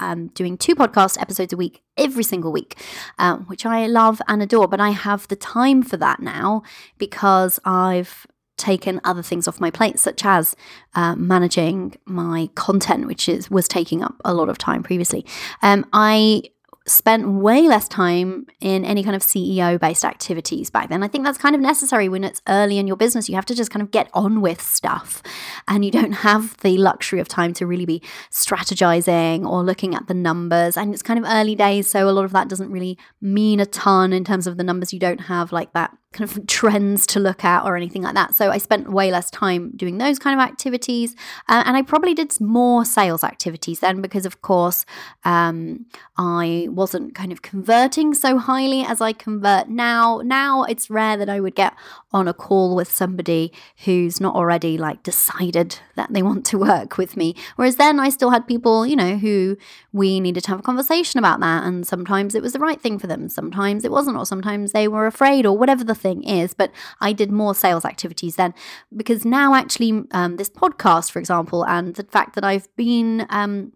um, 0.00 0.28
doing 0.28 0.56
two 0.56 0.74
podcast 0.74 1.20
episodes 1.20 1.52
a 1.52 1.56
week 1.56 1.82
every 1.96 2.24
single 2.24 2.50
week, 2.50 2.80
um, 3.18 3.44
which 3.44 3.66
I 3.66 3.86
love 3.86 4.20
and 4.26 4.42
adore. 4.42 4.66
But 4.66 4.80
I 4.80 4.90
have 4.90 5.28
the 5.28 5.36
time 5.36 5.82
for 5.82 5.96
that 5.98 6.20
now 6.20 6.62
because 6.98 7.60
I've 7.64 8.26
taken 8.56 9.00
other 9.04 9.22
things 9.22 9.48
off 9.48 9.60
my 9.60 9.70
plate, 9.70 9.98
such 9.98 10.24
as 10.24 10.54
uh, 10.94 11.16
managing 11.16 11.96
my 12.04 12.48
content, 12.54 13.06
which 13.06 13.28
is 13.28 13.50
was 13.50 13.68
taking 13.68 14.02
up 14.02 14.14
a 14.24 14.34
lot 14.34 14.48
of 14.48 14.58
time 14.58 14.82
previously. 14.82 15.24
Um, 15.62 15.86
I 15.92 16.42
spent 16.86 17.28
way 17.28 17.68
less 17.68 17.86
time 17.88 18.46
in 18.60 18.84
any 18.84 19.02
kind 19.02 19.14
of 19.14 19.22
CEO 19.22 19.78
based 19.78 20.04
activities 20.04 20.70
back 20.70 20.88
then. 20.88 21.02
I 21.02 21.08
think 21.08 21.24
that's 21.24 21.38
kind 21.38 21.54
of 21.54 21.60
necessary 21.60 22.08
when 22.08 22.24
it's 22.24 22.40
early 22.48 22.78
in 22.78 22.86
your 22.86 22.96
business. 22.96 23.28
You 23.28 23.34
have 23.34 23.46
to 23.46 23.54
just 23.54 23.70
kind 23.70 23.82
of 23.82 23.90
get 23.90 24.08
on 24.14 24.40
with 24.40 24.60
stuff 24.60 25.22
and 25.68 25.84
you 25.84 25.90
don't 25.90 26.12
have 26.12 26.56
the 26.58 26.78
luxury 26.78 27.20
of 27.20 27.28
time 27.28 27.52
to 27.54 27.66
really 27.66 27.86
be 27.86 28.02
strategizing 28.30 29.46
or 29.46 29.62
looking 29.62 29.94
at 29.94 30.08
the 30.08 30.14
numbers. 30.14 30.76
And 30.76 30.92
it's 30.94 31.02
kind 31.02 31.18
of 31.18 31.26
early 31.28 31.54
days, 31.54 31.88
so 31.88 32.08
a 32.08 32.12
lot 32.12 32.24
of 32.24 32.32
that 32.32 32.48
doesn't 32.48 32.70
really 32.70 32.98
mean 33.20 33.60
a 33.60 33.66
ton 33.66 34.12
in 34.12 34.24
terms 34.24 34.46
of 34.46 34.56
the 34.56 34.64
numbers. 34.64 34.92
You 34.92 35.00
don't 35.00 35.22
have 35.22 35.52
like 35.52 35.72
that 35.74 35.96
kind 36.12 36.28
of 36.28 36.44
trends 36.48 37.06
to 37.06 37.20
look 37.20 37.44
at 37.44 37.64
or 37.64 37.76
anything 37.76 38.02
like 38.02 38.14
that. 38.14 38.34
So 38.34 38.50
I 38.50 38.58
spent 38.58 38.90
way 38.90 39.12
less 39.12 39.30
time 39.30 39.70
doing 39.76 39.98
those 39.98 40.18
kind 40.18 40.38
of 40.38 40.44
activities. 40.44 41.14
Uh, 41.48 41.62
and 41.64 41.76
I 41.76 41.82
probably 41.82 42.14
did 42.14 42.40
more 42.40 42.84
sales 42.84 43.22
activities 43.22 43.78
then 43.78 44.00
because, 44.00 44.26
of 44.26 44.42
course, 44.42 44.84
um, 45.24 45.86
I 46.18 46.66
wasn't 46.68 47.14
kind 47.14 47.30
of 47.30 47.42
converting 47.42 48.12
so 48.14 48.38
highly 48.38 48.82
as 48.82 49.00
I 49.00 49.12
convert 49.12 49.68
now. 49.68 50.20
Now 50.24 50.64
it's 50.64 50.90
rare 50.90 51.16
that 51.16 51.28
I 51.28 51.38
would 51.38 51.54
get 51.54 51.74
on 52.12 52.26
a 52.26 52.34
call 52.34 52.74
with 52.74 52.90
somebody 52.90 53.52
who's 53.84 54.20
not 54.20 54.34
already 54.34 54.76
like 54.76 55.04
decided 55.04 55.78
that 55.94 56.12
they 56.12 56.22
want 56.22 56.44
to 56.46 56.58
work 56.58 56.98
with 56.98 57.16
me. 57.16 57.36
Whereas 57.54 57.76
then 57.76 58.00
I 58.00 58.10
still 58.10 58.30
had 58.30 58.48
people, 58.48 58.84
you 58.84 58.96
know, 58.96 59.16
who 59.16 59.56
we 59.92 60.18
needed 60.18 60.42
to 60.44 60.50
have 60.50 60.58
a 60.58 60.62
conversation 60.62 61.18
about 61.18 61.38
that. 61.38 61.62
And 61.62 61.86
sometimes 61.86 62.34
it 62.34 62.42
was 62.42 62.52
the 62.52 62.58
right 62.58 62.80
thing 62.80 62.98
for 62.98 63.06
them, 63.06 63.28
sometimes 63.28 63.84
it 63.84 63.92
wasn't, 63.92 64.16
or 64.16 64.26
sometimes 64.26 64.72
they 64.72 64.88
were 64.88 65.06
afraid, 65.06 65.46
or 65.46 65.56
whatever 65.56 65.84
the 65.84 65.99
thing 66.00 66.22
is. 66.24 66.54
But 66.54 66.72
I 67.00 67.12
did 67.12 67.30
more 67.30 67.54
sales 67.54 67.84
activities 67.84 68.36
then 68.36 68.54
because 68.96 69.24
now, 69.24 69.54
actually, 69.54 70.04
um, 70.12 70.36
this 70.36 70.50
podcast, 70.50 71.10
for 71.10 71.18
example, 71.18 71.64
and 71.66 71.94
the 71.94 72.04
fact 72.04 72.34
that 72.34 72.44
I've 72.44 72.74
been 72.76 73.26
um, 73.30 73.72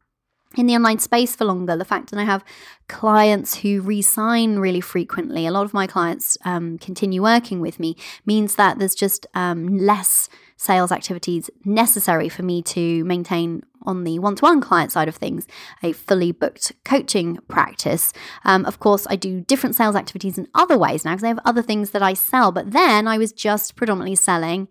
in 0.56 0.66
the 0.66 0.74
online 0.74 0.98
space 0.98 1.34
for 1.34 1.44
longer, 1.44 1.76
the 1.76 1.84
fact 1.84 2.10
that 2.10 2.18
I 2.18 2.24
have 2.24 2.44
clients 2.88 3.56
who 3.56 3.80
re-sign 3.80 4.58
really 4.58 4.80
frequently, 4.80 5.46
a 5.46 5.50
lot 5.50 5.64
of 5.64 5.74
my 5.74 5.86
clients 5.86 6.38
um, 6.44 6.78
continue 6.78 7.22
working 7.22 7.60
with 7.60 7.80
me, 7.80 7.96
means 8.24 8.54
that 8.56 8.78
there's 8.78 8.94
just 8.94 9.26
um, 9.34 9.78
less 9.78 10.28
sales 10.56 10.92
activities 10.92 11.50
necessary 11.64 12.28
for 12.28 12.42
me 12.42 12.62
to 12.62 13.04
maintain 13.04 13.62
on 13.82 14.04
the 14.04 14.18
one 14.18 14.34
to 14.36 14.42
one 14.42 14.60
client 14.60 14.92
side 14.92 15.08
of 15.08 15.16
things, 15.16 15.46
a 15.82 15.92
fully 15.92 16.32
booked 16.32 16.72
coaching 16.84 17.38
practice. 17.48 18.12
Um, 18.44 18.64
of 18.64 18.80
course, 18.80 19.06
I 19.10 19.16
do 19.16 19.42
different 19.42 19.76
sales 19.76 19.96
activities 19.96 20.38
in 20.38 20.48
other 20.54 20.78
ways 20.78 21.04
now 21.04 21.12
because 21.12 21.24
I 21.24 21.28
have 21.28 21.40
other 21.44 21.62
things 21.62 21.90
that 21.90 22.02
I 22.02 22.14
sell, 22.14 22.50
but 22.50 22.70
then 22.72 23.06
I 23.06 23.18
was 23.18 23.32
just 23.32 23.76
predominantly 23.76 24.16
selling 24.16 24.68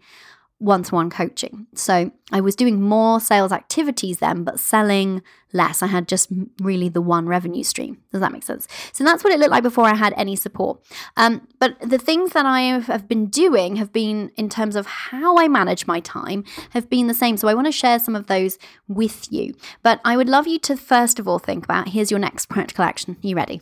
one 0.60 0.84
to 0.84 0.96
one 0.96 1.10
coaching. 1.10 1.68
So 1.76 2.12
I 2.32 2.40
was 2.40 2.56
doing 2.56 2.82
more 2.82 3.20
sales 3.20 3.52
activities 3.52 4.20
then, 4.20 4.44
but 4.44 4.60
selling 4.60 5.22
less. 5.52 5.84
I 5.84 5.88
had 5.88 6.08
just 6.08 6.30
really 6.62 6.90
the 6.90 7.02
one 7.02 7.28
revenue 7.28 7.64
stream. 7.64 7.98
Does 8.12 8.22
that 8.22 8.32
make 8.32 8.44
sense? 8.44 8.68
So 8.94 9.04
that's 9.04 9.24
what 9.24 9.34
it 9.34 9.40
looked 9.40 9.52
like 9.52 9.64
before 9.64 9.86
I 9.86 9.96
had 9.96 10.14
any 10.16 10.36
support. 10.36 10.82
Um, 11.18 11.48
but 11.60 11.78
the 11.82 11.98
things 11.98 12.32
that 12.32 12.46
I 12.46 12.62
have 12.80 13.08
been 13.08 13.28
doing 13.28 13.76
have 13.76 13.92
been, 13.92 14.32
in 14.38 14.48
terms 14.48 14.76
of 14.76 14.86
how 14.86 15.38
I 15.38 15.48
manage 15.48 15.86
my 15.86 16.00
time, 16.00 16.46
have 16.72 16.90
been 16.90 17.08
the 17.08 17.14
same. 17.14 17.38
So 17.38 17.48
I 17.48 17.54
want 17.54 17.68
to 17.68 17.72
share 17.72 18.00
some 18.00 18.16
of 18.16 18.28
those 18.28 18.58
with 18.88 19.32
you. 19.32 19.54
But 19.82 20.00
I 20.06 20.16
would 20.18 20.30
love 20.30 20.48
you 20.48 20.60
to 20.60 20.78
first 20.78 21.20
of 21.20 21.28
all 21.28 21.40
think 21.40 21.66
about 21.66 21.90
here's 21.90 22.10
your 22.10 22.20
next 22.20 22.48
practical 22.48 22.86
action. 22.86 23.18
Are 23.24 23.28
you 23.28 23.36
ready? 23.36 23.62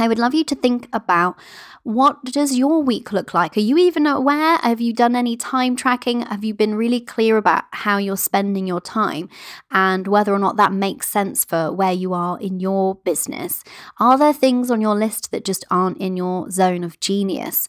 I 0.00 0.06
would 0.06 0.18
love 0.18 0.32
you 0.32 0.44
to 0.44 0.54
think 0.54 0.88
about 0.92 1.36
what 1.82 2.24
does 2.24 2.56
your 2.56 2.82
week 2.82 3.12
look 3.12 3.34
like? 3.34 3.56
Are 3.56 3.60
you 3.60 3.76
even 3.78 4.06
aware? 4.06 4.58
Have 4.58 4.80
you 4.80 4.92
done 4.92 5.16
any 5.16 5.36
time 5.36 5.74
tracking? 5.74 6.22
Have 6.22 6.44
you 6.44 6.54
been 6.54 6.76
really 6.76 7.00
clear 7.00 7.36
about 7.36 7.64
how 7.72 7.96
you're 7.96 8.16
spending 8.16 8.66
your 8.66 8.80
time 8.80 9.28
and 9.72 10.06
whether 10.06 10.32
or 10.32 10.38
not 10.38 10.56
that 10.56 10.72
makes 10.72 11.08
sense 11.08 11.44
for 11.44 11.72
where 11.72 11.92
you 11.92 12.14
are 12.14 12.38
in 12.40 12.60
your 12.60 12.94
business? 12.96 13.64
Are 13.98 14.16
there 14.16 14.32
things 14.32 14.70
on 14.70 14.80
your 14.80 14.94
list 14.94 15.32
that 15.32 15.44
just 15.44 15.64
aren't 15.70 15.98
in 15.98 16.16
your 16.16 16.50
zone 16.50 16.84
of 16.84 17.00
genius? 17.00 17.66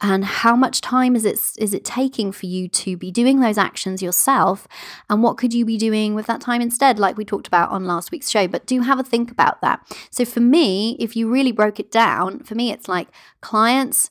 And 0.00 0.24
how 0.24 0.54
much 0.54 0.80
time 0.80 1.16
is 1.16 1.24
it 1.24 1.40
is 1.58 1.74
it 1.74 1.84
taking 1.84 2.30
for 2.30 2.46
you 2.46 2.68
to 2.68 2.96
be 2.96 3.10
doing 3.10 3.40
those 3.40 3.58
actions 3.58 4.02
yourself? 4.02 4.68
And 5.10 5.22
what 5.22 5.36
could 5.36 5.52
you 5.52 5.64
be 5.64 5.76
doing 5.76 6.14
with 6.14 6.26
that 6.26 6.40
time 6.40 6.60
instead 6.60 6.98
like 6.98 7.16
we 7.16 7.24
talked 7.24 7.48
about 7.48 7.70
on 7.70 7.84
last 7.84 8.12
week's 8.12 8.30
show? 8.30 8.46
But 8.46 8.66
do 8.66 8.80
have 8.82 9.00
a 9.00 9.04
think 9.04 9.30
about 9.30 9.60
that. 9.60 9.80
So 10.10 10.24
for 10.24 10.40
me 10.40 10.96
if 11.00 11.16
you 11.16 11.28
really 11.28 11.52
broke 11.52 11.80
it 11.80 11.90
down 11.90 12.40
for 12.40 12.54
me 12.54 12.70
it's 12.70 12.88
like 12.88 13.08
clients 13.40 14.08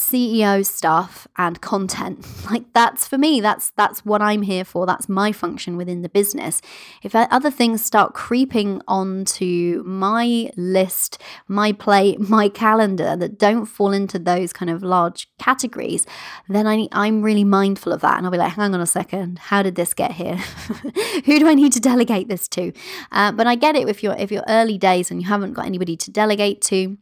CEO 0.00 0.64
stuff 0.64 1.28
and 1.36 1.60
content. 1.60 2.26
Like 2.50 2.72
that's 2.72 3.06
for 3.06 3.16
me, 3.16 3.40
that's 3.40 3.70
that's 3.76 4.04
what 4.04 4.20
I'm 4.20 4.42
here 4.42 4.64
for. 4.64 4.84
That's 4.84 5.08
my 5.08 5.30
function 5.30 5.76
within 5.76 6.02
the 6.02 6.08
business. 6.08 6.60
If 7.02 7.14
other 7.14 7.50
things 7.50 7.84
start 7.84 8.12
creeping 8.12 8.82
onto 8.88 9.84
my 9.86 10.50
list, 10.56 11.20
my 11.46 11.70
plate, 11.70 12.18
my 12.38 12.48
calendar 12.48 13.14
that 13.14 13.38
don't 13.38 13.66
fall 13.66 13.92
into 13.92 14.18
those 14.18 14.52
kind 14.52 14.68
of 14.70 14.82
large 14.82 15.28
categories, 15.38 16.06
then 16.48 16.66
I 16.66 16.88
I'm 16.90 17.22
really 17.22 17.44
mindful 17.44 17.92
of 17.92 18.00
that 18.00 18.16
and 18.16 18.26
I'll 18.26 18.32
be 18.32 18.38
like, 18.38 18.54
hang 18.54 18.74
on 18.74 18.80
a 18.80 18.86
second, 18.86 19.38
how 19.38 19.62
did 19.62 19.76
this 19.76 19.94
get 19.94 20.12
here? 20.12 20.36
Who 21.26 21.38
do 21.38 21.46
I 21.46 21.54
need 21.54 21.72
to 21.74 21.80
delegate 21.80 22.28
this 22.28 22.48
to? 22.48 22.72
Uh, 23.12 23.30
but 23.30 23.46
I 23.46 23.54
get 23.54 23.76
it 23.76 23.88
if 23.88 24.02
you're 24.02 24.16
if 24.16 24.32
you're 24.32 24.44
early 24.48 24.78
days 24.78 25.10
and 25.10 25.20
you 25.20 25.28
haven't 25.28 25.52
got 25.52 25.66
anybody 25.66 25.96
to 25.98 26.10
delegate 26.10 26.62
to 26.62 26.98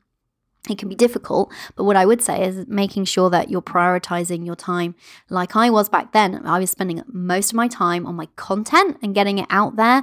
it 0.68 0.78
can 0.78 0.88
be 0.88 0.94
difficult, 0.94 1.52
but 1.76 1.84
what 1.84 1.96
I 1.96 2.04
would 2.04 2.20
say 2.22 2.44
is 2.44 2.66
making 2.66 3.04
sure 3.06 3.30
that 3.30 3.50
you're 3.50 3.62
prioritizing 3.62 4.44
your 4.44 4.56
time. 4.56 4.94
Like 5.30 5.56
I 5.56 5.70
was 5.70 5.88
back 5.88 6.12
then, 6.12 6.46
I 6.46 6.58
was 6.58 6.70
spending 6.70 7.02
most 7.06 7.52
of 7.52 7.56
my 7.56 7.68
time 7.68 8.06
on 8.06 8.16
my 8.16 8.26
content 8.36 8.98
and 9.02 9.14
getting 9.14 9.38
it 9.38 9.46
out 9.50 9.76
there 9.76 10.02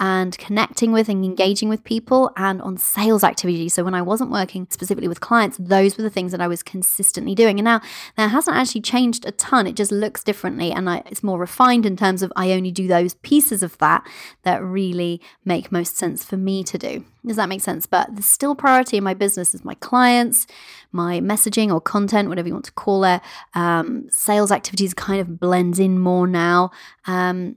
and 0.00 0.36
connecting 0.38 0.90
with 0.90 1.08
and 1.08 1.24
engaging 1.24 1.68
with 1.68 1.84
people 1.84 2.32
and 2.36 2.60
on 2.62 2.76
sales 2.76 3.22
activities. 3.22 3.74
So 3.74 3.84
when 3.84 3.94
I 3.94 4.02
wasn't 4.02 4.30
working 4.30 4.66
specifically 4.70 5.06
with 5.06 5.20
clients, 5.20 5.56
those 5.58 5.96
were 5.96 6.02
the 6.02 6.10
things 6.10 6.32
that 6.32 6.40
I 6.40 6.48
was 6.48 6.62
consistently 6.64 7.34
doing. 7.34 7.58
And 7.58 7.64
now 7.64 7.80
that 8.16 8.28
hasn't 8.28 8.56
actually 8.56 8.80
changed 8.80 9.24
a 9.24 9.30
ton. 9.32 9.66
It 9.66 9.76
just 9.76 9.92
looks 9.92 10.24
differently 10.24 10.72
and 10.72 10.90
I, 10.90 11.02
it's 11.06 11.22
more 11.22 11.38
refined 11.38 11.86
in 11.86 11.96
terms 11.96 12.22
of 12.22 12.32
I 12.34 12.52
only 12.52 12.72
do 12.72 12.88
those 12.88 13.14
pieces 13.14 13.62
of 13.62 13.78
that 13.78 14.04
that 14.42 14.62
really 14.62 15.20
make 15.44 15.70
most 15.70 15.96
sense 15.96 16.24
for 16.24 16.36
me 16.36 16.64
to 16.64 16.76
do. 16.76 17.04
Does 17.24 17.36
that 17.36 17.48
make 17.48 17.62
sense? 17.62 17.86
But 17.86 18.16
the 18.16 18.22
still 18.22 18.54
priority 18.54 18.98
in 18.98 19.04
my 19.04 19.14
business 19.14 19.54
is 19.54 19.64
my 19.64 19.74
clients, 19.74 20.46
my 20.92 21.20
messaging 21.20 21.72
or 21.72 21.80
content, 21.80 22.28
whatever 22.28 22.48
you 22.48 22.54
want 22.54 22.66
to 22.66 22.72
call 22.72 23.04
it. 23.04 23.22
Um, 23.54 24.08
sales 24.10 24.52
activities 24.52 24.92
kind 24.92 25.20
of 25.20 25.40
blends 25.40 25.78
in 25.78 25.98
more 25.98 26.26
now. 26.26 26.70
Um, 27.06 27.56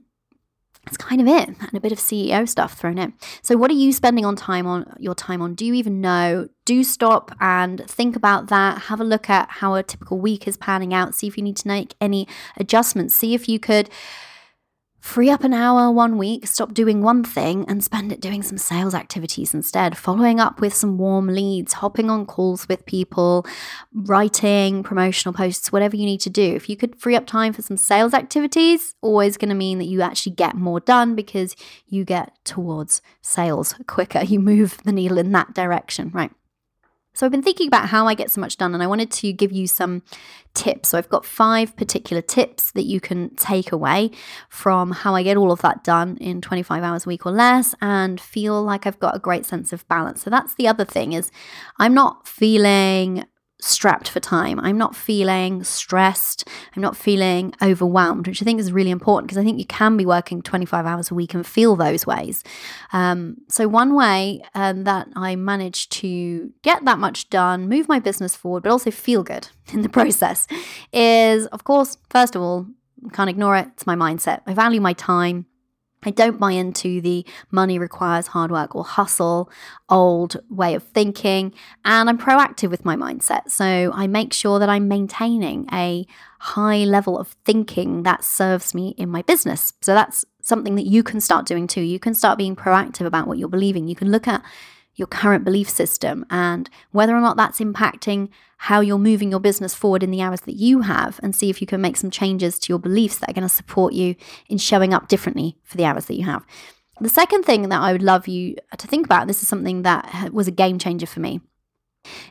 that's 0.88 0.96
kind 0.96 1.20
of 1.20 1.26
it 1.26 1.48
and 1.48 1.74
a 1.74 1.80
bit 1.80 1.92
of 1.92 1.98
ceo 1.98 2.48
stuff 2.48 2.78
thrown 2.78 2.96
in. 2.96 3.12
So 3.42 3.58
what 3.58 3.70
are 3.70 3.74
you 3.74 3.92
spending 3.92 4.24
on 4.24 4.36
time 4.36 4.66
on 4.66 4.96
your 4.98 5.14
time 5.14 5.42
on? 5.42 5.54
Do 5.54 5.66
you 5.66 5.74
even 5.74 6.00
know? 6.00 6.48
Do 6.64 6.82
stop 6.82 7.36
and 7.40 7.84
think 7.86 8.16
about 8.16 8.48
that. 8.48 8.82
Have 8.82 8.98
a 8.98 9.04
look 9.04 9.28
at 9.28 9.50
how 9.50 9.74
a 9.74 9.82
typical 9.82 10.18
week 10.18 10.48
is 10.48 10.56
panning 10.56 10.94
out. 10.94 11.14
See 11.14 11.26
if 11.26 11.36
you 11.36 11.42
need 11.42 11.58
to 11.58 11.68
make 11.68 11.94
any 12.00 12.26
adjustments. 12.56 13.14
See 13.14 13.34
if 13.34 13.50
you 13.50 13.60
could 13.60 13.90
Free 15.00 15.30
up 15.30 15.44
an 15.44 15.54
hour 15.54 15.92
one 15.92 16.18
week, 16.18 16.46
stop 16.48 16.74
doing 16.74 17.02
one 17.02 17.22
thing, 17.22 17.64
and 17.68 17.84
spend 17.84 18.10
it 18.10 18.20
doing 18.20 18.42
some 18.42 18.58
sales 18.58 18.94
activities 18.94 19.54
instead, 19.54 19.96
following 19.96 20.40
up 20.40 20.60
with 20.60 20.74
some 20.74 20.98
warm 20.98 21.28
leads, 21.28 21.74
hopping 21.74 22.10
on 22.10 22.26
calls 22.26 22.68
with 22.68 22.84
people, 22.84 23.46
writing 23.94 24.82
promotional 24.82 25.32
posts, 25.32 25.70
whatever 25.70 25.94
you 25.96 26.04
need 26.04 26.20
to 26.20 26.30
do. 26.30 26.54
If 26.54 26.68
you 26.68 26.76
could 26.76 26.96
free 26.96 27.14
up 27.14 27.26
time 27.26 27.52
for 27.52 27.62
some 27.62 27.76
sales 27.76 28.12
activities, 28.12 28.96
always 29.00 29.36
going 29.36 29.50
to 29.50 29.54
mean 29.54 29.78
that 29.78 29.84
you 29.84 30.02
actually 30.02 30.32
get 30.32 30.56
more 30.56 30.80
done 30.80 31.14
because 31.14 31.54
you 31.86 32.04
get 32.04 32.32
towards 32.44 33.00
sales 33.22 33.74
quicker. 33.86 34.22
You 34.28 34.40
move 34.40 34.78
the 34.84 34.92
needle 34.92 35.16
in 35.16 35.32
that 35.32 35.54
direction, 35.54 36.10
right? 36.12 36.30
So 37.18 37.26
I've 37.26 37.32
been 37.32 37.42
thinking 37.42 37.66
about 37.66 37.88
how 37.88 38.06
I 38.06 38.14
get 38.14 38.30
so 38.30 38.40
much 38.40 38.58
done, 38.58 38.74
and 38.74 38.80
I 38.80 38.86
wanted 38.86 39.10
to 39.10 39.32
give 39.32 39.50
you 39.50 39.66
some 39.66 40.02
tips. 40.54 40.90
So 40.90 40.98
I've 40.98 41.08
got 41.08 41.24
five 41.24 41.76
particular 41.76 42.22
tips 42.22 42.70
that 42.72 42.84
you 42.84 43.00
can 43.00 43.34
take 43.34 43.72
away 43.72 44.12
from 44.48 44.92
how 44.92 45.16
I 45.16 45.24
get 45.24 45.36
all 45.36 45.50
of 45.50 45.60
that 45.62 45.82
done 45.82 46.16
in 46.18 46.40
25 46.40 46.84
hours 46.84 47.06
a 47.06 47.08
week 47.08 47.26
or 47.26 47.32
less 47.32 47.74
and 47.80 48.20
feel 48.20 48.62
like 48.62 48.86
I've 48.86 49.00
got 49.00 49.16
a 49.16 49.18
great 49.18 49.46
sense 49.46 49.72
of 49.72 49.86
balance. 49.88 50.22
So 50.22 50.30
that's 50.30 50.54
the 50.54 50.68
other 50.68 50.84
thing 50.84 51.12
is 51.12 51.32
I'm 51.76 51.92
not 51.92 52.28
feeling 52.28 53.24
strapped 53.60 54.08
for 54.08 54.20
time. 54.20 54.60
I'm 54.60 54.78
not 54.78 54.94
feeling 54.94 55.64
stressed. 55.64 56.48
I'm 56.76 56.82
not 56.82 56.96
feeling 56.96 57.52
overwhelmed, 57.60 58.26
which 58.26 58.40
I 58.40 58.44
think 58.44 58.60
is 58.60 58.72
really 58.72 58.90
important 58.90 59.28
because 59.28 59.38
I 59.38 59.44
think 59.44 59.58
you 59.58 59.66
can 59.66 59.96
be 59.96 60.06
working 60.06 60.42
25 60.42 60.86
hours 60.86 61.10
a 61.10 61.14
week 61.14 61.34
and 61.34 61.46
feel 61.46 61.74
those 61.74 62.06
ways. 62.06 62.44
Um, 62.92 63.38
so, 63.48 63.66
one 63.66 63.94
way 63.94 64.42
um, 64.54 64.84
that 64.84 65.08
I 65.16 65.34
managed 65.36 65.92
to 65.92 66.52
get 66.62 66.84
that 66.84 66.98
much 66.98 67.30
done, 67.30 67.68
move 67.68 67.88
my 67.88 67.98
business 67.98 68.36
forward, 68.36 68.62
but 68.62 68.70
also 68.70 68.90
feel 68.90 69.22
good 69.22 69.48
in 69.72 69.82
the 69.82 69.88
process 69.88 70.46
is, 70.92 71.46
of 71.46 71.64
course, 71.64 71.98
first 72.10 72.36
of 72.36 72.42
all, 72.42 72.66
can't 73.12 73.30
ignore 73.30 73.56
it. 73.56 73.68
It's 73.74 73.86
my 73.86 73.94
mindset. 73.94 74.40
I 74.46 74.54
value 74.54 74.80
my 74.80 74.92
time. 74.92 75.46
I 76.04 76.10
don't 76.10 76.38
buy 76.38 76.52
into 76.52 77.00
the 77.00 77.26
money 77.50 77.78
requires 77.78 78.28
hard 78.28 78.50
work 78.50 78.74
or 78.74 78.84
hustle 78.84 79.50
old 79.88 80.40
way 80.48 80.74
of 80.74 80.82
thinking. 80.82 81.52
And 81.84 82.08
I'm 82.08 82.18
proactive 82.18 82.70
with 82.70 82.84
my 82.84 82.96
mindset. 82.96 83.50
So 83.50 83.90
I 83.92 84.06
make 84.06 84.32
sure 84.32 84.58
that 84.58 84.68
I'm 84.68 84.86
maintaining 84.86 85.68
a 85.72 86.06
high 86.40 86.84
level 86.84 87.18
of 87.18 87.28
thinking 87.44 88.04
that 88.04 88.24
serves 88.24 88.74
me 88.74 88.94
in 88.96 89.08
my 89.08 89.22
business. 89.22 89.72
So 89.80 89.94
that's 89.94 90.24
something 90.40 90.76
that 90.76 90.86
you 90.86 91.02
can 91.02 91.20
start 91.20 91.46
doing 91.46 91.66
too. 91.66 91.82
You 91.82 91.98
can 91.98 92.14
start 92.14 92.38
being 92.38 92.56
proactive 92.56 93.06
about 93.06 93.26
what 93.26 93.38
you're 93.38 93.48
believing. 93.48 93.88
You 93.88 93.96
can 93.96 94.10
look 94.10 94.28
at 94.28 94.42
your 94.98 95.06
current 95.06 95.44
belief 95.44 95.70
system 95.70 96.26
and 96.28 96.68
whether 96.90 97.16
or 97.16 97.20
not 97.20 97.36
that's 97.36 97.60
impacting 97.60 98.28
how 98.58 98.80
you're 98.80 98.98
moving 98.98 99.30
your 99.30 99.38
business 99.38 99.72
forward 99.72 100.02
in 100.02 100.10
the 100.10 100.20
hours 100.20 100.40
that 100.40 100.56
you 100.56 100.80
have 100.80 101.20
and 101.22 101.34
see 101.34 101.48
if 101.48 101.60
you 101.60 101.66
can 101.66 101.80
make 101.80 101.96
some 101.96 102.10
changes 102.10 102.58
to 102.58 102.72
your 102.72 102.80
beliefs 102.80 103.18
that 103.18 103.30
are 103.30 103.32
going 103.32 103.46
to 103.46 103.48
support 103.48 103.92
you 103.92 104.16
in 104.48 104.58
showing 104.58 104.92
up 104.92 105.06
differently 105.06 105.56
for 105.62 105.76
the 105.76 105.84
hours 105.84 106.06
that 106.06 106.16
you 106.16 106.24
have. 106.24 106.44
The 107.00 107.08
second 107.08 107.44
thing 107.44 107.68
that 107.68 107.80
I 107.80 107.92
would 107.92 108.02
love 108.02 108.26
you 108.26 108.56
to 108.76 108.86
think 108.88 109.06
about, 109.06 109.28
this 109.28 109.40
is 109.40 109.48
something 109.48 109.82
that 109.82 110.32
was 110.32 110.48
a 110.48 110.50
game 110.50 110.80
changer 110.80 111.06
for 111.06 111.20
me, 111.20 111.40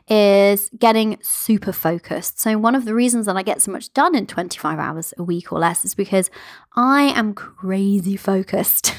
is 0.08 0.70
getting 0.78 1.18
super 1.22 1.72
focused. 1.72 2.40
So, 2.40 2.58
one 2.58 2.74
of 2.74 2.84
the 2.84 2.94
reasons 2.94 3.26
that 3.26 3.36
I 3.36 3.42
get 3.42 3.62
so 3.62 3.70
much 3.70 3.92
done 3.92 4.14
in 4.14 4.26
25 4.26 4.78
hours 4.78 5.14
a 5.18 5.22
week 5.22 5.52
or 5.52 5.58
less 5.58 5.84
is 5.84 5.94
because 5.94 6.30
I 6.74 7.02
am 7.02 7.34
crazy 7.34 8.16
focused. 8.16 8.94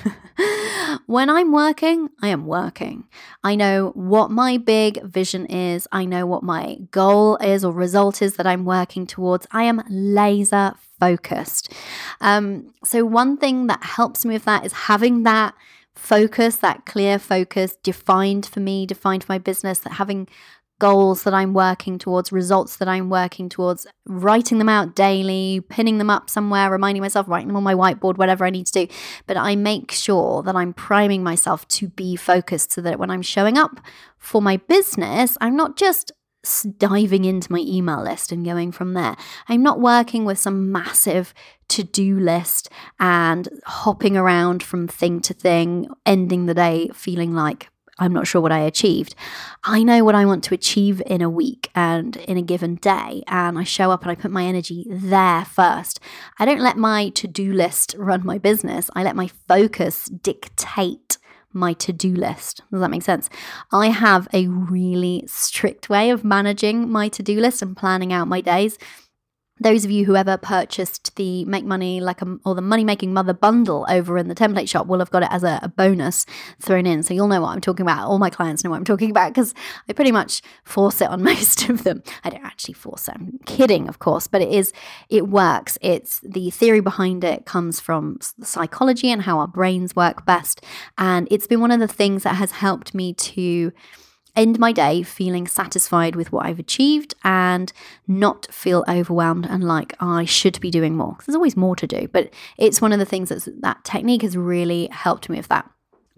when 1.05 1.29
I'm 1.29 1.51
working, 1.51 2.09
I 2.21 2.29
am 2.29 2.45
working. 2.45 3.05
I 3.43 3.55
know 3.55 3.91
what 3.95 4.31
my 4.31 4.57
big 4.57 5.01
vision 5.03 5.45
is, 5.47 5.87
I 5.91 6.05
know 6.05 6.25
what 6.25 6.43
my 6.43 6.77
goal 6.91 7.37
is 7.37 7.65
or 7.65 7.73
result 7.73 8.21
is 8.21 8.35
that 8.35 8.47
I'm 8.47 8.65
working 8.65 9.07
towards. 9.07 9.47
I 9.51 9.63
am 9.63 9.83
laser 9.89 10.73
focused. 10.99 11.73
Um, 12.21 12.73
so, 12.83 13.05
one 13.05 13.37
thing 13.37 13.67
that 13.67 13.83
helps 13.83 14.25
me 14.25 14.35
with 14.35 14.45
that 14.45 14.65
is 14.65 14.73
having 14.73 15.23
that 15.23 15.55
focus, 15.95 16.57
that 16.57 16.85
clear 16.85 17.19
focus 17.19 17.75
defined 17.83 18.45
for 18.45 18.59
me, 18.59 18.85
defined 18.85 19.23
for 19.23 19.33
my 19.33 19.37
business, 19.37 19.79
that 19.79 19.93
having 19.93 20.27
goals 20.79 21.23
that 21.23 21.33
I'm 21.33 21.53
working 21.53 21.99
towards, 21.99 22.31
results 22.31 22.77
that 22.77 22.87
I'm 22.87 23.09
working 23.09 23.49
towards, 23.49 23.85
writing 24.05 24.57
them 24.57 24.69
out 24.69 24.95
daily, 24.95 25.61
pinning 25.69 25.97
them 25.97 26.09
up 26.09 26.29
somewhere, 26.29 26.71
reminding 26.71 27.01
myself, 27.01 27.27
writing 27.27 27.47
them 27.47 27.57
on 27.57 27.63
my 27.63 27.75
whiteboard, 27.75 28.17
whatever 28.17 28.45
I 28.45 28.49
need 28.49 28.65
to 28.67 28.85
do. 28.85 28.93
But 29.27 29.37
I 29.37 29.55
make 29.55 29.91
sure 29.91 30.41
that 30.43 30.55
I'm 30.55 30.73
priming 30.73 31.23
myself 31.23 31.67
to 31.69 31.89
be 31.89 32.15
focused 32.15 32.71
so 32.71 32.81
that 32.81 32.97
when 32.97 33.11
I'm 33.11 33.21
showing 33.21 33.57
up 33.57 33.79
for 34.17 34.41
my 34.41 34.57
business, 34.57 35.37
I'm 35.41 35.55
not 35.55 35.75
just 35.75 36.11
diving 36.77 37.25
into 37.25 37.51
my 37.51 37.59
email 37.59 38.01
list 38.01 38.31
and 38.31 38.45
going 38.45 38.71
from 38.71 38.93
there. 38.93 39.15
I'm 39.47 39.61
not 39.61 39.81
working 39.81 40.23
with 40.23 40.39
some 40.39 40.71
massive 40.71 41.33
to 41.69 41.83
do 41.83 42.17
list 42.17 42.69
and 42.99 43.47
hopping 43.65 44.15
around 44.15 44.63
from 44.63 44.87
thing 44.87 45.19
to 45.21 45.33
thing, 45.33 45.87
ending 46.05 46.45
the 46.45 46.53
day 46.53 46.89
feeling 46.93 47.33
like 47.33 47.69
I'm 47.99 48.13
not 48.13 48.27
sure 48.27 48.41
what 48.41 48.51
I 48.51 48.59
achieved. 48.59 49.13
I 49.63 49.83
know 49.83 50.03
what 50.03 50.15
I 50.15 50.25
want 50.25 50.43
to 50.45 50.53
achieve 50.53 51.01
in 51.05 51.21
a 51.21 51.29
week 51.29 51.69
and 51.75 52.15
in 52.15 52.37
a 52.37 52.41
given 52.41 52.75
day. 52.75 53.23
And 53.27 53.59
I 53.59 53.63
show 53.63 53.91
up 53.91 54.01
and 54.03 54.11
I 54.11 54.15
put 54.15 54.31
my 54.31 54.45
energy 54.45 54.85
there 54.89 55.45
first. 55.45 55.99
I 56.39 56.45
don't 56.45 56.61
let 56.61 56.77
my 56.77 57.09
to 57.09 57.27
do 57.27 57.51
list 57.51 57.95
run 57.97 58.25
my 58.25 58.37
business, 58.37 58.89
I 58.95 59.03
let 59.03 59.15
my 59.15 59.29
focus 59.47 60.05
dictate 60.05 61.17
my 61.51 61.73
to 61.73 61.91
do 61.91 62.13
list. 62.13 62.61
Does 62.71 62.79
that 62.79 62.91
make 62.91 63.01
sense? 63.01 63.29
I 63.71 63.87
have 63.87 64.27
a 64.33 64.47
really 64.47 65.23
strict 65.27 65.89
way 65.89 66.11
of 66.11 66.23
managing 66.23 66.89
my 66.89 67.07
to 67.09 67.23
do 67.23 67.39
list 67.39 67.61
and 67.61 67.75
planning 67.75 68.13
out 68.13 68.27
my 68.27 68.41
days 68.41 68.77
those 69.59 69.85
of 69.85 69.91
you 69.91 70.05
who 70.05 70.15
ever 70.15 70.37
purchased 70.37 71.15
the 71.15 71.45
Make 71.45 71.65
Money 71.65 71.99
Like 71.99 72.21
a 72.21 72.37
or 72.45 72.55
the 72.55 72.61
Money 72.61 72.83
Making 72.83 73.13
Mother 73.13 73.33
bundle 73.33 73.85
over 73.89 74.17
in 74.17 74.27
the 74.27 74.35
template 74.35 74.69
shop 74.69 74.87
will 74.87 74.99
have 74.99 75.11
got 75.11 75.23
it 75.23 75.29
as 75.31 75.43
a, 75.43 75.59
a 75.61 75.67
bonus 75.67 76.25
thrown 76.59 76.85
in. 76.85 77.03
So 77.03 77.13
you'll 77.13 77.27
know 77.27 77.41
what 77.41 77.49
I'm 77.49 77.61
talking 77.61 77.85
about. 77.85 78.07
All 78.07 78.19
my 78.19 78.29
clients 78.29 78.63
know 78.63 78.69
what 78.69 78.77
I'm 78.77 78.85
talking 78.85 79.11
about 79.11 79.33
because 79.33 79.53
I 79.87 79.93
pretty 79.93 80.11
much 80.11 80.41
force 80.63 81.01
it 81.01 81.09
on 81.09 81.23
most 81.29 81.69
of 81.69 81.83
them. 81.83 82.03
I 82.23 82.29
don't 82.29 82.45
actually 82.45 82.75
force 82.75 83.07
it. 83.07 83.15
I'm 83.15 83.39
kidding, 83.45 83.87
of 83.87 83.99
course, 83.99 84.27
but 84.27 84.41
it 84.41 84.49
is 84.49 84.73
it 85.09 85.27
works. 85.27 85.77
It's 85.81 86.19
the 86.21 86.49
theory 86.49 86.81
behind 86.81 87.23
it 87.23 87.45
comes 87.45 87.79
from 87.79 88.19
psychology 88.21 89.11
and 89.11 89.23
how 89.23 89.39
our 89.39 89.47
brains 89.47 89.95
work 89.95 90.25
best. 90.25 90.63
And 90.97 91.27
it's 91.31 91.47
been 91.47 91.59
one 91.59 91.71
of 91.71 91.79
the 91.79 91.87
things 91.87 92.23
that 92.23 92.35
has 92.35 92.51
helped 92.51 92.93
me 92.93 93.13
to 93.13 93.71
end 94.39 94.57
my 94.57 94.71
day 94.71 95.03
feeling 95.03 95.47
satisfied 95.47 96.15
with 96.15 96.31
what 96.31 96.45
I've 96.45 96.59
achieved 96.59 97.13
and 97.23 97.71
not 98.07 98.47
feel 98.51 98.85
overwhelmed 98.87 99.45
and 99.45 99.63
like 99.63 99.93
I 99.99 100.23
should 100.23 100.59
be 100.61 100.71
doing 100.71 100.95
more. 100.95 101.17
There's 101.25 101.35
always 101.35 101.57
more 101.57 101.75
to 101.75 101.85
do, 101.85 102.07
but 102.07 102.31
it's 102.57 102.81
one 102.81 102.93
of 102.93 102.99
the 102.99 103.05
things 103.05 103.29
that 103.29 103.61
that 103.61 103.83
technique 103.83 104.21
has 104.21 104.37
really 104.37 104.87
helped 104.91 105.29
me 105.29 105.37
with 105.37 105.49
that. 105.49 105.69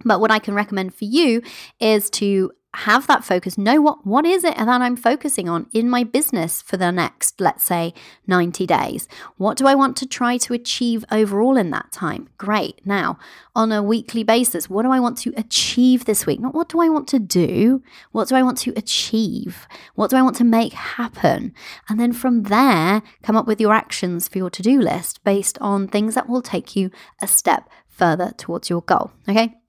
But 0.05 0.19
what 0.19 0.32
I 0.32 0.39
can 0.39 0.53
recommend 0.53 0.93
for 0.93 1.05
you 1.05 1.41
is 1.80 2.09
to 2.11 2.51
have 2.74 3.05
that 3.07 3.24
focus 3.24 3.57
know 3.57 3.82
what 3.82 4.05
what 4.05 4.26
is 4.26 4.45
it 4.45 4.55
that 4.55 4.82
i'm 4.82 4.95
focusing 4.95 5.49
on 5.49 5.67
in 5.74 5.89
my 5.89 6.03
business 6.03 6.61
for 6.61 6.78
the 6.78 6.89
next 6.91 7.41
let's 7.41 7.63
say 7.63 7.93
90 8.28 8.65
days? 8.65 9.07
What 9.38 9.57
do 9.57 9.67
i 9.67 9.76
want 9.76 9.97
to 9.97 10.05
try 10.05 10.38
to 10.38 10.53
achieve 10.53 11.03
overall 11.11 11.57
in 11.57 11.72
that 11.72 11.91
time? 11.91 12.30
Great. 12.38 12.80
Now 12.86 13.19
on 13.55 13.72
a 13.72 13.84
weekly 13.84 14.24
basis 14.24 14.69
what 14.69 14.84
do 14.84 14.91
i 14.91 14.99
want 14.99 15.17
to 15.19 15.34
achieve 15.36 16.05
this 16.05 16.26
week? 16.26 16.39
Not 16.39 16.53
what 16.53 16.69
do 16.69 16.80
i 16.80 16.88
want 16.88 17.07
to 17.09 17.19
do 17.19 17.84
what 18.11 18.30
do 18.30 18.36
i 18.36 18.43
want 18.43 18.57
to 18.59 18.74
achieve? 18.78 19.67
What 19.95 20.09
do 20.09 20.15
i 20.15 20.22
want 20.22 20.38
to 20.38 20.43
make 20.45 20.74
happen? 20.74 21.53
And 21.89 21.99
then 21.99 22.13
from 22.13 22.43
there 22.43 23.01
come 23.22 23.36
up 23.36 23.47
with 23.47 23.59
your 23.59 23.74
actions 23.74 24.28
for 24.28 24.38
your 24.38 24.49
to-do 24.49 24.80
list 24.80 25.24
based 25.24 25.57
on 25.59 25.88
things 25.88 26.15
that 26.15 26.30
will 26.30 26.41
take 26.41 26.76
you 26.76 26.89
a 27.22 27.28
step 27.28 27.69
further 27.89 28.34
towards 28.38 28.69
your 28.69 28.82
goal 28.82 29.11
okay 29.28 29.61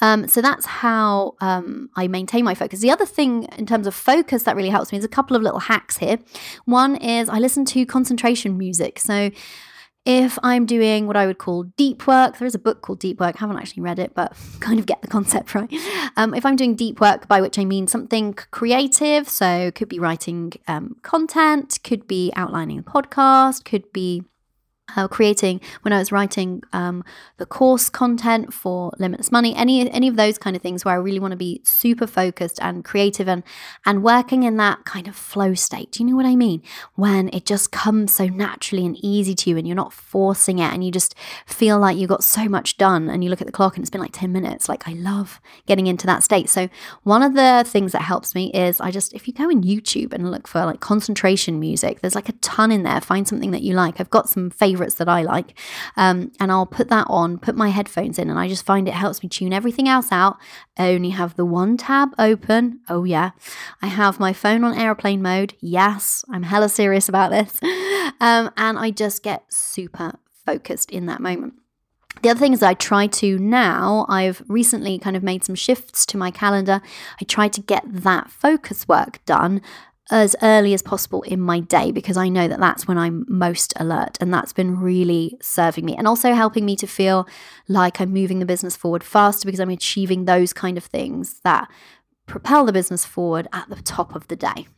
Um, 0.00 0.28
so 0.28 0.40
that's 0.40 0.66
how 0.66 1.34
um, 1.40 1.90
I 1.96 2.08
maintain 2.08 2.44
my 2.44 2.54
focus. 2.54 2.80
The 2.80 2.90
other 2.90 3.06
thing 3.06 3.44
in 3.56 3.66
terms 3.66 3.86
of 3.86 3.94
focus 3.94 4.42
that 4.44 4.56
really 4.56 4.70
helps 4.70 4.92
me 4.92 4.98
is 4.98 5.04
a 5.04 5.08
couple 5.08 5.36
of 5.36 5.42
little 5.42 5.60
hacks 5.60 5.98
here. 5.98 6.18
One 6.64 6.96
is 6.96 7.28
I 7.28 7.38
listen 7.38 7.64
to 7.66 7.86
concentration 7.86 8.58
music. 8.58 8.98
So 8.98 9.30
if 10.04 10.36
I'm 10.42 10.66
doing 10.66 11.06
what 11.06 11.16
I 11.16 11.26
would 11.26 11.38
call 11.38 11.64
deep 11.76 12.08
work, 12.08 12.38
there 12.38 12.46
is 12.46 12.56
a 12.56 12.58
book 12.58 12.82
called 12.82 12.98
Deep 12.98 13.20
Work. 13.20 13.36
I 13.36 13.38
haven't 13.38 13.58
actually 13.58 13.84
read 13.84 14.00
it, 14.00 14.14
but 14.14 14.36
kind 14.60 14.80
of 14.80 14.86
get 14.86 15.00
the 15.00 15.08
concept 15.08 15.54
right. 15.54 15.72
Um, 16.16 16.34
if 16.34 16.44
I'm 16.44 16.56
doing 16.56 16.74
deep 16.74 17.00
work, 17.00 17.28
by 17.28 17.40
which 17.40 17.58
I 17.58 17.64
mean 17.64 17.86
something 17.86 18.34
creative, 18.34 19.28
so 19.28 19.70
could 19.70 19.88
be 19.88 20.00
writing 20.00 20.54
um, 20.66 20.96
content, 21.02 21.78
could 21.84 22.08
be 22.08 22.32
outlining 22.34 22.80
a 22.80 22.82
podcast, 22.82 23.64
could 23.64 23.92
be 23.92 24.24
uh, 24.96 25.08
creating 25.08 25.60
when 25.82 25.92
I 25.92 25.98
was 25.98 26.12
writing 26.12 26.62
um, 26.72 27.04
the 27.38 27.46
course 27.46 27.88
content 27.88 28.52
for 28.52 28.92
Limitless 28.98 29.32
Money, 29.32 29.54
any 29.54 29.90
any 29.90 30.08
of 30.08 30.16
those 30.16 30.38
kind 30.38 30.56
of 30.56 30.62
things 30.62 30.84
where 30.84 30.94
I 30.94 30.98
really 30.98 31.20
want 31.20 31.32
to 31.32 31.36
be 31.36 31.60
super 31.64 32.06
focused 32.06 32.58
and 32.62 32.84
creative 32.84 33.28
and 33.28 33.42
and 33.84 34.02
working 34.02 34.42
in 34.42 34.56
that 34.56 34.84
kind 34.84 35.08
of 35.08 35.16
flow 35.16 35.54
state. 35.54 35.92
Do 35.92 36.02
you 36.02 36.10
know 36.10 36.16
what 36.16 36.26
I 36.26 36.36
mean? 36.36 36.62
When 36.94 37.28
it 37.32 37.46
just 37.46 37.72
comes 37.72 38.12
so 38.12 38.26
naturally 38.26 38.84
and 38.86 38.96
easy 39.02 39.34
to 39.34 39.50
you, 39.50 39.58
and 39.58 39.66
you're 39.66 39.76
not 39.76 39.92
forcing 39.92 40.58
it, 40.58 40.72
and 40.72 40.84
you 40.84 40.90
just 40.90 41.14
feel 41.46 41.78
like 41.78 41.96
you 41.96 42.06
got 42.06 42.24
so 42.24 42.48
much 42.48 42.76
done, 42.76 43.08
and 43.08 43.22
you 43.22 43.30
look 43.30 43.40
at 43.40 43.46
the 43.46 43.52
clock 43.52 43.76
and 43.76 43.82
it's 43.82 43.90
been 43.90 44.00
like 44.00 44.12
ten 44.12 44.32
minutes. 44.32 44.68
Like 44.68 44.88
I 44.88 44.92
love 44.92 45.40
getting 45.66 45.86
into 45.86 46.06
that 46.06 46.22
state. 46.22 46.48
So 46.48 46.68
one 47.02 47.22
of 47.22 47.34
the 47.34 47.64
things 47.66 47.92
that 47.92 48.02
helps 48.02 48.34
me 48.34 48.50
is 48.52 48.80
I 48.80 48.90
just 48.90 49.12
if 49.14 49.26
you 49.26 49.34
go 49.34 49.48
in 49.48 49.62
YouTube 49.62 50.12
and 50.12 50.30
look 50.30 50.46
for 50.46 50.64
like 50.64 50.80
concentration 50.80 51.60
music, 51.60 52.00
there's 52.00 52.14
like 52.14 52.28
a 52.28 52.32
ton 52.32 52.72
in 52.72 52.82
there. 52.82 53.00
Find 53.00 53.26
something 53.26 53.50
that 53.52 53.62
you 53.62 53.74
like. 53.74 54.00
I've 54.00 54.10
got 54.10 54.28
some 54.28 54.50
favorite 54.50 54.81
favorites 54.82 54.96
that 54.96 55.08
I 55.08 55.22
like. 55.22 55.58
Um, 55.96 56.32
and 56.40 56.50
I'll 56.50 56.66
put 56.66 56.88
that 56.88 57.06
on, 57.08 57.38
put 57.38 57.54
my 57.56 57.68
headphones 57.68 58.18
in, 58.18 58.28
and 58.28 58.38
I 58.38 58.48
just 58.48 58.66
find 58.66 58.88
it 58.88 58.94
helps 58.94 59.22
me 59.22 59.28
tune 59.28 59.52
everything 59.52 59.88
else 59.88 60.10
out. 60.10 60.36
I 60.76 60.92
only 60.92 61.10
have 61.10 61.36
the 61.36 61.44
one 61.44 61.76
tab 61.76 62.10
open. 62.18 62.80
Oh, 62.88 63.04
yeah. 63.04 63.30
I 63.80 63.86
have 63.86 64.18
my 64.18 64.32
phone 64.32 64.64
on 64.64 64.76
airplane 64.76 65.22
mode. 65.22 65.54
Yes, 65.60 66.24
I'm 66.30 66.42
hella 66.44 66.68
serious 66.68 67.08
about 67.08 67.30
this. 67.30 67.60
Um, 68.20 68.50
and 68.56 68.78
I 68.78 68.90
just 68.90 69.22
get 69.24 69.52
super 69.52 70.12
focused 70.46 70.90
in 70.90 71.06
that 71.06 71.20
moment. 71.20 71.54
The 72.22 72.28
other 72.28 72.38
thing 72.38 72.52
is 72.52 72.62
I 72.62 72.74
try 72.74 73.08
to 73.08 73.38
now, 73.38 74.06
I've 74.08 74.42
recently 74.46 74.98
kind 74.98 75.16
of 75.16 75.24
made 75.24 75.42
some 75.42 75.56
shifts 75.56 76.06
to 76.06 76.16
my 76.16 76.30
calendar. 76.30 76.80
I 77.20 77.24
try 77.24 77.48
to 77.48 77.60
get 77.60 77.82
that 77.86 78.30
focus 78.30 78.86
work 78.86 79.24
done 79.24 79.60
as 80.12 80.36
early 80.42 80.74
as 80.74 80.82
possible 80.82 81.22
in 81.22 81.40
my 81.40 81.58
day 81.58 81.90
because 81.90 82.18
I 82.18 82.28
know 82.28 82.46
that 82.46 82.60
that's 82.60 82.86
when 82.86 82.98
I'm 82.98 83.24
most 83.28 83.72
alert. 83.76 84.18
And 84.20 84.32
that's 84.32 84.52
been 84.52 84.78
really 84.78 85.38
serving 85.40 85.86
me 85.86 85.96
and 85.96 86.06
also 86.06 86.34
helping 86.34 86.66
me 86.66 86.76
to 86.76 86.86
feel 86.86 87.26
like 87.66 88.00
I'm 88.00 88.12
moving 88.12 88.38
the 88.38 88.46
business 88.46 88.76
forward 88.76 89.02
faster 89.02 89.46
because 89.46 89.58
I'm 89.58 89.70
achieving 89.70 90.26
those 90.26 90.52
kind 90.52 90.76
of 90.76 90.84
things 90.84 91.40
that 91.44 91.68
propel 92.26 92.66
the 92.66 92.72
business 92.72 93.06
forward 93.06 93.48
at 93.52 93.70
the 93.70 93.76
top 93.76 94.14
of 94.14 94.28
the 94.28 94.36
day. 94.36 94.68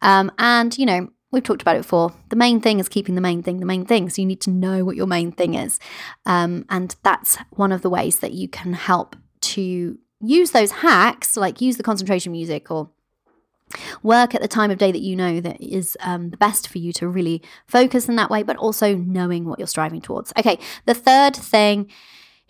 Um, 0.00 0.32
and, 0.38 0.76
you 0.76 0.86
know, 0.86 1.10
we've 1.30 1.42
talked 1.42 1.62
about 1.62 1.76
it 1.76 1.82
before. 1.82 2.14
The 2.30 2.36
main 2.36 2.60
thing 2.60 2.80
is 2.80 2.88
keeping 2.88 3.14
the 3.14 3.20
main 3.20 3.42
thing 3.42 3.60
the 3.60 3.66
main 3.66 3.84
thing. 3.84 4.08
So 4.08 4.22
you 4.22 4.26
need 4.26 4.40
to 4.42 4.50
know 4.50 4.84
what 4.86 4.96
your 4.96 5.06
main 5.06 5.32
thing 5.32 5.54
is. 5.54 5.78
Um, 6.24 6.64
and 6.70 6.96
that's 7.02 7.36
one 7.50 7.72
of 7.72 7.82
the 7.82 7.90
ways 7.90 8.20
that 8.20 8.32
you 8.32 8.48
can 8.48 8.72
help 8.72 9.16
to 9.42 9.98
use 10.20 10.52
those 10.52 10.70
hacks, 10.70 11.36
like 11.36 11.60
use 11.60 11.76
the 11.76 11.82
concentration 11.82 12.32
music 12.32 12.70
or 12.70 12.90
Work 14.02 14.34
at 14.34 14.42
the 14.42 14.48
time 14.48 14.70
of 14.70 14.78
day 14.78 14.92
that 14.92 15.00
you 15.00 15.16
know 15.16 15.40
that 15.40 15.60
is 15.60 15.96
um, 16.00 16.30
the 16.30 16.36
best 16.36 16.68
for 16.68 16.78
you 16.78 16.92
to 16.94 17.08
really 17.08 17.42
focus 17.66 18.08
in 18.08 18.16
that 18.16 18.30
way, 18.30 18.42
but 18.42 18.56
also 18.56 18.94
knowing 18.94 19.44
what 19.44 19.58
you're 19.58 19.68
striving 19.68 20.00
towards. 20.00 20.32
Okay, 20.38 20.58
the 20.86 20.94
third 20.94 21.34
thing 21.36 21.88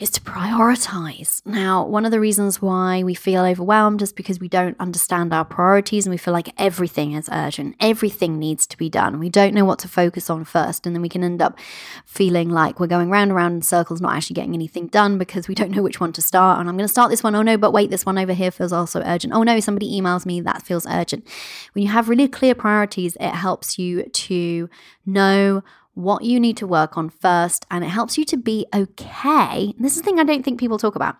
is 0.02 0.10
to 0.10 0.20
prioritize. 0.20 1.40
Now, 1.46 1.86
one 1.86 2.04
of 2.04 2.10
the 2.10 2.18
reasons 2.18 2.60
why 2.60 3.04
we 3.04 3.14
feel 3.14 3.44
overwhelmed 3.44 4.02
is 4.02 4.12
because 4.12 4.40
we 4.40 4.48
don't 4.48 4.78
understand 4.80 5.32
our 5.32 5.44
priorities 5.44 6.06
and 6.06 6.10
we 6.10 6.16
feel 6.16 6.34
like 6.34 6.52
everything 6.58 7.12
is 7.12 7.28
urgent, 7.30 7.76
everything 7.78 8.36
needs 8.36 8.66
to 8.66 8.76
be 8.76 8.90
done. 8.90 9.20
We 9.20 9.30
don't 9.30 9.54
know 9.54 9.64
what 9.64 9.78
to 9.78 9.88
focus 9.88 10.28
on 10.28 10.44
first, 10.44 10.86
and 10.86 10.96
then 10.96 11.02
we 11.02 11.08
can 11.08 11.22
end 11.22 11.40
up 11.40 11.56
feeling 12.04 12.50
like 12.50 12.80
we're 12.80 12.88
going 12.88 13.10
round 13.10 13.30
and 13.30 13.36
round 13.36 13.54
in 13.54 13.62
circles, 13.62 14.00
not 14.00 14.16
actually 14.16 14.34
getting 14.34 14.54
anything 14.54 14.88
done 14.88 15.18
because 15.18 15.46
we 15.46 15.54
don't 15.54 15.70
know 15.70 15.82
which 15.82 16.00
one 16.00 16.12
to 16.14 16.22
start. 16.22 16.58
And 16.58 16.68
I'm 16.68 16.76
going 16.76 16.88
to 16.88 16.92
start 16.92 17.10
this 17.10 17.22
one. 17.22 17.36
Oh 17.36 17.42
no, 17.42 17.56
but 17.56 17.72
wait, 17.72 17.90
this 17.90 18.04
one 18.04 18.18
over 18.18 18.32
here 18.32 18.50
feels 18.50 18.72
also 18.72 19.02
urgent. 19.04 19.32
Oh 19.32 19.44
no, 19.44 19.60
somebody 19.60 19.88
emails 19.88 20.26
me, 20.26 20.40
that 20.40 20.62
feels 20.62 20.84
urgent. 20.86 21.28
When 21.74 21.84
you 21.84 21.90
have 21.90 22.08
really 22.08 22.26
clear 22.26 22.56
priorities, 22.56 23.16
it 23.20 23.34
helps 23.34 23.78
you 23.78 24.02
to 24.02 24.68
know 25.06 25.62
what 25.94 26.24
you 26.24 26.40
need 26.40 26.56
to 26.58 26.66
work 26.66 26.96
on 26.96 27.10
first, 27.10 27.66
and 27.70 27.84
it 27.84 27.88
helps 27.88 28.16
you 28.16 28.24
to 28.26 28.36
be 28.36 28.66
okay. 28.74 29.74
This 29.78 29.92
is 29.92 29.98
the 29.98 30.04
thing 30.04 30.18
I 30.18 30.24
don't 30.24 30.42
think 30.42 30.58
people 30.58 30.78
talk 30.78 30.96
about. 30.96 31.16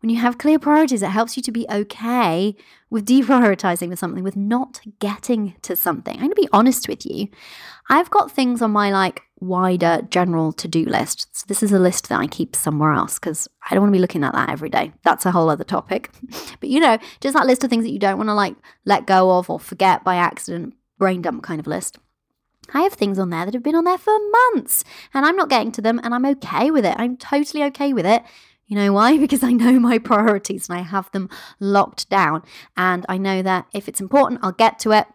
When 0.00 0.10
you 0.10 0.16
have 0.16 0.38
clear 0.38 0.58
priorities, 0.58 1.02
it 1.02 1.10
helps 1.10 1.36
you 1.36 1.42
to 1.44 1.52
be 1.52 1.66
okay 1.70 2.56
with 2.90 3.06
deprioritizing 3.06 3.88
with 3.88 3.98
something, 3.98 4.24
with 4.24 4.36
not 4.36 4.80
getting 4.98 5.54
to 5.62 5.76
something. 5.76 6.14
I'm 6.14 6.22
going 6.22 6.30
to 6.30 6.34
be 6.34 6.48
honest 6.52 6.88
with 6.88 7.06
you. 7.06 7.28
I've 7.88 8.10
got 8.10 8.30
things 8.30 8.62
on 8.62 8.72
my 8.72 8.90
like 8.90 9.22
wider 9.38 10.02
general 10.08 10.52
to 10.52 10.68
do 10.68 10.84
list. 10.84 11.28
So 11.32 11.44
this 11.46 11.62
is 11.62 11.72
a 11.72 11.78
list 11.78 12.08
that 12.08 12.20
I 12.20 12.26
keep 12.26 12.56
somewhere 12.56 12.92
else 12.92 13.18
because 13.18 13.48
I 13.70 13.74
don't 13.74 13.82
want 13.82 13.92
to 13.92 13.96
be 13.96 14.00
looking 14.00 14.24
at 14.24 14.34
that 14.34 14.50
every 14.50 14.70
day. 14.70 14.92
That's 15.04 15.26
a 15.26 15.30
whole 15.30 15.48
other 15.48 15.64
topic. 15.64 16.10
but 16.60 16.68
you 16.68 16.80
know, 16.80 16.98
just 17.20 17.34
that 17.34 17.46
list 17.46 17.62
of 17.62 17.70
things 17.70 17.84
that 17.84 17.92
you 17.92 17.98
don't 17.98 18.18
want 18.18 18.28
to 18.28 18.34
like 18.34 18.56
let 18.84 19.06
go 19.06 19.38
of 19.38 19.50
or 19.50 19.60
forget 19.60 20.04
by 20.04 20.16
accident, 20.16 20.74
brain 20.98 21.22
dump 21.22 21.42
kind 21.42 21.60
of 21.60 21.66
list. 21.66 21.98
I 22.72 22.82
have 22.82 22.94
things 22.94 23.18
on 23.18 23.30
there 23.30 23.44
that 23.44 23.54
have 23.54 23.62
been 23.62 23.74
on 23.74 23.84
there 23.84 23.98
for 23.98 24.16
months 24.52 24.84
and 25.14 25.24
I'm 25.24 25.36
not 25.36 25.48
getting 25.48 25.72
to 25.72 25.82
them 25.82 26.00
and 26.02 26.14
I'm 26.14 26.26
okay 26.26 26.70
with 26.70 26.84
it. 26.84 26.94
I'm 26.98 27.16
totally 27.16 27.62
okay 27.64 27.92
with 27.92 28.06
it. 28.06 28.22
You 28.66 28.76
know 28.76 28.92
why? 28.92 29.18
Because 29.22 29.42
I 29.42 29.52
know 29.52 29.78
my 29.78 29.98
priorities 29.98 30.68
and 30.68 30.78
I 30.78 30.82
have 30.82 31.10
them 31.12 31.28
locked 31.60 32.08
down. 32.08 32.42
And 32.76 33.04
I 33.08 33.18
know 33.18 33.42
that 33.42 33.66
if 33.72 33.88
it's 33.88 34.00
important, 34.00 34.40
I'll 34.42 34.52
get 34.52 34.78
to 34.80 34.92
it. 34.92 35.06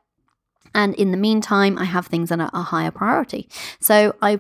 And 0.74 0.94
in 0.96 1.12
the 1.12 1.18
meantime, 1.18 1.78
I 1.78 1.86
have 1.86 2.08
things 2.08 2.30
that 2.30 2.40
are 2.40 2.52
a 2.54 2.62
higher 2.62 2.92
priority. 2.92 3.50
So 3.80 4.16
I 4.22 4.40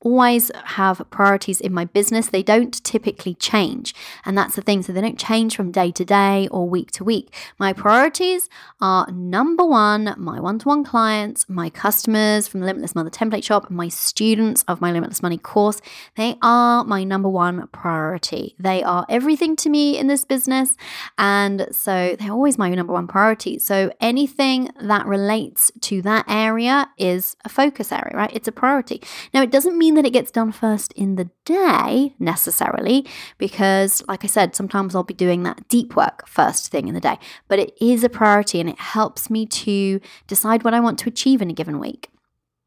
always 0.00 0.50
have 0.64 1.02
priorities 1.10 1.60
in 1.60 1.72
my 1.72 1.84
business. 1.84 2.28
They 2.28 2.42
don't 2.42 2.82
typically 2.84 3.34
change. 3.34 3.94
And 4.24 4.36
that's 4.36 4.56
the 4.56 4.62
thing. 4.62 4.82
So 4.82 4.92
they 4.92 5.00
don't 5.00 5.18
change 5.18 5.54
from 5.54 5.70
day 5.70 5.92
to 5.92 6.04
day 6.04 6.48
or 6.50 6.68
week 6.68 6.90
to 6.92 7.04
week. 7.04 7.34
My 7.58 7.72
priorities 7.72 8.48
are 8.80 9.10
number 9.10 9.64
one, 9.64 10.14
my 10.16 10.40
one 10.40 10.58
to 10.60 10.68
one 10.68 10.84
clients, 10.84 11.48
my 11.48 11.68
customers 11.68 12.48
from 12.48 12.60
the 12.60 12.66
Limitless 12.66 12.94
Mother 12.94 13.10
template 13.10 13.44
shop, 13.44 13.70
my 13.70 13.88
students 13.88 14.64
of 14.66 14.80
my 14.80 14.90
Limitless 14.90 15.22
Money 15.22 15.38
course. 15.38 15.80
They 16.16 16.36
are 16.40 16.84
my 16.84 17.04
number 17.04 17.28
one 17.28 17.68
priority. 17.68 18.54
They 18.58 18.82
are 18.82 19.04
everything 19.08 19.54
to 19.56 19.68
me 19.68 19.98
in 19.98 20.06
this 20.06 20.24
business. 20.24 20.76
And 21.18 21.68
so 21.72 22.16
they're 22.18 22.32
always 22.32 22.56
my 22.56 22.70
number 22.70 22.92
one 22.92 23.06
priority. 23.06 23.58
So 23.58 23.92
anything 24.00 24.70
that 24.80 25.06
relates 25.06 25.70
to 25.82 26.00
that 26.02 26.24
area 26.28 26.88
is 26.96 27.36
a 27.44 27.48
focus 27.48 27.92
area, 27.92 28.16
right? 28.16 28.30
It's 28.32 28.48
a 28.48 28.52
priority. 28.52 29.02
Now, 29.34 29.42
it 29.42 29.50
doesn't 29.50 29.76
mean 29.76 29.89
mean 29.90 29.96
that 29.96 30.06
it 30.06 30.12
gets 30.12 30.30
done 30.30 30.52
first 30.52 30.92
in 30.92 31.16
the 31.16 31.28
day 31.44 32.14
necessarily, 32.18 33.06
because, 33.38 34.02
like 34.06 34.24
I 34.24 34.28
said, 34.28 34.54
sometimes 34.54 34.94
I'll 34.94 35.02
be 35.02 35.14
doing 35.14 35.42
that 35.42 35.66
deep 35.68 35.96
work 35.96 36.26
first 36.28 36.70
thing 36.70 36.86
in 36.86 36.94
the 36.94 37.00
day, 37.00 37.18
but 37.48 37.58
it 37.58 37.72
is 37.80 38.04
a 38.04 38.08
priority 38.08 38.60
and 38.60 38.68
it 38.68 38.78
helps 38.78 39.30
me 39.30 39.46
to 39.46 40.00
decide 40.26 40.62
what 40.62 40.74
I 40.74 40.80
want 40.80 40.98
to 41.00 41.08
achieve 41.08 41.42
in 41.42 41.50
a 41.50 41.54
given 41.54 41.80
week. 41.80 42.08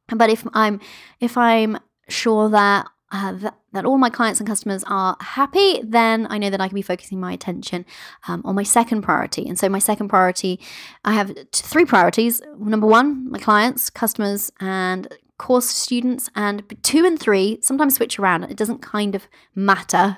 But 0.09 0.30
if 0.30 0.45
I'm 0.53 0.82
if 1.21 1.38
I'm 1.38 1.80
sure 2.09 2.49
that 2.49 2.88
uh, 3.13 3.32
that, 3.32 3.55
that, 3.74 3.86
all 3.86 3.99
my 3.99 4.09
clients 4.09 4.39
and 4.39 4.49
customers 4.49 4.84
are 4.88 5.15
happy, 5.19 5.80
then 5.84 6.26
I 6.32 6.39
know 6.39 6.49
that 6.49 6.59
I 6.59 6.67
can 6.67 6.74
be 6.74 6.82
focusing 6.82 7.19
my 7.19 7.32
attention 7.32 7.86
um, 8.28 8.41
on 8.43 8.55
my 8.55 8.63
second 8.63 9.03
priority. 9.03 9.47
And 9.47 9.57
so, 9.57 9.69
my 9.69 9.78
second 9.78 10.09
priority, 10.09 10.59
I 11.05 11.13
have 11.13 11.28
t- 11.36 11.43
three 11.51 11.86
priorities. 11.86 12.41
Number 12.57 12.88
one, 12.88 13.30
my 13.30 13.38
clients, 13.38 13.91
customers, 13.91 14.51
and 14.59 15.07
course 15.38 15.69
students, 15.69 16.29
and 16.36 16.63
two 16.84 17.05
and 17.05 17.19
three 17.19 17.59
sometimes 17.61 17.95
switch 17.95 18.19
around. 18.19 18.43
It 18.45 18.57
doesn't 18.57 18.81
kind 18.81 19.15
of 19.15 19.27
matter 19.55 20.17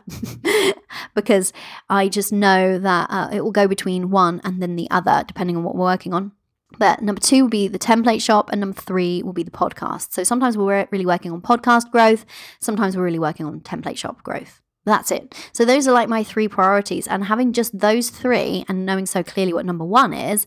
because 1.15 1.53
I 1.89 2.09
just 2.09 2.31
know 2.31 2.79
that 2.79 3.07
uh, 3.09 3.29
it 3.31 3.41
will 3.43 3.51
go 3.51 3.67
between 3.67 4.11
one 4.11 4.41
and 4.43 4.61
then 4.61 4.75
the 4.75 4.89
other, 4.91 5.23
depending 5.27 5.57
on 5.57 5.63
what 5.63 5.75
we're 5.75 5.85
working 5.85 6.13
on. 6.13 6.31
But 6.77 7.01
number 7.01 7.21
two 7.21 7.43
will 7.43 7.49
be 7.49 7.67
the 7.67 7.79
template 7.79 8.21
shop, 8.21 8.49
and 8.51 8.59
number 8.59 8.79
three 8.79 9.23
will 9.23 9.33
be 9.33 9.43
the 9.43 9.51
podcast. 9.51 10.11
So 10.11 10.23
sometimes 10.23 10.57
we're 10.57 10.87
really 10.91 11.05
working 11.05 11.31
on 11.31 11.41
podcast 11.41 11.91
growth, 11.91 12.25
sometimes 12.59 12.97
we're 12.97 13.03
really 13.03 13.19
working 13.19 13.45
on 13.45 13.61
template 13.61 13.97
shop 13.97 14.23
growth. 14.23 14.61
That's 14.85 15.09
it. 15.09 15.33
So 15.51 15.65
those 15.65 15.87
are 15.87 15.91
like 15.91 16.09
my 16.09 16.23
three 16.23 16.47
priorities. 16.47 17.07
And 17.07 17.25
having 17.25 17.53
just 17.53 17.77
those 17.77 18.09
three 18.09 18.65
and 18.69 18.85
knowing 18.85 19.07
so 19.07 19.23
clearly 19.23 19.51
what 19.51 19.65
number 19.65 19.85
one 19.85 20.13
is, 20.13 20.45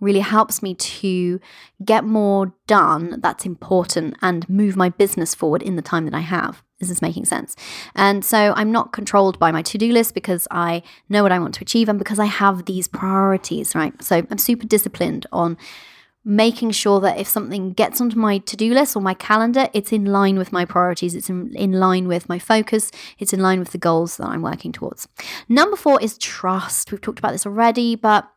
really 0.00 0.20
helps 0.20 0.62
me 0.62 0.74
to 0.74 1.40
get 1.84 2.04
more 2.04 2.52
done 2.66 3.18
that's 3.22 3.46
important 3.46 4.16
and 4.22 4.48
move 4.48 4.76
my 4.76 4.88
business 4.90 5.34
forward 5.34 5.62
in 5.62 5.76
the 5.76 5.82
time 5.82 6.04
that 6.04 6.14
I 6.14 6.20
have. 6.20 6.62
Is 6.78 6.90
this 6.90 7.00
making 7.00 7.24
sense? 7.24 7.56
And 7.94 8.22
so 8.22 8.52
I'm 8.54 8.70
not 8.70 8.92
controlled 8.92 9.38
by 9.38 9.50
my 9.50 9.62
to 9.62 9.78
do 9.78 9.92
list 9.92 10.12
because 10.12 10.46
I 10.50 10.82
know 11.08 11.22
what 11.22 11.32
I 11.32 11.38
want 11.38 11.54
to 11.54 11.62
achieve 11.62 11.88
and 11.88 11.98
because 11.98 12.18
I 12.18 12.26
have 12.26 12.66
these 12.66 12.86
priorities, 12.86 13.74
right? 13.74 14.02
So 14.02 14.22
I'm 14.30 14.38
super 14.38 14.66
disciplined 14.66 15.26
on 15.32 15.56
making 16.28 16.72
sure 16.72 16.98
that 17.00 17.18
if 17.18 17.28
something 17.28 17.72
gets 17.72 18.00
onto 18.00 18.18
my 18.18 18.38
to-do 18.38 18.74
list 18.74 18.96
or 18.96 19.00
my 19.00 19.14
calendar 19.14 19.68
it's 19.72 19.92
in 19.92 20.04
line 20.04 20.36
with 20.36 20.50
my 20.50 20.64
priorities 20.64 21.14
it's 21.14 21.30
in, 21.30 21.54
in 21.54 21.70
line 21.70 22.08
with 22.08 22.28
my 22.28 22.36
focus 22.36 22.90
it's 23.20 23.32
in 23.32 23.38
line 23.38 23.60
with 23.60 23.70
the 23.70 23.78
goals 23.78 24.16
that 24.16 24.26
i'm 24.26 24.42
working 24.42 24.72
towards 24.72 25.06
number 25.48 25.76
four 25.76 26.02
is 26.02 26.18
trust 26.18 26.90
we've 26.90 27.00
talked 27.00 27.20
about 27.20 27.30
this 27.30 27.46
already 27.46 27.94
but 27.94 28.28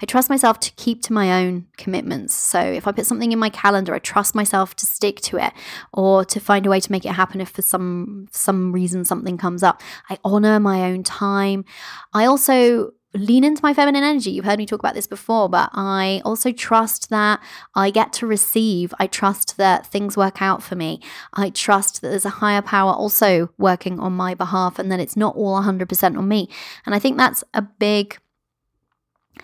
I 0.00 0.06
trust 0.06 0.28
myself 0.28 0.60
to 0.60 0.72
keep 0.72 1.02
to 1.02 1.12
my 1.12 1.44
own 1.44 1.66
commitments. 1.76 2.34
So 2.34 2.60
if 2.60 2.86
I 2.86 2.92
put 2.92 3.06
something 3.06 3.32
in 3.32 3.38
my 3.38 3.50
calendar, 3.50 3.94
I 3.94 3.98
trust 3.98 4.34
myself 4.34 4.74
to 4.76 4.86
stick 4.86 5.20
to 5.22 5.38
it 5.38 5.52
or 5.92 6.24
to 6.24 6.40
find 6.40 6.66
a 6.66 6.70
way 6.70 6.80
to 6.80 6.92
make 6.92 7.04
it 7.04 7.12
happen 7.12 7.40
if 7.40 7.50
for 7.50 7.62
some 7.62 8.28
some 8.30 8.72
reason 8.72 9.04
something 9.04 9.38
comes 9.38 9.62
up. 9.62 9.80
I 10.10 10.18
honor 10.24 10.60
my 10.60 10.82
own 10.82 11.02
time. 11.02 11.64
I 12.12 12.24
also 12.24 12.92
lean 13.14 13.44
into 13.44 13.62
my 13.62 13.72
feminine 13.72 14.02
energy. 14.02 14.30
You've 14.30 14.44
heard 14.44 14.58
me 14.58 14.66
talk 14.66 14.80
about 14.80 14.94
this 14.94 15.06
before, 15.06 15.48
but 15.48 15.70
I 15.72 16.20
also 16.24 16.50
trust 16.50 17.10
that 17.10 17.40
I 17.74 17.90
get 17.90 18.12
to 18.14 18.26
receive. 18.26 18.92
I 18.98 19.06
trust 19.06 19.56
that 19.56 19.86
things 19.86 20.16
work 20.16 20.42
out 20.42 20.62
for 20.62 20.74
me. 20.74 21.00
I 21.32 21.50
trust 21.50 22.02
that 22.02 22.08
there's 22.08 22.24
a 22.24 22.30
higher 22.30 22.62
power 22.62 22.92
also 22.92 23.50
working 23.56 24.00
on 24.00 24.12
my 24.14 24.34
behalf 24.34 24.78
and 24.78 24.90
that 24.90 25.00
it's 25.00 25.16
not 25.16 25.36
all 25.36 25.60
100% 25.62 26.18
on 26.18 26.28
me. 26.28 26.48
And 26.84 26.94
I 26.94 26.98
think 26.98 27.16
that's 27.16 27.44
a 27.54 27.62
big 27.62 28.18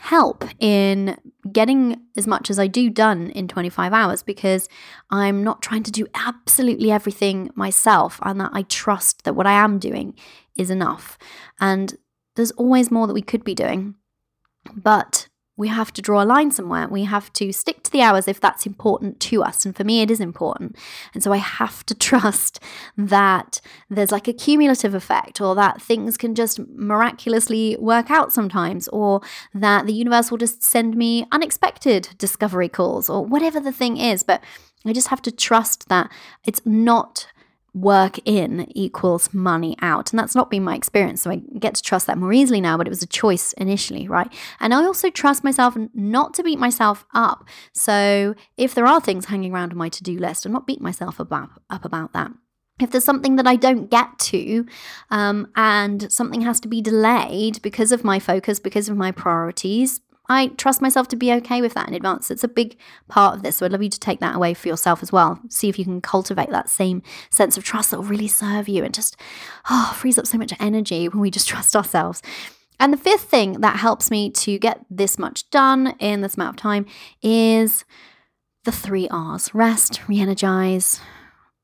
help 0.01 0.45
in 0.59 1.17
getting 1.53 2.01
as 2.17 2.27
much 2.27 2.49
as 2.49 2.59
I 2.59 2.67
do 2.67 2.89
done 2.89 3.31
in 3.31 3.49
25 3.49 3.93
hours 3.93 4.23
because 4.23 4.69
I'm 5.11 5.45
not 5.45 5.63
trying 5.63 5.83
to 5.83 5.91
do 5.91 6.07
absolutely 6.15 6.91
everything 6.91 7.51
myself 7.55 8.19
and 8.23 8.41
that 8.41 8.51
I 8.55 8.63
trust 8.63 9.25
that 9.25 9.35
what 9.35 9.47
I 9.47 9.53
am 9.53 9.79
doing 9.79 10.15
is 10.57 10.71
enough. 10.71 11.19
And 11.61 11.97
there's 12.35 12.51
always 12.53 12.91
more 12.91 13.07
that 13.07 13.15
we 13.15 13.23
could 13.23 13.45
be 13.45 13.55
doing. 13.55 13.95
But 14.75 15.29
we 15.61 15.69
have 15.69 15.93
to 15.93 16.01
draw 16.01 16.23
a 16.23 16.25
line 16.25 16.51
somewhere. 16.51 16.89
We 16.89 17.05
have 17.05 17.31
to 17.35 17.53
stick 17.53 17.83
to 17.83 17.93
the 17.93 18.01
hours 18.01 18.27
if 18.27 18.41
that's 18.41 18.65
important 18.65 19.21
to 19.21 19.43
us. 19.43 19.67
And 19.67 19.77
for 19.77 19.85
me, 19.85 20.01
it 20.01 20.11
is 20.11 20.19
important. 20.19 20.75
And 21.13 21.23
so 21.23 21.35
I 21.35 21.37
have 21.37 21.85
to 21.85 21.95
trust 22.11 22.61
that 22.97 23.61
there's 23.91 24.11
like 24.11 24.27
a 24.27 24.33
cumulative 24.33 24.95
effect, 24.95 25.39
or 25.39 25.55
that 25.57 25.83
things 25.83 26.17
can 26.17 26.35
just 26.35 26.59
miraculously 26.71 27.77
work 27.79 28.11
out 28.11 28.33
sometimes, 28.33 28.89
or 28.89 29.21
that 29.53 29.85
the 29.85 29.93
universe 29.93 30.31
will 30.31 30.39
just 30.39 30.63
send 30.63 30.97
me 30.97 31.27
unexpected 31.31 32.09
discovery 32.17 32.71
calls, 32.71 33.11
or 33.11 33.23
whatever 33.23 33.61
the 33.61 33.71
thing 33.71 33.99
is. 33.99 34.23
But 34.23 34.43
I 34.87 34.95
just 34.95 35.09
have 35.09 35.21
to 35.23 35.31
trust 35.31 35.91
that 35.91 36.11
it's 36.47 36.65
not 36.65 37.27
work 37.75 38.19
in 38.25 38.67
equals 38.77 39.33
money 39.33 39.77
out. 39.81 40.13
And 40.13 40.19
that's 40.19 40.35
not 40.35 40.51
been 40.51 40.65
my 40.65 40.75
experience. 40.75 41.23
So 41.23 41.31
I 41.31 41.37
get 41.59 41.75
to 41.75 41.83
trust 41.83 42.07
that 42.07 42.19
more 42.19 42.33
easily 42.33 42.61
now, 42.61 42.77
but 42.77 42.87
it 42.87 42.91
was 42.91 43.03
a 43.03 43.07
choice 43.07 43.53
initially, 43.55 44.09
right? 44.09 44.33
And 44.59 44.75
I 44.75 44.85
also 44.85 45.11
trust 45.11 45.45
myself 45.45 45.77
not 45.95 46.35
to 46.35 46.43
beat 46.43 46.59
myself 46.59 47.05
up. 47.15 47.47
So 47.73 48.35
if 48.57 48.75
there 48.75 48.87
are 48.87 49.01
things 49.01 49.27
hanging 49.27 49.53
around 49.53 49.73
on 49.73 49.79
my 49.79 49.89
to 49.91 50.03
do 50.03 50.19
list, 50.19 50.47
I'm 50.47 50.53
not 50.53 50.67
beat 50.67 50.81
myself 50.81 51.21
about, 51.21 51.51
up 51.69 51.85
about 51.85 52.13
that. 52.13 52.33
If 52.81 52.91
there's 52.91 53.05
something 53.05 53.37
that 53.37 53.47
I 53.47 53.57
don't 53.57 53.91
get 53.91 54.19
to 54.19 54.67
um, 55.11 55.49
and 55.55 56.11
something 56.11 56.41
has 56.41 56.61
to 56.61 56.69
be 56.69 56.81
delayed 56.81 57.61
because 57.61 57.93
of 57.93 58.05
my 58.05 58.19
focus, 58.19 58.59
because 58.59 58.89
of 58.89 58.97
my 58.97 59.13
priorities, 59.13 60.01
I 60.31 60.47
trust 60.47 60.81
myself 60.81 61.09
to 61.09 61.17
be 61.17 61.33
okay 61.33 61.61
with 61.61 61.75
that 61.75 61.89
in 61.89 61.95
advance. 61.95 62.31
It's 62.31 62.45
a 62.45 62.49
big 62.49 62.77
part 63.09 63.35
of 63.35 63.43
this. 63.43 63.57
So 63.57 63.67
I'd 63.67 63.73
love 63.73 63.83
you 63.83 63.91
to 63.91 63.99
take 63.99 64.21
that 64.21 64.37
away 64.37 64.55
for 64.55 64.69
yourself 64.69 65.03
as 65.03 65.11
well. 65.11 65.41
See 65.49 65.69
if 65.69 65.77
you 65.77 65.85
can 65.85 66.01
cultivate 66.01 66.51
that 66.51 66.71
same 66.71 67.03
sense 67.31 67.59
of 67.59 67.65
trust 67.65 67.91
that 67.91 67.97
will 67.99 68.05
really 68.05 68.29
serve 68.29 68.69
you 68.69 68.85
and 68.85 68.95
just 68.95 69.17
oh, 69.69 69.93
frees 69.99 70.19
up 70.19 70.29
so 70.29 70.39
much 70.39 70.53
energy 70.61 71.09
when 71.09 71.21
we 71.21 71.33
just 71.33 71.49
trust 71.49 71.75
ourselves. 71.75 72.23
And 72.79 72.93
the 72.93 72.97
fifth 72.97 73.25
thing 73.25 73.55
that 73.61 73.81
helps 73.81 74.09
me 74.09 74.31
to 74.31 74.57
get 74.57 74.85
this 74.89 75.19
much 75.19 75.51
done 75.51 75.97
in 75.99 76.21
this 76.21 76.37
amount 76.37 76.51
of 76.51 76.63
time 76.63 76.87
is 77.23 77.85
the 78.65 78.73
three 78.73 79.09
R's 79.09 79.53
rest, 79.53 80.01
re 80.09 80.21
energize, 80.21 81.01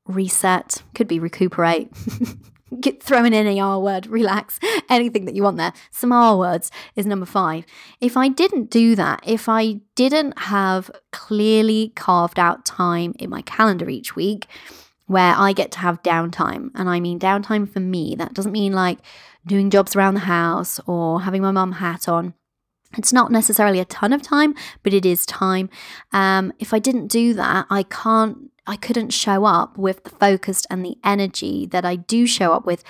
reset, 0.05 0.83
could 0.93 1.07
be 1.07 1.19
recuperate. 1.19 1.89
Get 2.79 3.01
throwing 3.01 3.33
in 3.33 3.47
a 3.47 3.59
R 3.59 3.79
word, 3.79 4.07
relax, 4.07 4.59
anything 4.89 5.25
that 5.25 5.35
you 5.35 5.43
want 5.43 5.57
there. 5.57 5.73
Some 5.91 6.11
R 6.11 6.37
words 6.37 6.71
is 6.95 7.05
number 7.05 7.25
five. 7.25 7.65
If 8.01 8.17
I 8.17 8.27
didn't 8.27 8.69
do 8.69 8.95
that, 8.95 9.23
if 9.25 9.47
I 9.47 9.79
didn't 9.95 10.37
have 10.39 10.91
clearly 11.11 11.93
carved 11.95 12.39
out 12.39 12.65
time 12.65 13.13
in 13.19 13.29
my 13.29 13.41
calendar 13.41 13.89
each 13.89 14.15
week 14.15 14.47
where 15.05 15.35
I 15.37 15.53
get 15.53 15.71
to 15.71 15.79
have 15.79 16.03
downtime, 16.03 16.69
and 16.75 16.89
I 16.89 16.99
mean 16.99 17.17
downtime 17.17 17.71
for 17.71 17.79
me, 17.79 18.15
that 18.15 18.33
doesn't 18.33 18.51
mean 18.51 18.73
like 18.73 18.99
doing 19.45 19.69
jobs 19.69 19.95
around 19.95 20.15
the 20.15 20.21
house 20.21 20.79
or 20.85 21.21
having 21.21 21.41
my 21.41 21.51
mum 21.51 21.73
hat 21.73 22.09
on. 22.09 22.33
It's 22.97 23.13
not 23.13 23.31
necessarily 23.31 23.79
a 23.79 23.85
ton 23.85 24.13
of 24.13 24.21
time, 24.21 24.53
but 24.83 24.93
it 24.93 25.05
is 25.05 25.25
time. 25.25 25.69
Um, 26.11 26.53
if 26.59 26.73
I 26.73 26.79
didn't 26.79 27.07
do 27.07 27.33
that, 27.33 27.65
I 27.69 27.83
can't 27.83 28.51
I 28.67 28.75
couldn't 28.75 29.11
show 29.11 29.45
up 29.45 29.77
with 29.77 30.03
the 30.03 30.09
focus 30.11 30.63
and 30.69 30.85
the 30.85 30.97
energy 31.03 31.65
that 31.67 31.85
I 31.85 31.95
do 31.95 32.27
show 32.27 32.53
up 32.53 32.65
with 32.65 32.83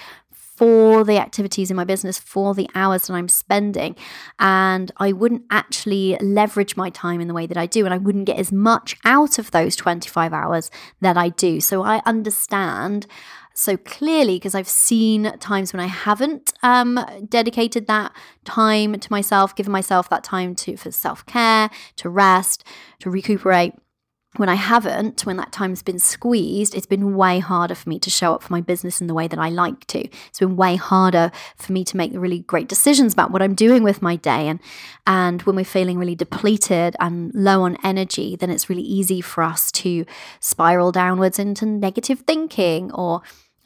for 0.58 1.04
the 1.04 1.20
activities 1.20 1.70
in 1.70 1.78
my 1.78 1.84
business, 1.84 2.18
for 2.18 2.56
the 2.56 2.68
hours 2.74 3.06
that 3.06 3.14
I'm 3.14 3.30
spending. 3.30 3.96
And 4.40 4.92
I 4.98 5.12
wouldn't 5.12 5.44
actually 5.52 6.18
leverage 6.20 6.76
my 6.76 6.90
time 6.90 7.22
in 7.22 7.28
the 7.28 7.34
way 7.36 7.46
that 7.46 7.58
I 7.58 7.68
do. 7.68 7.86
And 7.86 7.94
I 7.94 8.00
wouldn't 8.00 8.26
get 8.26 8.40
as 8.40 8.52
much 8.52 8.98
out 9.06 9.38
of 9.38 9.52
those 9.52 9.76
25 9.76 10.34
hours 10.34 10.72
that 11.00 11.16
I 11.16 11.30
do. 11.30 11.62
So 11.62 11.84
I 11.84 12.02
understand 12.08 13.06
so 13.54 13.78
clearly 13.78 14.38
because 14.38 14.56
I've 14.56 14.68
seen 14.68 15.38
times 15.40 15.74
when 15.74 15.80
I 15.80 15.88
haven't 15.88 16.54
um, 16.64 17.00
dedicated 17.30 17.86
that 17.86 18.12
time 18.44 19.00
to 19.00 19.12
myself, 19.12 19.56
given 19.56 19.72
myself 19.72 20.10
that 20.10 20.24
time 20.24 20.56
to 20.56 20.76
for 20.76 20.92
self 20.92 21.24
care, 21.28 21.70
to 21.98 22.10
rest, 22.10 22.64
to 23.00 23.12
recuperate 23.12 23.74
when 24.38 24.50
I 24.50 24.56
haven't, 24.56 25.26
when 25.26 25.38
that 25.38 25.52
time's 25.52 25.82
been 25.82 26.00
squeezed, 26.00 26.76
it's 26.76 26.86
been 26.86 27.16
way 27.16 27.40
harder 27.40 27.76
for 27.76 27.90
me 27.90 28.00
to 28.00 28.10
show 28.10 28.34
up 28.34 28.44
for 28.44 28.54
my 28.54 28.62
business 28.62 29.02
in 29.02 29.08
the 29.08 29.14
way 29.14 29.28
that 29.28 29.40
I 29.40 29.50
like 29.50 29.86
to. 29.88 30.00
It's 30.28 30.40
been 30.40 30.56
way 30.56 30.76
harder 30.76 31.32
for 31.56 31.74
me 31.74 31.84
to 31.86 31.98
make 31.98 32.12
really 32.14 32.40
great 32.40 32.68
decisions 32.68 33.14
about 33.14 33.32
what 33.32 33.42
I'm 33.42 33.56
doing 33.56 33.84
with 33.84 34.02
my 34.02 34.16
day. 34.16 34.48
And 34.48 34.60
and 35.06 35.42
when 35.44 35.56
we're 35.56 35.66
feeling 35.66 35.98
really 35.98 36.16
depleted 36.16 36.96
and 37.00 37.32
low 37.34 37.62
on 37.64 37.78
energy, 37.84 38.36
then 38.36 38.50
it's 38.50 38.70
really 38.70 38.82
easy 38.82 39.22
for 39.22 39.44
us 39.44 39.72
to 39.74 40.06
spiral 40.40 40.92
downwards 40.92 41.40
into 41.40 41.66
negative 41.66 42.20
thinking 42.22 42.92
or 42.92 43.22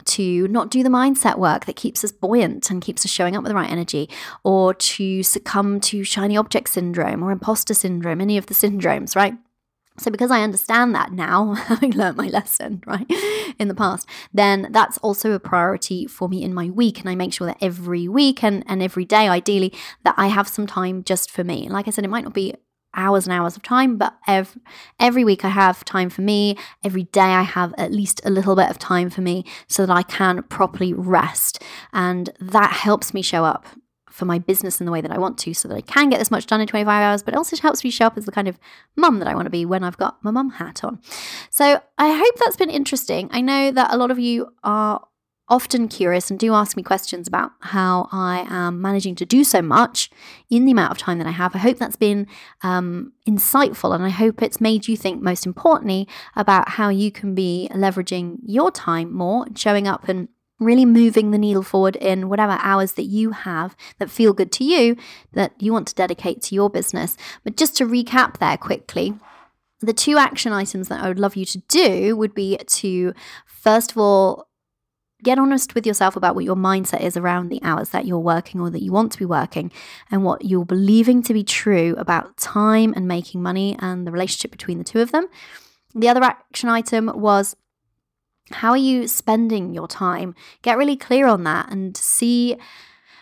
to 0.06 0.48
not 0.48 0.70
do 0.70 0.84
the 0.84 0.90
mindset 0.90 1.38
work 1.38 1.66
that 1.66 1.76
keeps 1.76 2.04
us 2.04 2.12
buoyant 2.12 2.70
and 2.72 2.82
keeps 2.82 3.06
us 3.06 3.12
showing 3.12 3.36
up 3.36 3.44
with 3.44 3.50
the 3.50 3.56
right 3.56 3.70
energy, 3.70 4.10
or 4.44 4.74
to 4.74 5.24
succumb 5.24 5.80
to 5.80 6.04
shiny 6.04 6.38
object 6.38 6.70
syndrome 6.70 7.24
or 7.24 7.32
imposter 7.32 7.74
syndrome, 7.74 8.22
any 8.22 8.38
of 8.38 8.48
the 8.48 8.54
syndromes, 8.54 9.16
right? 9.16 9.36
So, 10.02 10.10
because 10.10 10.32
I 10.32 10.42
understand 10.42 10.96
that 10.96 11.12
now, 11.12 11.54
having 11.68 11.92
learned 11.92 12.18
my 12.18 12.28
lesson, 12.28 12.82
right, 12.88 13.06
in 13.60 13.68
the 13.68 13.76
past, 13.76 14.10
then 14.34 14.68
that's 14.72 14.98
also 14.98 15.34
a 15.34 15.40
priority 15.40 16.08
for 16.08 16.28
me 16.28 16.42
in 16.44 16.56
my 16.56 16.72
week. 16.72 17.00
And 17.00 17.08
I 17.08 17.14
make 17.14 17.32
sure 17.32 17.46
that 17.46 17.58
every 17.62 18.08
week 18.08 18.44
and, 18.44 18.64
and 18.68 18.82
every 18.82 19.06
day, 19.06 19.28
ideally, 19.28 19.72
that 20.04 20.16
I 20.18 20.28
have 20.28 20.48
some 20.48 20.66
time 20.66 21.04
just 21.04 21.30
for 21.30 21.44
me. 21.44 21.70
Like 21.70 21.88
I 21.88 21.92
said, 21.92 22.04
it 22.04 22.10
might 22.10 22.24
not 22.24 22.34
be 22.34 22.56
hours 22.96 23.28
and 23.28 23.34
hours 23.34 23.56
of 23.56 23.62
time, 23.62 23.98
but 23.98 24.18
every, 24.26 24.60
every 25.00 25.24
week 25.24 25.46
I 25.46 25.50
have 25.50 25.86
time 25.86 26.10
for 26.10 26.24
me. 26.24 26.58
Every 26.84 27.04
day 27.04 27.20
I 27.22 27.44
have 27.44 27.72
at 27.78 27.92
least 27.92 28.22
a 28.26 28.32
little 28.32 28.56
bit 28.56 28.72
of 28.72 28.80
time 28.80 29.12
for 29.12 29.22
me 29.22 29.46
so 29.68 29.86
that 29.86 29.96
I 29.96 30.02
can 30.02 30.42
properly 30.44 30.94
rest. 30.94 31.62
And 31.94 32.32
that 32.40 32.72
helps 32.72 33.14
me 33.14 33.22
show 33.22 33.46
up 33.46 33.68
for 34.12 34.26
my 34.26 34.40
business 34.40 34.80
in 34.80 34.86
the 34.86 34.92
way 34.92 35.02
that 35.02 35.12
I 35.12 35.18
want 35.18 35.38
to 35.40 35.54
so 35.54 35.68
that 35.68 35.76
I 35.76 35.82
can 35.82 36.10
get 36.10 36.20
this 36.20 36.32
much 36.32 36.46
done 36.46 36.62
in 36.62 36.68
25 36.68 36.88
hours, 36.88 37.24
but 37.24 37.36
also 37.36 37.56
helps 37.58 37.84
me 37.84 37.90
show 37.90 38.06
up 38.06 38.18
as 38.18 38.26
the 38.26 38.32
kind 38.32 38.48
of 38.48 38.60
mum 38.96 39.20
that 39.20 39.28
I 39.28 39.36
want 39.36 39.46
to 39.46 39.52
be 39.52 39.66
when 39.66 39.84
I've 39.84 39.98
got 39.98 40.24
my 40.24 40.32
mum 40.32 40.52
hat 40.52 40.84
on. 40.84 41.00
So 41.50 41.82
I 41.98 42.14
hope 42.14 42.36
that's 42.40 42.58
been 42.58 42.70
interesting. 42.70 43.30
I 43.32 43.42
know 43.42 43.72
that 43.72 43.94
a 43.94 43.98
lot 43.98 44.12
of 44.12 44.20
you 44.20 44.54
are 44.64 45.02
often 45.52 45.90
curious 45.90 46.32
and 46.32 46.40
do 46.40 46.54
ask 46.54 46.78
me 46.78 46.84
questions 46.84 47.28
about 47.28 47.52
how 47.60 48.08
I 48.12 48.46
am 48.50 48.82
managing 48.82 49.16
to 49.16 49.26
do 49.26 49.44
so 49.44 49.62
much 49.62 50.10
in 50.50 50.64
the 50.64 50.72
amount 50.72 50.92
of 50.92 50.98
time 50.98 51.18
that 51.18 51.28
I 51.28 51.32
have. 51.32 51.54
I 51.54 51.60
hope 51.60 51.78
that's 51.78 51.98
been 51.98 52.26
um, 52.62 53.12
insightful 53.28 53.94
and 53.94 54.06
I 54.06 54.10
hope 54.10 54.42
it's 54.42 54.62
made 54.62 54.88
you 54.88 54.96
think, 54.96 55.22
most 55.22 55.46
importantly, 55.46 56.08
about 56.38 56.70
how 56.70 56.88
you 56.88 57.12
can 57.12 57.36
be 57.36 57.68
leveraging 57.74 58.38
your 58.44 58.72
time 58.72 59.14
more 59.14 59.44
and 59.46 59.60
showing 59.60 59.90
up 59.90 60.08
and 60.08 60.30
really 60.62 60.86
moving 60.86 61.32
the 61.32 61.38
needle 61.38 61.64
forward 61.64 61.96
in 61.98 62.30
whatever 62.30 62.58
hours 62.62 62.94
that 62.94 63.04
you 63.04 63.32
have 63.32 63.76
that 63.98 64.10
feel 64.10 64.32
good 64.32 64.52
to 64.54 64.64
you 64.64 64.96
that 65.34 65.54
you 65.60 65.74
want 65.74 65.88
to 65.88 65.96
dedicate 65.96 66.42
to 66.44 66.56
your 66.56 66.70
business. 66.70 67.18
But 67.44 67.58
just 67.58 67.76
to 67.78 67.86
recap 67.86 68.38
there 68.38 68.58
quickly, 68.58 69.16
the 69.82 69.94
two 69.94 70.18
action 70.18 70.54
items 70.54 70.88
that 70.88 71.04
I 71.04 71.08
would 71.08 71.20
love 71.20 71.36
you 71.36 71.46
to 71.46 71.58
do 71.68 72.16
would 72.16 72.36
be 72.36 72.58
to, 72.58 73.14
first 73.46 73.92
of 73.92 73.98
all, 73.98 74.48
get 75.24 75.40
honest 75.40 75.76
with 75.76 75.86
yourself 75.86 76.16
about 76.16 76.36
what 76.36 76.46
your 76.46 76.56
mindset 76.56 77.02
is 77.02 77.18
around 77.18 77.50
the 77.50 77.62
hours 77.64 77.90
that 77.90 78.06
you're 78.06 78.20
working 78.20 78.62
or 78.62 78.70
that 78.70 78.82
you 78.82 78.92
want 78.92 79.12
to 79.12 79.20
be 79.20 79.26
working 79.26 79.72
and 80.10 80.24
what 80.24 80.46
you're 80.46 80.66
believing 80.66 81.22
to 81.24 81.34
be 81.34 81.44
true 81.44 81.96
about 81.98 82.38
time 82.38 82.94
and 82.96 83.08
making 83.08 83.42
money 83.42 83.76
and 83.80 84.06
the 84.06 84.12
relationship 84.12 84.52
between 84.52 84.78
the 84.78 84.84
two 84.84 85.00
of 85.00 85.12
them. 85.12 85.28
The 85.94 86.10
other 86.10 86.24
action 86.24 86.70
item 86.70 87.12
was 87.14 87.56
how 88.56 88.72
are 88.72 88.78
you 88.78 89.08
spending 89.08 89.74
your 89.74 89.88
time? 89.88 90.36
Get 90.62 90.78
really 90.78 90.98
clear 90.98 91.28
on 91.28 91.44
that 91.46 91.72
and 91.72 91.96
see 91.96 92.58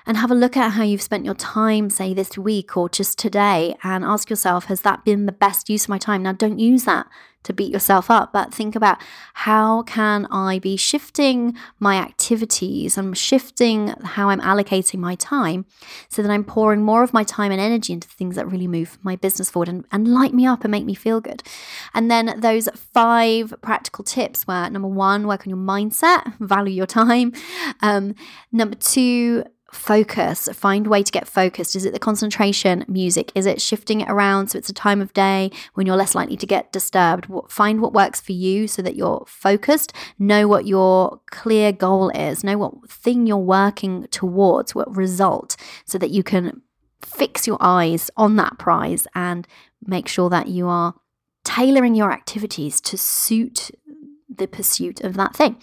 and 0.06 0.18
have 0.18 0.32
a 0.32 0.36
look 0.36 0.58
at 0.58 0.72
how 0.72 0.84
you've 0.84 1.02
spent 1.02 1.26
your 1.26 1.36
time, 1.36 1.90
say 1.90 2.14
this 2.14 2.38
week 2.38 2.76
or 2.76 2.90
just 2.90 3.20
today, 3.20 3.76
and 3.84 4.04
ask 4.04 4.30
yourself, 4.30 4.66
has 4.66 4.82
that 4.82 5.06
been 5.06 5.26
the 5.26 5.32
best 5.32 5.70
use 5.70 5.84
of 5.84 5.90
my 5.90 5.98
time? 6.00 6.24
Now, 6.24 6.32
don't 6.32 6.58
use 6.58 6.86
that 6.86 7.08
to 7.44 7.54
beat 7.54 7.72
yourself 7.72 8.12
up, 8.12 8.34
but 8.34 8.54
think 8.54 8.76
about 8.76 8.98
how 9.34 9.84
can 9.84 10.26
I 10.30 10.60
be 10.60 10.76
shifting 10.76 11.56
my 11.80 11.96
activities 11.96 12.98
and 12.98 13.18
shifting 13.18 13.90
how 14.04 14.30
I'm 14.30 14.42
allocating 14.42 15.00
my 15.00 15.16
time 15.16 15.66
so 16.10 16.22
that 16.22 16.32
I'm 16.32 16.44
pouring 16.44 16.84
more 16.84 17.02
of 17.02 17.14
my 17.14 17.24
time 17.24 17.52
and 17.52 17.62
energy 17.62 17.94
into 17.94 18.10
things 18.10 18.36
that 18.36 18.50
really 18.50 18.68
move 18.68 18.98
my 19.04 19.16
business 19.16 19.50
forward 19.50 19.70
and, 19.70 19.86
and 19.92 20.08
light 20.08 20.34
me 20.34 20.46
up 20.46 20.64
and 20.64 20.72
make 20.72 20.86
me 20.86 20.94
feel 20.94 21.22
good. 21.22 21.42
And 21.94 22.12
then 22.12 22.40
those 22.40 22.68
five 22.76 23.54
practical 23.62 24.04
tips 24.04 24.46
were 24.46 24.70
number 24.70 24.90
one, 24.90 25.26
work 25.26 25.48
on 25.48 25.50
your 25.50 25.58
mindset, 25.58 26.38
value 26.40 26.74
your 26.74 26.86
time. 26.86 27.34
Um, 27.82 28.16
number 28.52 28.76
two, 28.76 29.46
focus 29.72 30.50
find 30.54 30.88
a 30.88 30.90
way 30.90 31.04
to 31.04 31.12
get 31.12 31.28
focused. 31.28 31.76
Is 31.76 31.86
it 31.86 31.94
the 31.94 32.00
concentration 32.00 32.86
music? 32.88 33.32
Is 33.36 33.46
it 33.46 33.62
shifting 33.62 34.02
it 34.02 34.10
around 34.10 34.48
so 34.48 34.58
it's 34.58 34.70
a 34.70 34.74
time 34.74 35.02
of 35.02 35.14
day 35.14 35.52
when 35.74 35.86
you're 35.86 35.96
less 35.96 36.16
likely 36.16 36.38
to 36.38 36.46
get 36.46 36.72
disturbed? 36.72 37.28
Find 37.50 37.82
what 37.82 37.94
works 37.94 38.20
for 38.20 38.32
you 38.32 38.68
so 38.68 38.82
that 38.82 38.96
you're 38.96 39.24
focused. 39.28 39.94
Know 40.18 40.48
what 40.48 40.68
your 40.68 41.22
clear 41.32 41.72
goal 41.72 42.10
is. 42.10 42.44
Know 42.44 42.58
what 42.58 42.90
thing 42.90 43.28
you're 43.28 43.38
working 43.38 44.08
towards 44.12 44.74
what 44.74 44.96
result 44.96 45.56
so 45.86 45.98
that 45.98 46.12
you 46.12 46.24
can 46.24 46.62
fix 47.02 47.48
your 47.48 47.58
eyes 47.60 48.12
on 48.18 48.36
that 48.36 48.58
prize 48.58 49.08
and 49.16 49.48
make 49.86 50.08
sure 50.08 50.30
that 50.30 50.48
you 50.48 50.68
are 50.68 50.96
tailoring 51.44 51.96
your 51.96 52.12
activities 52.12 52.82
to 52.82 52.98
suit 52.98 53.72
the 54.30 54.48
pursuit 54.48 55.02
of 55.02 55.16
that 55.16 55.36
thing. 55.36 55.58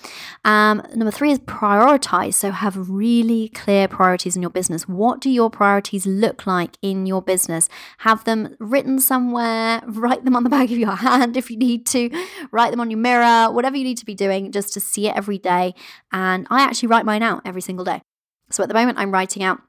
Um, 0.44 0.82
number 0.94 1.10
three 1.10 1.30
is 1.30 1.38
prioritize. 1.38 2.34
So 2.34 2.50
have 2.50 2.90
really 2.90 3.48
clear 3.50 3.86
priorities 3.86 4.36
in 4.36 4.42
your 4.42 4.50
business. 4.50 4.88
What 4.88 5.20
do 5.20 5.30
your 5.30 5.50
priorities 5.50 6.06
look 6.06 6.46
like 6.46 6.76
in 6.82 7.06
your 7.06 7.22
business? 7.22 7.68
Have 7.98 8.24
them 8.24 8.56
written 8.58 8.98
somewhere, 8.98 9.82
write 9.86 10.24
them 10.24 10.36
on 10.36 10.44
the 10.44 10.50
back 10.50 10.70
of 10.70 10.78
your 10.78 10.96
hand 10.96 11.36
if 11.36 11.50
you 11.50 11.56
need 11.56 11.86
to, 11.86 12.10
write 12.50 12.70
them 12.70 12.80
on 12.80 12.90
your 12.90 12.98
mirror, 12.98 13.52
whatever 13.52 13.76
you 13.76 13.84
need 13.84 13.98
to 13.98 14.06
be 14.06 14.14
doing 14.14 14.50
just 14.50 14.74
to 14.74 14.80
see 14.80 15.06
it 15.08 15.16
every 15.16 15.38
day. 15.38 15.74
And 16.12 16.46
I 16.50 16.62
actually 16.62 16.88
write 16.88 17.04
mine 17.04 17.22
out 17.22 17.42
every 17.44 17.62
single 17.62 17.84
day. 17.84 18.02
So 18.50 18.62
at 18.62 18.68
the 18.68 18.74
moment, 18.74 18.98
I'm 18.98 19.12
writing 19.12 19.42
out 19.42 19.60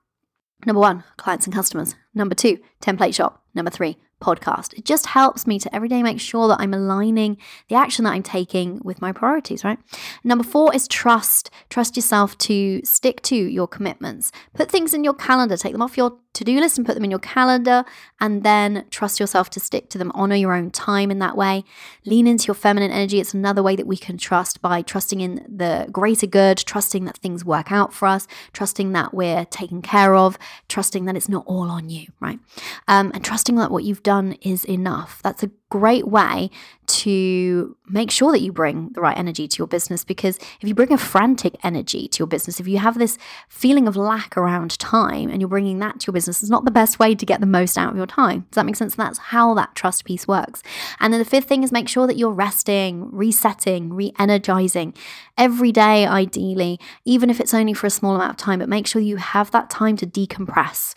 number 0.66 0.80
one, 0.80 1.04
clients 1.18 1.46
and 1.46 1.54
customers. 1.54 1.96
Number 2.14 2.36
two, 2.36 2.60
template 2.82 3.14
shop. 3.14 3.44
Number 3.54 3.72
three, 3.72 3.98
podcast. 4.22 4.74
It 4.74 4.86
just 4.86 5.08
helps 5.08 5.46
me 5.46 5.60
to 5.60 5.76
every 5.76 5.88
day 5.88 6.02
make 6.04 6.20
sure 6.20 6.48
that 6.48 6.60
I'm 6.60 6.74
aligning 6.74 7.38
the 7.70 7.76
action 7.76 8.06
that 8.06 8.14
I'm 8.14 8.24
taking 8.24 8.82
with 8.84 9.02
my 9.02 9.12
priorities, 9.12 9.64
right? 9.64 9.80
Number 10.24 10.44
four 10.44 10.74
is 10.74 10.88
trust. 10.88 11.50
Trust 11.70 11.96
yourself 11.96 12.38
to 12.40 12.82
stick 12.84 13.22
to 13.24 13.36
your 13.36 13.68
commitments. 13.68 14.32
Put 14.54 14.70
things 14.72 14.94
in 14.94 15.04
your 15.04 15.14
calendar, 15.14 15.58
take 15.58 15.74
them 15.74 15.82
off 15.82 15.98
your 15.98 16.18
to 16.38 16.44
do 16.44 16.60
list 16.60 16.78
and 16.78 16.86
put 16.86 16.96
them 16.96 17.04
in 17.04 17.12
your 17.12 17.20
calendar, 17.20 17.84
and 18.20 18.44
then 18.44 18.86
trust 18.90 19.20
yourself 19.20 19.50
to 19.52 19.60
stick 19.60 19.90
to 19.90 19.98
them. 19.98 20.12
Honor 20.16 20.36
your 20.36 20.54
own 20.54 20.72
time 20.72 21.12
in 21.12 21.20
that 21.20 21.36
way. 21.36 21.64
Lean 22.06 22.28
into 22.28 22.48
your 22.48 22.56
feminine 22.56 22.92
energy. 22.92 23.20
It's 23.20 23.34
another 23.34 23.62
way 23.62 23.76
that 23.76 23.88
we 23.88 23.98
can 23.98 24.18
trust 24.18 24.62
by 24.62 24.82
trusting 24.82 25.22
in 25.22 25.46
the 25.48 25.88
greater 25.92 26.28
good, 26.28 26.58
trusting 26.58 27.06
that 27.06 27.18
things 27.18 27.44
work 27.44 27.72
out 27.72 27.94
for 27.94 28.08
us, 28.08 28.28
trusting 28.54 28.92
that 28.94 29.14
we're 29.14 29.46
taken 29.46 29.82
care 29.82 30.16
of, 30.16 30.38
trusting 30.70 31.06
that 31.06 31.16
it's 31.16 31.30
not 31.30 31.46
all 31.48 31.70
on 31.70 31.90
you, 31.90 32.08
right? 32.20 32.40
Um, 32.88 33.12
and 33.14 33.24
trusting 33.24 33.56
that 33.56 33.72
what 33.72 33.84
you've 33.84 34.04
done 34.04 34.34
is 34.42 34.64
enough. 34.66 35.22
That's 35.24 35.44
a 35.44 35.52
great 35.70 36.08
way 36.08 36.50
to 36.88 37.76
make 37.90 38.10
sure 38.10 38.32
that 38.32 38.40
you 38.40 38.52
bring 38.54 38.90
the 38.94 39.02
right 39.02 39.18
energy 39.18 39.46
to 39.48 39.58
your 39.58 39.68
business 39.68 40.06
because 40.06 40.38
if 40.62 40.68
you 40.68 40.74
bring 40.74 40.94
a 40.94 40.98
frantic 40.98 41.56
energy 41.62 42.08
to 42.08 42.20
your 42.20 42.28
business, 42.28 42.60
if 42.60 42.68
you 42.68 42.78
have 42.78 42.98
this 42.98 43.18
feeling 43.50 43.88
of 43.88 43.98
lack 43.98 44.38
around 44.38 44.78
time 44.80 45.30
and 45.30 45.42
you're 45.42 45.50
bringing 45.50 45.80
that 45.80 46.00
to 46.00 46.08
your 46.08 46.14
business, 46.14 46.42
it's 46.42 46.50
not 46.50 46.64
the 46.64 46.72
best 46.72 46.98
way 46.98 47.14
to 47.14 47.26
get 47.26 47.42
the 47.42 47.46
most 47.46 47.78
out 47.78 47.92
of 47.92 47.98
your 47.98 48.06
time. 48.06 48.46
Does 48.52 48.56
that 48.56 48.66
make 48.66 48.76
sense? 48.76 48.96
that's 48.96 49.20
how 49.20 49.54
that 49.54 49.76
trust 49.76 50.06
piece 50.06 50.28
works. 50.28 50.64
And 51.00 51.14
then 51.14 51.20
the 51.20 51.26
fifth 51.26 51.46
thing 51.46 51.64
is 51.64 51.72
make 51.72 51.88
sure 51.88 52.08
that 52.08 52.18
you're 52.18 52.32
resting, 52.32 53.10
resetting, 53.12 53.94
re 53.94 54.14
energizing 54.18 54.94
every 55.38 55.72
day, 55.72 56.06
ideally, 56.06 56.80
even 57.06 57.30
if 57.30 57.40
it's 57.40 57.54
only 57.54 57.74
for 57.74 57.86
a 57.86 57.92
small 57.92 58.16
amount 58.16 58.32
of 58.32 58.38
time, 58.38 58.60
but 58.60 58.70
make 58.70 58.88
sure 58.88 59.02
you 59.02 59.18
have 59.18 59.52
that 59.52 59.70
time 59.70 59.98
to 59.98 60.08
decompress. 60.08 60.96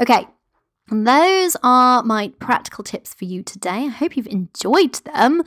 Okay, 0.00 0.26
those 0.88 1.56
are 1.62 2.02
my 2.02 2.32
practical 2.38 2.84
tips 2.84 3.14
for 3.14 3.24
you 3.24 3.42
today. 3.42 3.70
I 3.84 3.88
hope 3.88 4.16
you've 4.16 4.26
enjoyed 4.26 4.94
them. 5.14 5.42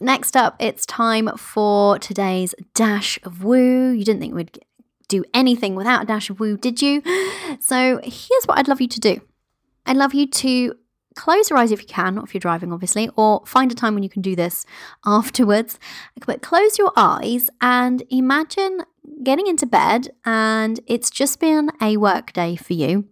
Next 0.00 0.36
up, 0.36 0.56
it's 0.58 0.86
time 0.86 1.28
for 1.36 1.98
today's 1.98 2.54
dash 2.74 3.18
of 3.24 3.44
woo. 3.44 3.90
You 3.90 4.04
didn't 4.04 4.20
think 4.20 4.34
we'd 4.34 4.58
do 5.08 5.24
anything 5.34 5.74
without 5.74 6.02
a 6.02 6.06
dash 6.06 6.30
of 6.30 6.40
woo, 6.40 6.56
did 6.56 6.82
you? 6.82 7.02
So 7.60 8.00
here's 8.02 8.44
what 8.44 8.58
I'd 8.58 8.68
love 8.68 8.80
you 8.80 8.88
to 8.88 9.00
do 9.00 9.20
I'd 9.86 9.96
love 9.96 10.14
you 10.14 10.26
to 10.26 10.74
close 11.14 11.48
your 11.48 11.58
eyes 11.58 11.72
if 11.72 11.80
you 11.80 11.86
can, 11.86 12.14
not 12.14 12.24
if 12.24 12.34
you're 12.34 12.40
driving, 12.40 12.72
obviously, 12.72 13.08
or 13.16 13.42
find 13.46 13.72
a 13.72 13.74
time 13.74 13.94
when 13.94 14.02
you 14.02 14.08
can 14.08 14.22
do 14.22 14.36
this 14.36 14.66
afterwards. 15.04 15.78
But 16.26 16.42
close 16.42 16.78
your 16.78 16.92
eyes 16.96 17.48
and 17.60 18.02
imagine 18.10 18.82
getting 19.22 19.46
into 19.46 19.66
bed 19.66 20.10
and 20.24 20.80
it's 20.86 21.10
just 21.10 21.40
been 21.40 21.70
a 21.80 21.96
work 21.96 22.32
day 22.32 22.56
for 22.56 22.74
you. 22.74 23.08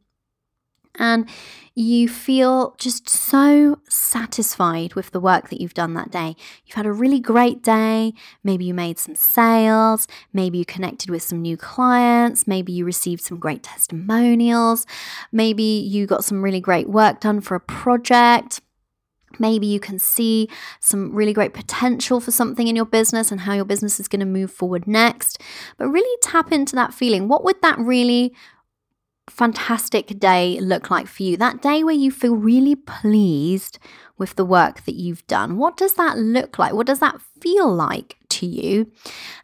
And 0.99 1.29
you 1.77 2.09
feel 2.09 2.77
just 2.79 3.09
so 3.09 3.81
satisfied 3.89 4.95
with 4.95 5.11
the 5.11 5.19
work 5.19 5.49
that 5.49 5.61
you've 5.61 5.75
done 5.75 5.95
that 5.95 6.11
day. 6.11 6.37
You've 6.65 6.77
had 6.77 6.87
a 6.87 6.93
really 6.93 7.19
great 7.19 7.63
day. 7.63 8.15
Maybe 8.45 8.65
you 8.65 8.75
made 8.75 8.99
some 8.99 9.17
sales. 9.17 10.07
Maybe 10.33 10.59
you 10.59 10.65
connected 10.65 11.11
with 11.11 11.25
some 11.25 11.43
new 11.43 11.57
clients. 11.57 12.47
Maybe 12.47 12.73
you 12.73 12.85
received 12.85 13.23
some 13.23 13.41
great 13.41 13.65
testimonials. 13.65 14.87
Maybe 15.33 15.65
you 15.65 16.07
got 16.07 16.25
some 16.25 16.43
really 16.43 16.61
great 16.61 16.89
work 16.89 17.21
done 17.21 17.41
for 17.41 17.57
a 17.57 17.61
project. 17.61 18.61
Maybe 19.41 19.67
you 19.67 19.81
can 19.81 19.99
see 19.99 20.49
some 20.79 21.13
really 21.13 21.33
great 21.33 21.55
potential 21.55 22.21
for 22.21 22.31
something 22.31 22.69
in 22.69 22.77
your 22.77 22.85
business 22.85 23.33
and 23.33 23.41
how 23.41 23.55
your 23.55 23.65
business 23.65 23.99
is 23.99 24.07
going 24.07 24.21
to 24.21 24.27
move 24.27 24.53
forward 24.53 24.87
next. 24.87 25.41
But 25.77 25.89
really 25.89 26.19
tap 26.23 26.53
into 26.53 26.77
that 26.77 26.95
feeling. 26.95 27.27
What 27.27 27.43
would 27.43 27.61
that 27.63 27.79
really 27.79 28.33
fantastic 29.29 30.19
day 30.19 30.59
look 30.61 30.91
like 30.91 31.07
for 31.07 31.23
you? 31.23 31.37
That 31.37 31.63
day 31.63 31.83
where 31.83 31.95
you 31.95 32.11
feel 32.11 32.37
really 32.37 32.77
pleased 32.77 33.79
with 34.17 34.37
the 34.37 34.45
work 34.45 34.85
that 34.85 34.95
you've 34.95 35.27
done. 35.27 35.57
What 35.57 35.77
does 35.77 35.95
that 35.95 36.19
look 36.19 36.59
like? 36.59 36.73
What 36.73 36.87
does 36.87 37.01
that 37.01 37.21
feel 37.41 37.73
like 37.73 38.17
to 38.29 38.47
you? 38.47 38.91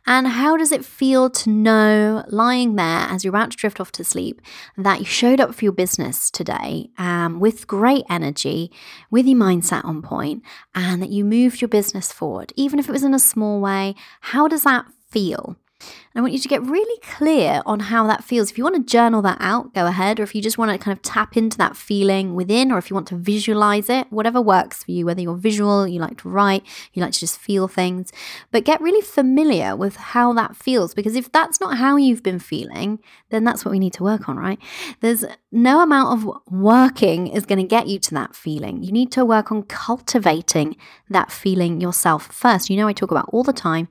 And 0.06 0.28
how 0.28 0.56
does 0.56 0.70
it 0.70 0.84
feel 0.84 1.28
to 1.30 1.50
know 1.50 2.24
lying 2.28 2.76
there 2.76 3.06
as 3.08 3.24
you're 3.24 3.34
about 3.34 3.50
to 3.50 3.56
drift 3.56 3.80
off 3.80 3.90
to 3.92 4.04
sleep 4.04 4.40
that 4.76 5.00
you 5.00 5.04
showed 5.04 5.40
up 5.40 5.54
for 5.54 5.64
your 5.64 5.72
business 5.72 6.30
today 6.30 6.90
um, 6.98 7.40
with 7.40 7.66
great 7.66 8.04
energy, 8.08 8.70
with 9.10 9.26
your 9.26 9.38
mindset 9.38 9.84
on 9.84 10.02
point, 10.02 10.42
and 10.74 11.02
that 11.02 11.10
you 11.10 11.24
moved 11.24 11.60
your 11.60 11.68
business 11.68 12.12
forward, 12.12 12.52
even 12.54 12.78
if 12.78 12.88
it 12.88 12.92
was 12.92 13.04
in 13.04 13.14
a 13.14 13.18
small 13.18 13.60
way? 13.60 13.94
How 14.20 14.46
does 14.46 14.62
that 14.62 14.86
feel? 15.10 15.56
I 16.14 16.20
want 16.20 16.32
you 16.32 16.38
to 16.40 16.48
get 16.48 16.62
really 16.62 17.00
clear 17.02 17.62
on 17.64 17.80
how 17.80 18.06
that 18.08 18.24
feels. 18.24 18.50
If 18.50 18.58
you 18.58 18.64
want 18.64 18.76
to 18.76 18.82
journal 18.82 19.22
that 19.22 19.38
out, 19.40 19.72
go 19.74 19.86
ahead. 19.86 20.18
Or 20.18 20.24
if 20.24 20.34
you 20.34 20.42
just 20.42 20.58
want 20.58 20.72
to 20.72 20.78
kind 20.78 20.96
of 20.96 21.02
tap 21.02 21.36
into 21.36 21.56
that 21.58 21.76
feeling 21.76 22.34
within, 22.34 22.72
or 22.72 22.78
if 22.78 22.90
you 22.90 22.94
want 22.94 23.06
to 23.08 23.16
visualize 23.16 23.88
it, 23.88 24.10
whatever 24.10 24.40
works 24.40 24.82
for 24.82 24.90
you, 24.90 25.06
whether 25.06 25.20
you're 25.20 25.36
visual, 25.36 25.86
you 25.86 26.00
like 26.00 26.18
to 26.18 26.28
write, 26.28 26.64
you 26.92 27.02
like 27.02 27.12
to 27.12 27.20
just 27.20 27.38
feel 27.38 27.68
things. 27.68 28.12
But 28.50 28.64
get 28.64 28.80
really 28.80 29.00
familiar 29.00 29.76
with 29.76 29.96
how 29.96 30.32
that 30.32 30.56
feels. 30.56 30.94
Because 30.94 31.14
if 31.14 31.30
that's 31.30 31.60
not 31.60 31.78
how 31.78 31.96
you've 31.96 32.22
been 32.24 32.40
feeling, 32.40 32.98
then 33.30 33.44
that's 33.44 33.64
what 33.64 33.70
we 33.70 33.78
need 33.78 33.92
to 33.94 34.02
work 34.02 34.28
on, 34.28 34.36
right? 34.36 34.58
There's 35.00 35.24
no 35.52 35.80
amount 35.80 36.18
of 36.18 36.38
working 36.50 37.28
is 37.28 37.46
going 37.46 37.60
to 37.60 37.66
get 37.66 37.86
you 37.86 37.98
to 38.00 38.14
that 38.14 38.34
feeling. 38.34 38.82
You 38.82 38.90
need 38.90 39.12
to 39.12 39.24
work 39.24 39.52
on 39.52 39.62
cultivating 39.62 40.76
that 41.08 41.30
feeling 41.30 41.80
yourself 41.80 42.26
first. 42.26 42.68
You 42.68 42.76
know, 42.76 42.88
I 42.88 42.92
talk 42.92 43.10
about 43.10 43.28
all 43.32 43.44
the 43.44 43.52
time. 43.52 43.88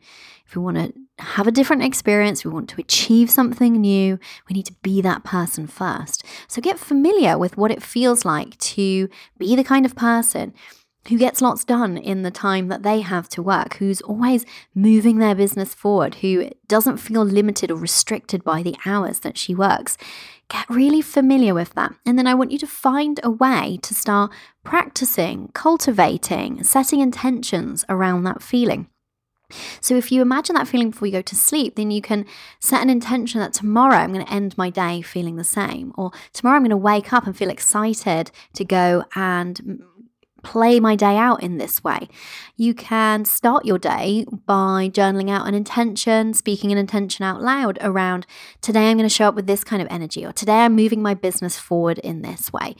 If 0.49 0.55
we 0.55 0.63
want 0.63 0.77
to 0.77 0.93
have 1.19 1.45
a 1.45 1.51
different 1.51 1.83
experience, 1.83 2.43
we 2.43 2.49
want 2.49 2.69
to 2.69 2.81
achieve 2.81 3.29
something 3.29 3.73
new, 3.73 4.17
we 4.49 4.55
need 4.55 4.65
to 4.65 4.73
be 4.81 4.99
that 4.99 5.23
person 5.23 5.67
first. 5.67 6.25
So 6.47 6.59
get 6.59 6.79
familiar 6.79 7.37
with 7.37 7.55
what 7.55 7.69
it 7.69 7.83
feels 7.83 8.25
like 8.25 8.57
to 8.57 9.09
be 9.37 9.55
the 9.55 9.63
kind 9.63 9.85
of 9.85 9.95
person 9.95 10.55
who 11.07 11.19
gets 11.19 11.43
lots 11.43 11.63
done 11.63 11.97
in 11.97 12.23
the 12.23 12.31
time 12.31 12.67
that 12.69 12.81
they 12.81 13.01
have 13.01 13.29
to 13.29 13.43
work, 13.43 13.75
who's 13.75 14.01
always 14.01 14.43
moving 14.73 15.19
their 15.19 15.35
business 15.35 15.75
forward, 15.75 16.15
who 16.15 16.49
doesn't 16.67 16.97
feel 16.97 17.23
limited 17.23 17.69
or 17.69 17.75
restricted 17.75 18.43
by 18.43 18.63
the 18.63 18.75
hours 18.87 19.19
that 19.19 19.37
she 19.37 19.53
works. 19.53 19.97
Get 20.47 20.67
really 20.67 21.03
familiar 21.03 21.53
with 21.53 21.75
that. 21.75 21.93
And 22.07 22.17
then 22.17 22.25
I 22.25 22.33
want 22.33 22.51
you 22.51 22.57
to 22.57 22.67
find 22.67 23.19
a 23.21 23.29
way 23.29 23.77
to 23.83 23.93
start 23.93 24.31
practicing, 24.63 25.49
cultivating, 25.53 26.63
setting 26.63 27.01
intentions 27.01 27.85
around 27.87 28.23
that 28.23 28.41
feeling. 28.41 28.87
So 29.81 29.95
if 29.95 30.11
you 30.11 30.21
imagine 30.21 30.55
that 30.55 30.67
feeling 30.67 30.91
before 30.91 31.07
you 31.07 31.11
go 31.11 31.21
to 31.21 31.35
sleep, 31.35 31.75
then 31.75 31.91
you 31.91 32.01
can 32.01 32.25
set 32.59 32.81
an 32.81 32.89
intention 32.89 33.39
that 33.39 33.53
tomorrow 33.53 33.95
I'm 33.95 34.13
going 34.13 34.25
to 34.25 34.33
end 34.33 34.57
my 34.57 34.69
day 34.69 35.01
feeling 35.01 35.35
the 35.35 35.43
same, 35.43 35.93
or 35.97 36.11
tomorrow 36.33 36.57
I'm 36.57 36.63
going 36.63 36.69
to 36.69 36.77
wake 36.77 37.13
up 37.13 37.25
and 37.25 37.35
feel 37.35 37.49
excited 37.49 38.31
to 38.53 38.65
go 38.65 39.03
and 39.15 39.81
play 40.43 40.79
my 40.79 40.95
day 40.95 41.17
out 41.17 41.43
in 41.43 41.57
this 41.57 41.83
way. 41.83 42.07
You 42.55 42.73
can 42.73 43.25
start 43.25 43.65
your 43.65 43.77
day 43.77 44.25
by 44.45 44.89
journaling 44.89 45.29
out 45.29 45.47
an 45.47 45.53
intention, 45.53 46.33
speaking 46.33 46.71
an 46.71 46.77
intention 46.77 47.25
out 47.25 47.41
loud 47.41 47.77
around 47.81 48.25
today 48.61 48.89
I'm 48.89 48.97
going 48.97 49.09
to 49.09 49.13
show 49.13 49.27
up 49.27 49.35
with 49.35 49.47
this 49.47 49.63
kind 49.63 49.81
of 49.81 49.87
energy 49.91 50.25
or 50.25 50.31
today 50.31 50.59
I'm 50.61 50.75
moving 50.75 51.01
my 51.01 51.13
business 51.13 51.57
forward 51.57 51.99
in 51.99 52.21
this 52.21 52.53
way. 52.53 52.75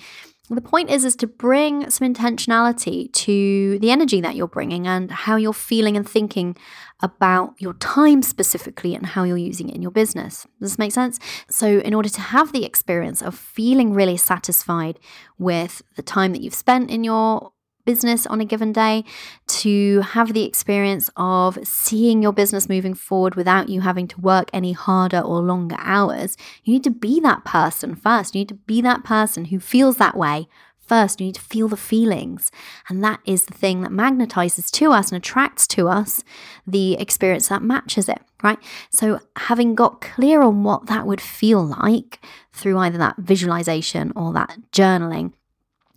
The 0.51 0.61
point 0.61 0.89
is 0.89 1.05
is 1.05 1.15
to 1.17 1.27
bring 1.27 1.89
some 1.91 2.11
intentionality 2.11 3.11
to 3.13 3.77
the 3.79 3.91
energy 3.91 4.19
that 4.21 4.35
you're 4.35 4.47
bringing 4.47 4.87
and 4.87 5.11
how 5.11 5.35
you're 5.35 5.53
feeling 5.53 5.95
and 5.95 6.09
thinking 6.09 6.57
about 7.01 7.53
your 7.59 7.73
time 7.75 8.23
specifically 8.23 8.95
and 8.95 9.05
how 9.05 9.23
you're 9.23 9.37
using 9.37 9.69
it 9.69 9.75
in 9.75 9.83
your 9.83 9.91
business. 9.91 10.47
Does 10.59 10.71
this 10.71 10.79
make 10.79 10.91
sense? 10.91 11.19
So, 11.49 11.79
in 11.79 11.93
order 11.93 12.09
to 12.09 12.21
have 12.21 12.51
the 12.51 12.65
experience 12.65 13.21
of 13.21 13.35
feeling 13.35 13.93
really 13.93 14.17
satisfied 14.17 14.99
with 15.37 15.83
the 15.95 16.01
time 16.01 16.33
that 16.33 16.41
you've 16.41 16.55
spent 16.55 16.89
in 16.89 17.03
your 17.03 17.51
business 17.89 18.27
on 18.27 18.39
a 18.39 18.45
given 18.45 18.71
day, 18.71 19.03
to 19.47 20.01
have 20.01 20.33
the 20.33 20.43
experience 20.43 21.09
of 21.17 21.57
seeing 21.63 22.21
your 22.21 22.31
business 22.31 22.69
moving 22.69 22.93
forward 22.93 23.33
without 23.33 23.67
you 23.67 23.81
having 23.81 24.07
to 24.07 24.21
work 24.21 24.47
any 24.53 24.73
harder 24.73 25.19
or 25.19 25.39
longer 25.39 25.77
hours, 25.79 26.37
you 26.63 26.73
need 26.73 26.83
to 26.83 26.91
be 26.91 27.19
that 27.19 27.43
person 27.45 27.95
first. 27.95 28.35
You 28.35 28.41
need 28.41 28.49
to 28.49 28.61
be 28.73 28.79
that 28.81 29.03
person 29.03 29.45
who 29.45 29.59
feels 29.59 29.97
that 29.97 30.15
way 30.15 30.47
first. 30.89 31.19
You 31.19 31.27
need 31.27 31.35
to 31.35 31.41
feel 31.41 31.67
the 31.67 31.77
feelings. 31.77 32.51
And 32.89 33.03
that 33.03 33.21
is 33.25 33.45
the 33.45 33.55
thing 33.55 33.81
that 33.81 33.91
magnetizes 33.91 34.69
to 34.71 34.91
us 34.91 35.11
and 35.11 35.17
attracts 35.17 35.65
to 35.69 35.87
us 35.87 36.23
the 36.67 36.93
experience 36.93 37.47
that 37.47 37.63
matches 37.63 38.07
it, 38.07 38.21
right? 38.43 38.59
So, 38.91 39.19
having 39.35 39.73
got 39.73 40.01
clear 40.01 40.43
on 40.43 40.63
what 40.63 40.85
that 40.87 41.07
would 41.07 41.21
feel 41.21 41.63
like 41.63 42.19
through 42.53 42.77
either 42.77 42.99
that 42.99 43.17
visualization 43.17 44.13
or 44.15 44.31
that 44.33 44.57
journaling, 44.71 45.33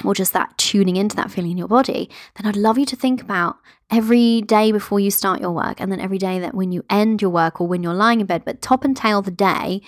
or 0.05 0.15
just 0.15 0.33
that 0.33 0.57
tuning 0.59 0.97
into 0.97 1.17
that 1.17 1.31
feeling 1.31 1.53
in 1.53 1.59
your 1.59 1.69
body, 1.69 2.11
then 2.37 2.47
I'd 2.47 2.57
love 2.57 2.79
you 2.79 2.87
to 2.87 2.97
think 2.97 3.23
about 3.23 3.59
every 3.91 4.41
day 4.43 4.73
before 4.73 4.99
you 4.99 5.11
start 5.11 5.41
your 5.41 5.53
work 5.53 5.81
and 5.81 5.93
then 5.93 6.01
every 6.01 6.19
day 6.19 6.39
that 6.39 6.55
when 6.55 6.73
you 6.73 6.85
end 6.91 7.23
your 7.23 7.31
work 7.31 7.61
or 7.61 7.67
when 7.67 7.83
you're 7.83 7.95
lying 7.95 8.21
in 8.21 8.27
bed, 8.27 8.45
but 8.45 8.63
top 8.63 8.85
and 8.85 8.97
tail 8.97 9.23
the 9.23 9.31
day 9.31 9.83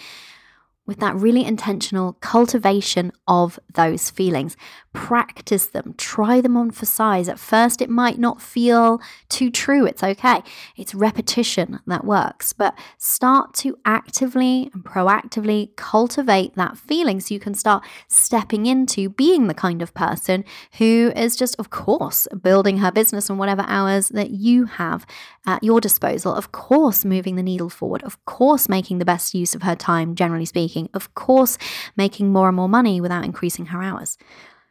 with 0.86 0.98
that 0.98 1.16
really 1.16 1.44
intentional 1.44 2.12
cultivation 2.14 3.10
of 3.26 3.58
those 3.72 4.10
feelings. 4.10 4.56
Practice 4.94 5.66
them, 5.66 5.94
try 5.98 6.40
them 6.40 6.56
on 6.56 6.70
for 6.70 6.86
size. 6.86 7.28
At 7.28 7.40
first, 7.40 7.82
it 7.82 7.90
might 7.90 8.18
not 8.18 8.40
feel 8.40 9.02
too 9.28 9.50
true. 9.50 9.84
It's 9.84 10.04
okay. 10.04 10.40
It's 10.76 10.94
repetition 10.94 11.80
that 11.88 12.04
works, 12.04 12.52
but 12.52 12.78
start 12.96 13.54
to 13.54 13.76
actively 13.84 14.70
and 14.72 14.84
proactively 14.84 15.74
cultivate 15.74 16.54
that 16.54 16.78
feeling 16.78 17.18
so 17.18 17.34
you 17.34 17.40
can 17.40 17.54
start 17.54 17.84
stepping 18.06 18.66
into 18.66 19.08
being 19.08 19.48
the 19.48 19.52
kind 19.52 19.82
of 19.82 19.92
person 19.94 20.44
who 20.78 21.12
is 21.16 21.34
just, 21.34 21.56
of 21.58 21.70
course, 21.70 22.28
building 22.40 22.78
her 22.78 22.92
business 22.92 23.28
on 23.28 23.36
whatever 23.36 23.64
hours 23.66 24.10
that 24.10 24.30
you 24.30 24.66
have 24.66 25.04
at 25.44 25.62
your 25.64 25.80
disposal. 25.80 26.32
Of 26.32 26.52
course, 26.52 27.04
moving 27.04 27.34
the 27.34 27.42
needle 27.42 27.68
forward. 27.68 28.04
Of 28.04 28.24
course, 28.26 28.68
making 28.68 28.98
the 28.98 29.04
best 29.04 29.34
use 29.34 29.56
of 29.56 29.62
her 29.62 29.74
time, 29.74 30.14
generally 30.14 30.46
speaking. 30.46 30.88
Of 30.94 31.12
course, 31.16 31.58
making 31.96 32.32
more 32.32 32.46
and 32.46 32.56
more 32.56 32.68
money 32.68 33.00
without 33.00 33.24
increasing 33.24 33.66
her 33.66 33.82
hours. 33.82 34.16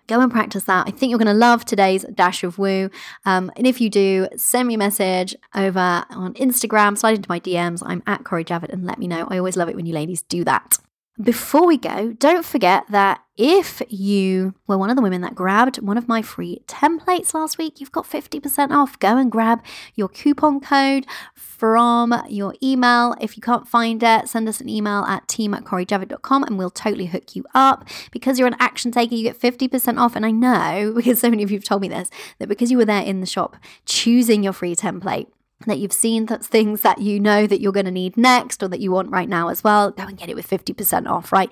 Go 0.08 0.20
and 0.20 0.32
practice 0.32 0.64
that. 0.66 0.88
I 0.88 0.92
think 0.92 1.10
you're 1.10 1.20
going 1.20 1.28
to 1.28 1.34
love 1.34 1.64
today's 1.64 2.04
dash 2.14 2.44
of 2.44 2.58
woo. 2.58 2.90
Um, 3.26 3.52
and 3.56 3.66
if 3.66 3.80
you 3.80 3.90
do, 3.90 4.28
send 4.36 4.68
me 4.68 4.74
a 4.74 4.78
message 4.78 5.36
over 5.56 6.06
on 6.10 6.34
Instagram, 6.34 6.98
slide 6.98 7.16
into 7.16 7.30
my 7.30 7.40
DMs. 7.40 7.82
I'm 7.86 8.04
at 8.06 8.24
Cori 8.26 8.44
Javid 8.44 8.70
and 8.70 8.86
let 8.86 9.00
me 9.00 9.08
know. 9.08 9.28
I 9.30 9.38
always 9.38 9.56
love 9.56 9.70
it 9.70 9.76
when 9.76 9.86
you 9.86 9.94
ladies 9.94 10.22
do 10.24 10.44
that. 10.44 10.78
Before 11.22 11.68
we 11.68 11.78
go, 11.78 12.14
don't 12.14 12.44
forget 12.44 12.86
that 12.90 13.22
if 13.38 13.84
you 13.88 14.56
were 14.66 14.80
one 14.80 14.90
of 14.90 14.96
the 14.96 15.02
women 15.04 15.22
that 15.22 15.36
grabbed 15.36 15.78
one 15.78 15.96
of 15.96 16.08
my 16.08 16.24
free 16.24 16.64
templates 16.66 17.36
last 17.36 17.60
week, 17.60 17.80
you've 17.80 17.92
got 17.92 18.10
50% 18.10 18.72
off. 18.72 18.98
Go 18.98 19.18
and 19.18 19.32
grab 19.32 19.64
your 19.94 20.08
coupon 20.10 20.60
code 20.60 21.06
from 21.36 22.20
your 22.30 22.56
email. 22.64 23.16
If 23.22 23.38
you 23.38 23.42
can't 23.42 23.68
find 23.68 24.02
it, 24.02 24.28
send 24.28 24.50
us 24.50 24.60
an 24.60 24.70
email 24.70 25.04
at 25.04 25.28
team 25.28 25.54
at 25.54 25.66
corijavid.com 25.66 26.44
and 26.46 26.58
we'll 26.58 26.72
totally 26.72 27.06
hook 27.06 27.36
you 27.36 27.46
up. 27.54 27.88
Because 28.12 28.40
you're 28.40 28.48
an 28.48 28.58
action 28.60 28.92
taker, 28.92 29.14
you 29.14 29.22
get 29.22 29.40
50% 29.40 30.00
off. 30.00 30.16
And 30.16 30.26
I 30.26 30.32
know, 30.32 30.94
because 30.96 31.20
so 31.20 31.30
many 31.30 31.44
of 31.44 31.52
you 31.52 31.58
have 31.58 31.64
told 31.64 31.84
me 31.84 31.90
this, 31.90 32.10
that 32.40 32.50
because 32.50 32.72
you 32.72 32.78
were 32.78 32.86
there 32.86 33.04
in 33.04 33.20
the 33.20 33.28
shop 33.28 33.56
choosing 33.86 34.42
your 34.42 34.54
free 34.54 34.76
template, 34.76 35.28
that 35.70 35.80
you've 35.80 35.94
seen 35.94 36.26
that's 36.26 36.48
things 36.48 36.82
that 36.82 37.00
you 37.00 37.20
know 37.20 37.48
that 37.48 37.62
you're 37.62 37.72
going 37.72 37.86
to 37.86 37.92
need 37.92 38.18
next 38.18 38.62
or 38.64 38.68
that 38.70 38.80
you 38.80 38.92
want 38.92 39.10
right 39.10 39.30
now 39.30 39.50
as 39.50 39.64
well, 39.64 39.92
go 39.92 40.04
and 40.04 40.18
get 40.18 40.30
it 40.30 40.36
with 40.36 40.50
50% 40.50 41.08
off, 41.08 41.32
right? 41.32 41.52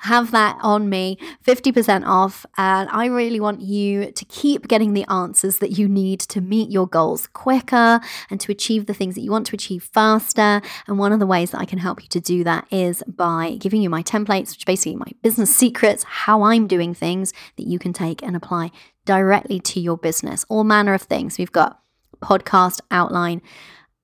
Have 0.00 0.30
that 0.30 0.58
on 0.62 0.88
me, 0.88 1.18
50% 1.46 2.04
off. 2.06 2.44
And 2.56 2.88
I 2.90 3.06
really 3.06 3.40
want 3.40 3.60
you 3.60 4.12
to 4.12 4.24
keep 4.24 4.68
getting 4.68 4.94
the 4.94 5.04
answers 5.10 5.58
that 5.58 5.78
you 5.78 5.88
need 5.88 6.20
to 6.20 6.40
meet 6.40 6.70
your 6.70 6.86
goals 6.86 7.26
quicker 7.28 8.00
and 8.30 8.40
to 8.40 8.52
achieve 8.52 8.86
the 8.86 8.94
things 8.94 9.14
that 9.14 9.22
you 9.22 9.30
want 9.30 9.46
to 9.48 9.54
achieve 9.54 9.84
faster. 9.84 10.60
And 10.86 10.98
one 10.98 11.12
of 11.12 11.20
the 11.20 11.26
ways 11.26 11.50
that 11.50 11.60
I 11.60 11.64
can 11.64 11.78
help 11.78 12.02
you 12.02 12.08
to 12.08 12.20
do 12.20 12.44
that 12.44 12.66
is 12.70 13.02
by 13.06 13.56
giving 13.58 13.82
you 13.82 13.90
my 13.90 14.02
templates, 14.02 14.50
which 14.50 14.66
basically 14.66 14.96
my 14.96 15.12
business 15.22 15.54
secrets, 15.54 16.04
how 16.04 16.42
I'm 16.42 16.66
doing 16.66 16.94
things 16.94 17.32
that 17.56 17.66
you 17.66 17.78
can 17.78 17.92
take 17.92 18.22
and 18.22 18.36
apply 18.36 18.70
directly 19.04 19.60
to 19.60 19.80
your 19.80 19.96
business, 19.96 20.44
all 20.48 20.64
manner 20.64 20.94
of 20.94 21.02
things. 21.02 21.38
We've 21.38 21.52
got 21.52 21.80
podcast 22.22 22.80
outline 22.90 23.42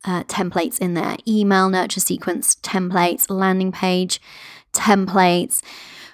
uh, 0.04 0.24
templates 0.24 0.78
in 0.78 0.94
there, 0.94 1.16
email 1.26 1.68
nurture 1.68 2.00
sequence 2.00 2.56
templates, 2.56 3.30
landing 3.30 3.72
page 3.72 4.20
templates. 4.72 5.62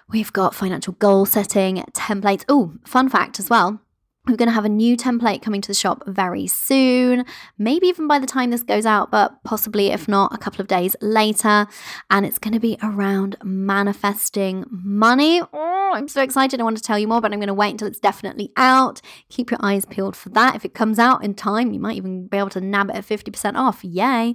We've 0.09 0.33
got 0.33 0.55
financial 0.55 0.95
goal 0.95 1.27
setting 1.27 1.77
templates. 1.93 2.45
Oh, 2.49 2.75
fun 2.85 3.09
fact 3.09 3.39
as 3.39 3.51
well. 3.51 3.81
We're 4.27 4.37
going 4.37 4.49
to 4.49 4.55
have 4.55 4.65
a 4.65 4.71
new 4.71 4.97
template 4.97 5.43
coming 5.43 5.61
to 5.61 5.69
the 5.69 5.75
shop 5.75 6.03
very 6.07 6.47
soon, 6.47 7.27
maybe 7.59 7.89
even 7.89 8.09
by 8.09 8.19
the 8.19 8.27
time 8.27 8.51
this 8.51 8.63
goes 8.63 8.87
out, 8.87 9.11
but 9.11 9.45
possibly, 9.45 9.89
if 9.89 10.09
not, 10.09 10.35
a 10.35 10.39
couple 10.39 10.63
of 10.63 10.67
days 10.67 10.97
later. 11.03 11.67
And 12.09 12.25
it's 12.25 12.39
going 12.39 12.55
to 12.55 12.61
be 12.61 12.79
around 12.83 13.37
manifesting 13.45 14.65
money. 14.71 15.43
Oh, 15.53 15.91
I'm 15.93 16.09
so 16.09 16.23
excited. 16.23 16.59
I 16.59 16.65
want 16.65 16.79
to 16.79 16.83
tell 16.83 16.99
you 16.99 17.07
more, 17.07 17.21
but 17.21 17.35
I'm 17.35 17.39
going 17.39 17.49
to 17.49 17.55
wait 17.55 17.73
until 17.73 17.87
it's 17.87 18.01
definitely 18.01 18.51
out. 18.57 19.03
Keep 19.29 19.51
your 19.51 19.61
eyes 19.63 19.85
peeled 19.85 20.17
for 20.17 20.31
that. 20.31 20.57
If 20.57 20.65
it 20.65 20.73
comes 20.73 20.99
out 20.99 21.23
in 21.23 21.35
time, 21.35 21.73
you 21.73 21.79
might 21.81 21.97
even 21.97 22.27
be 22.27 22.39
able 22.39 22.49
to 22.51 22.63
nab 22.63 22.89
it 22.89 22.97
at 22.97 23.05
50% 23.05 23.57
off. 23.57 23.85
Yay! 23.85 24.35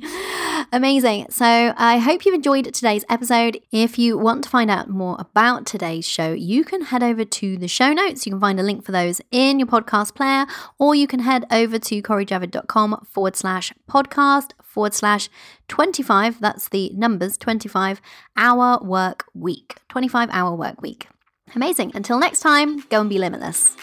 Amazing. 0.72 1.28
So 1.32 1.74
I 1.76 1.98
hope 1.98 2.26
you've 2.26 2.36
enjoyed 2.36 2.72
today's 2.72 3.06
episode. 3.10 3.60
If 3.72 3.98
you 3.98 4.20
want 4.20 4.44
to 4.44 4.52
find 4.52 4.70
out 4.70 4.88
more 4.88 5.16
about 5.18 5.66
today's 5.66 6.08
show, 6.08 6.32
you 6.32 6.64
can 6.64 6.84
head 6.84 7.02
over 7.02 7.26
to 7.26 7.58
the 7.58 7.68
show 7.68 7.92
notes. 7.92 8.28
You 8.28 8.34
can 8.34 8.42
find 8.42 8.60
a 8.60 8.64
link 8.64 8.86
for 8.86 8.92
those 8.92 9.20
in 9.32 9.58
your 9.58 9.68
podcast 9.68 9.79
podcast 9.82 10.16
player, 10.16 10.46
or 10.78 10.96
you 10.96 11.08
can 11.08 11.22
head 11.22 11.46
over 11.52 11.80
to 11.80 12.02
corijavid.com 12.02 13.06
forward 13.10 13.36
slash 13.36 13.74
podcast 13.90 14.52
forward 14.64 14.94
slash 14.94 15.30
25. 15.68 16.40
That's 16.40 16.70
the 16.70 16.92
numbers 16.96 17.38
25 17.38 18.02
hour 18.38 18.80
work 18.84 19.26
week. 19.34 19.76
25 19.90 20.30
hour 20.32 20.56
work 20.56 20.82
week. 20.82 21.08
Amazing. 21.56 21.92
Until 21.96 22.20
next 22.20 22.42
time, 22.42 22.82
go 22.90 23.02
and 23.02 23.10
be 23.10 23.18
limitless. 23.18 23.76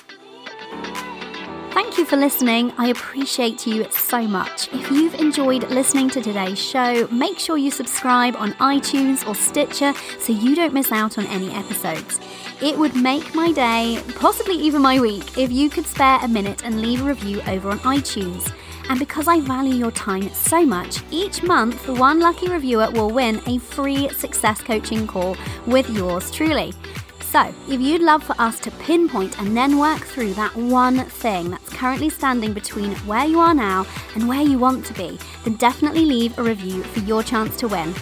Thank 1.77 1.99
you 1.99 2.07
for 2.07 2.17
listening. 2.17 2.73
I 2.79 2.87
appreciate 2.87 3.67
you 3.67 3.87
so 3.91 4.23
much. 4.27 4.73
If 4.73 4.91
you've 4.91 5.15
enjoyed 5.17 5.69
listening 5.71 6.09
to 6.11 6.23
today's 6.23 6.59
show, 6.59 7.07
make 7.09 7.39
sure 7.39 7.59
you 7.59 7.71
subscribe 7.71 8.35
on 8.37 8.53
iTunes 8.55 9.29
or 9.29 9.35
Stitcher 9.35 9.93
so 10.19 10.33
you 10.33 10.57
don't 10.57 10.73
miss 10.73 10.91
out 10.91 11.19
on 11.19 11.27
any 11.27 11.53
episodes. 11.53 12.19
It 12.63 12.79
would 12.79 12.97
make 12.97 13.35
my 13.35 13.53
day, 13.53 14.03
possibly 14.15 14.55
even 14.55 14.81
my 14.81 14.99
week, 14.99 15.37
if 15.37 15.53
you 15.53 15.69
could 15.69 15.87
spare 15.87 16.19
a 16.23 16.29
minute 16.29 16.65
and 16.65 16.81
leave 16.81 17.03
a 17.03 17.05
review 17.05 17.43
over 17.47 17.69
on 17.69 17.81
iTunes. 17.81 18.51
And 18.89 18.99
because 18.99 19.29
I 19.29 19.41
value 19.41 19.75
your 19.75 19.91
time 19.91 20.33
so 20.33 20.65
much, 20.65 21.03
each 21.11 21.43
month 21.43 21.87
one 21.87 22.19
lucky 22.19 22.49
reviewer 22.49 22.91
will 22.93 23.11
win 23.11 23.43
a 23.47 23.59
free 23.59 24.09
success 24.09 24.63
coaching 24.63 25.07
call 25.07 25.37
with 25.67 25.91
yours 25.91 26.31
truly. 26.31 26.73
So, 27.21 27.53
if 27.69 27.79
you'd 27.79 28.01
love 28.01 28.23
for 28.23 28.35
us 28.41 28.59
to 28.61 28.71
pinpoint 28.71 29.39
and 29.39 29.55
then 29.55 29.79
work 29.79 30.01
through 30.01 30.33
that 30.35 30.57
one 30.57 31.05
thing 31.05 31.51
that's 31.51 31.69
currently 31.69 32.09
standing 32.09 32.55
between 32.55 32.93
where 33.05 33.27
you 33.27 33.39
are 33.39 33.55
now 33.55 33.85
and 34.15 34.27
where 34.27 34.41
you 34.41 34.59
want 34.59 34.87
to 34.87 34.95
be, 34.95 35.19
then 35.45 35.57
definitely 35.57 36.07
leave 36.07 36.39
a 36.39 36.43
review 36.43 36.83
for 36.85 37.01
your 37.01 37.23
chance 37.23 37.55
to 37.59 37.69
win. 37.69 37.95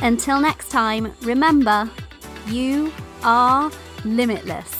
Until 0.00 0.40
next 0.40 0.70
time, 0.70 1.12
remember, 1.20 1.90
you 2.46 2.90
are 3.22 3.70
limitless. 4.04 4.77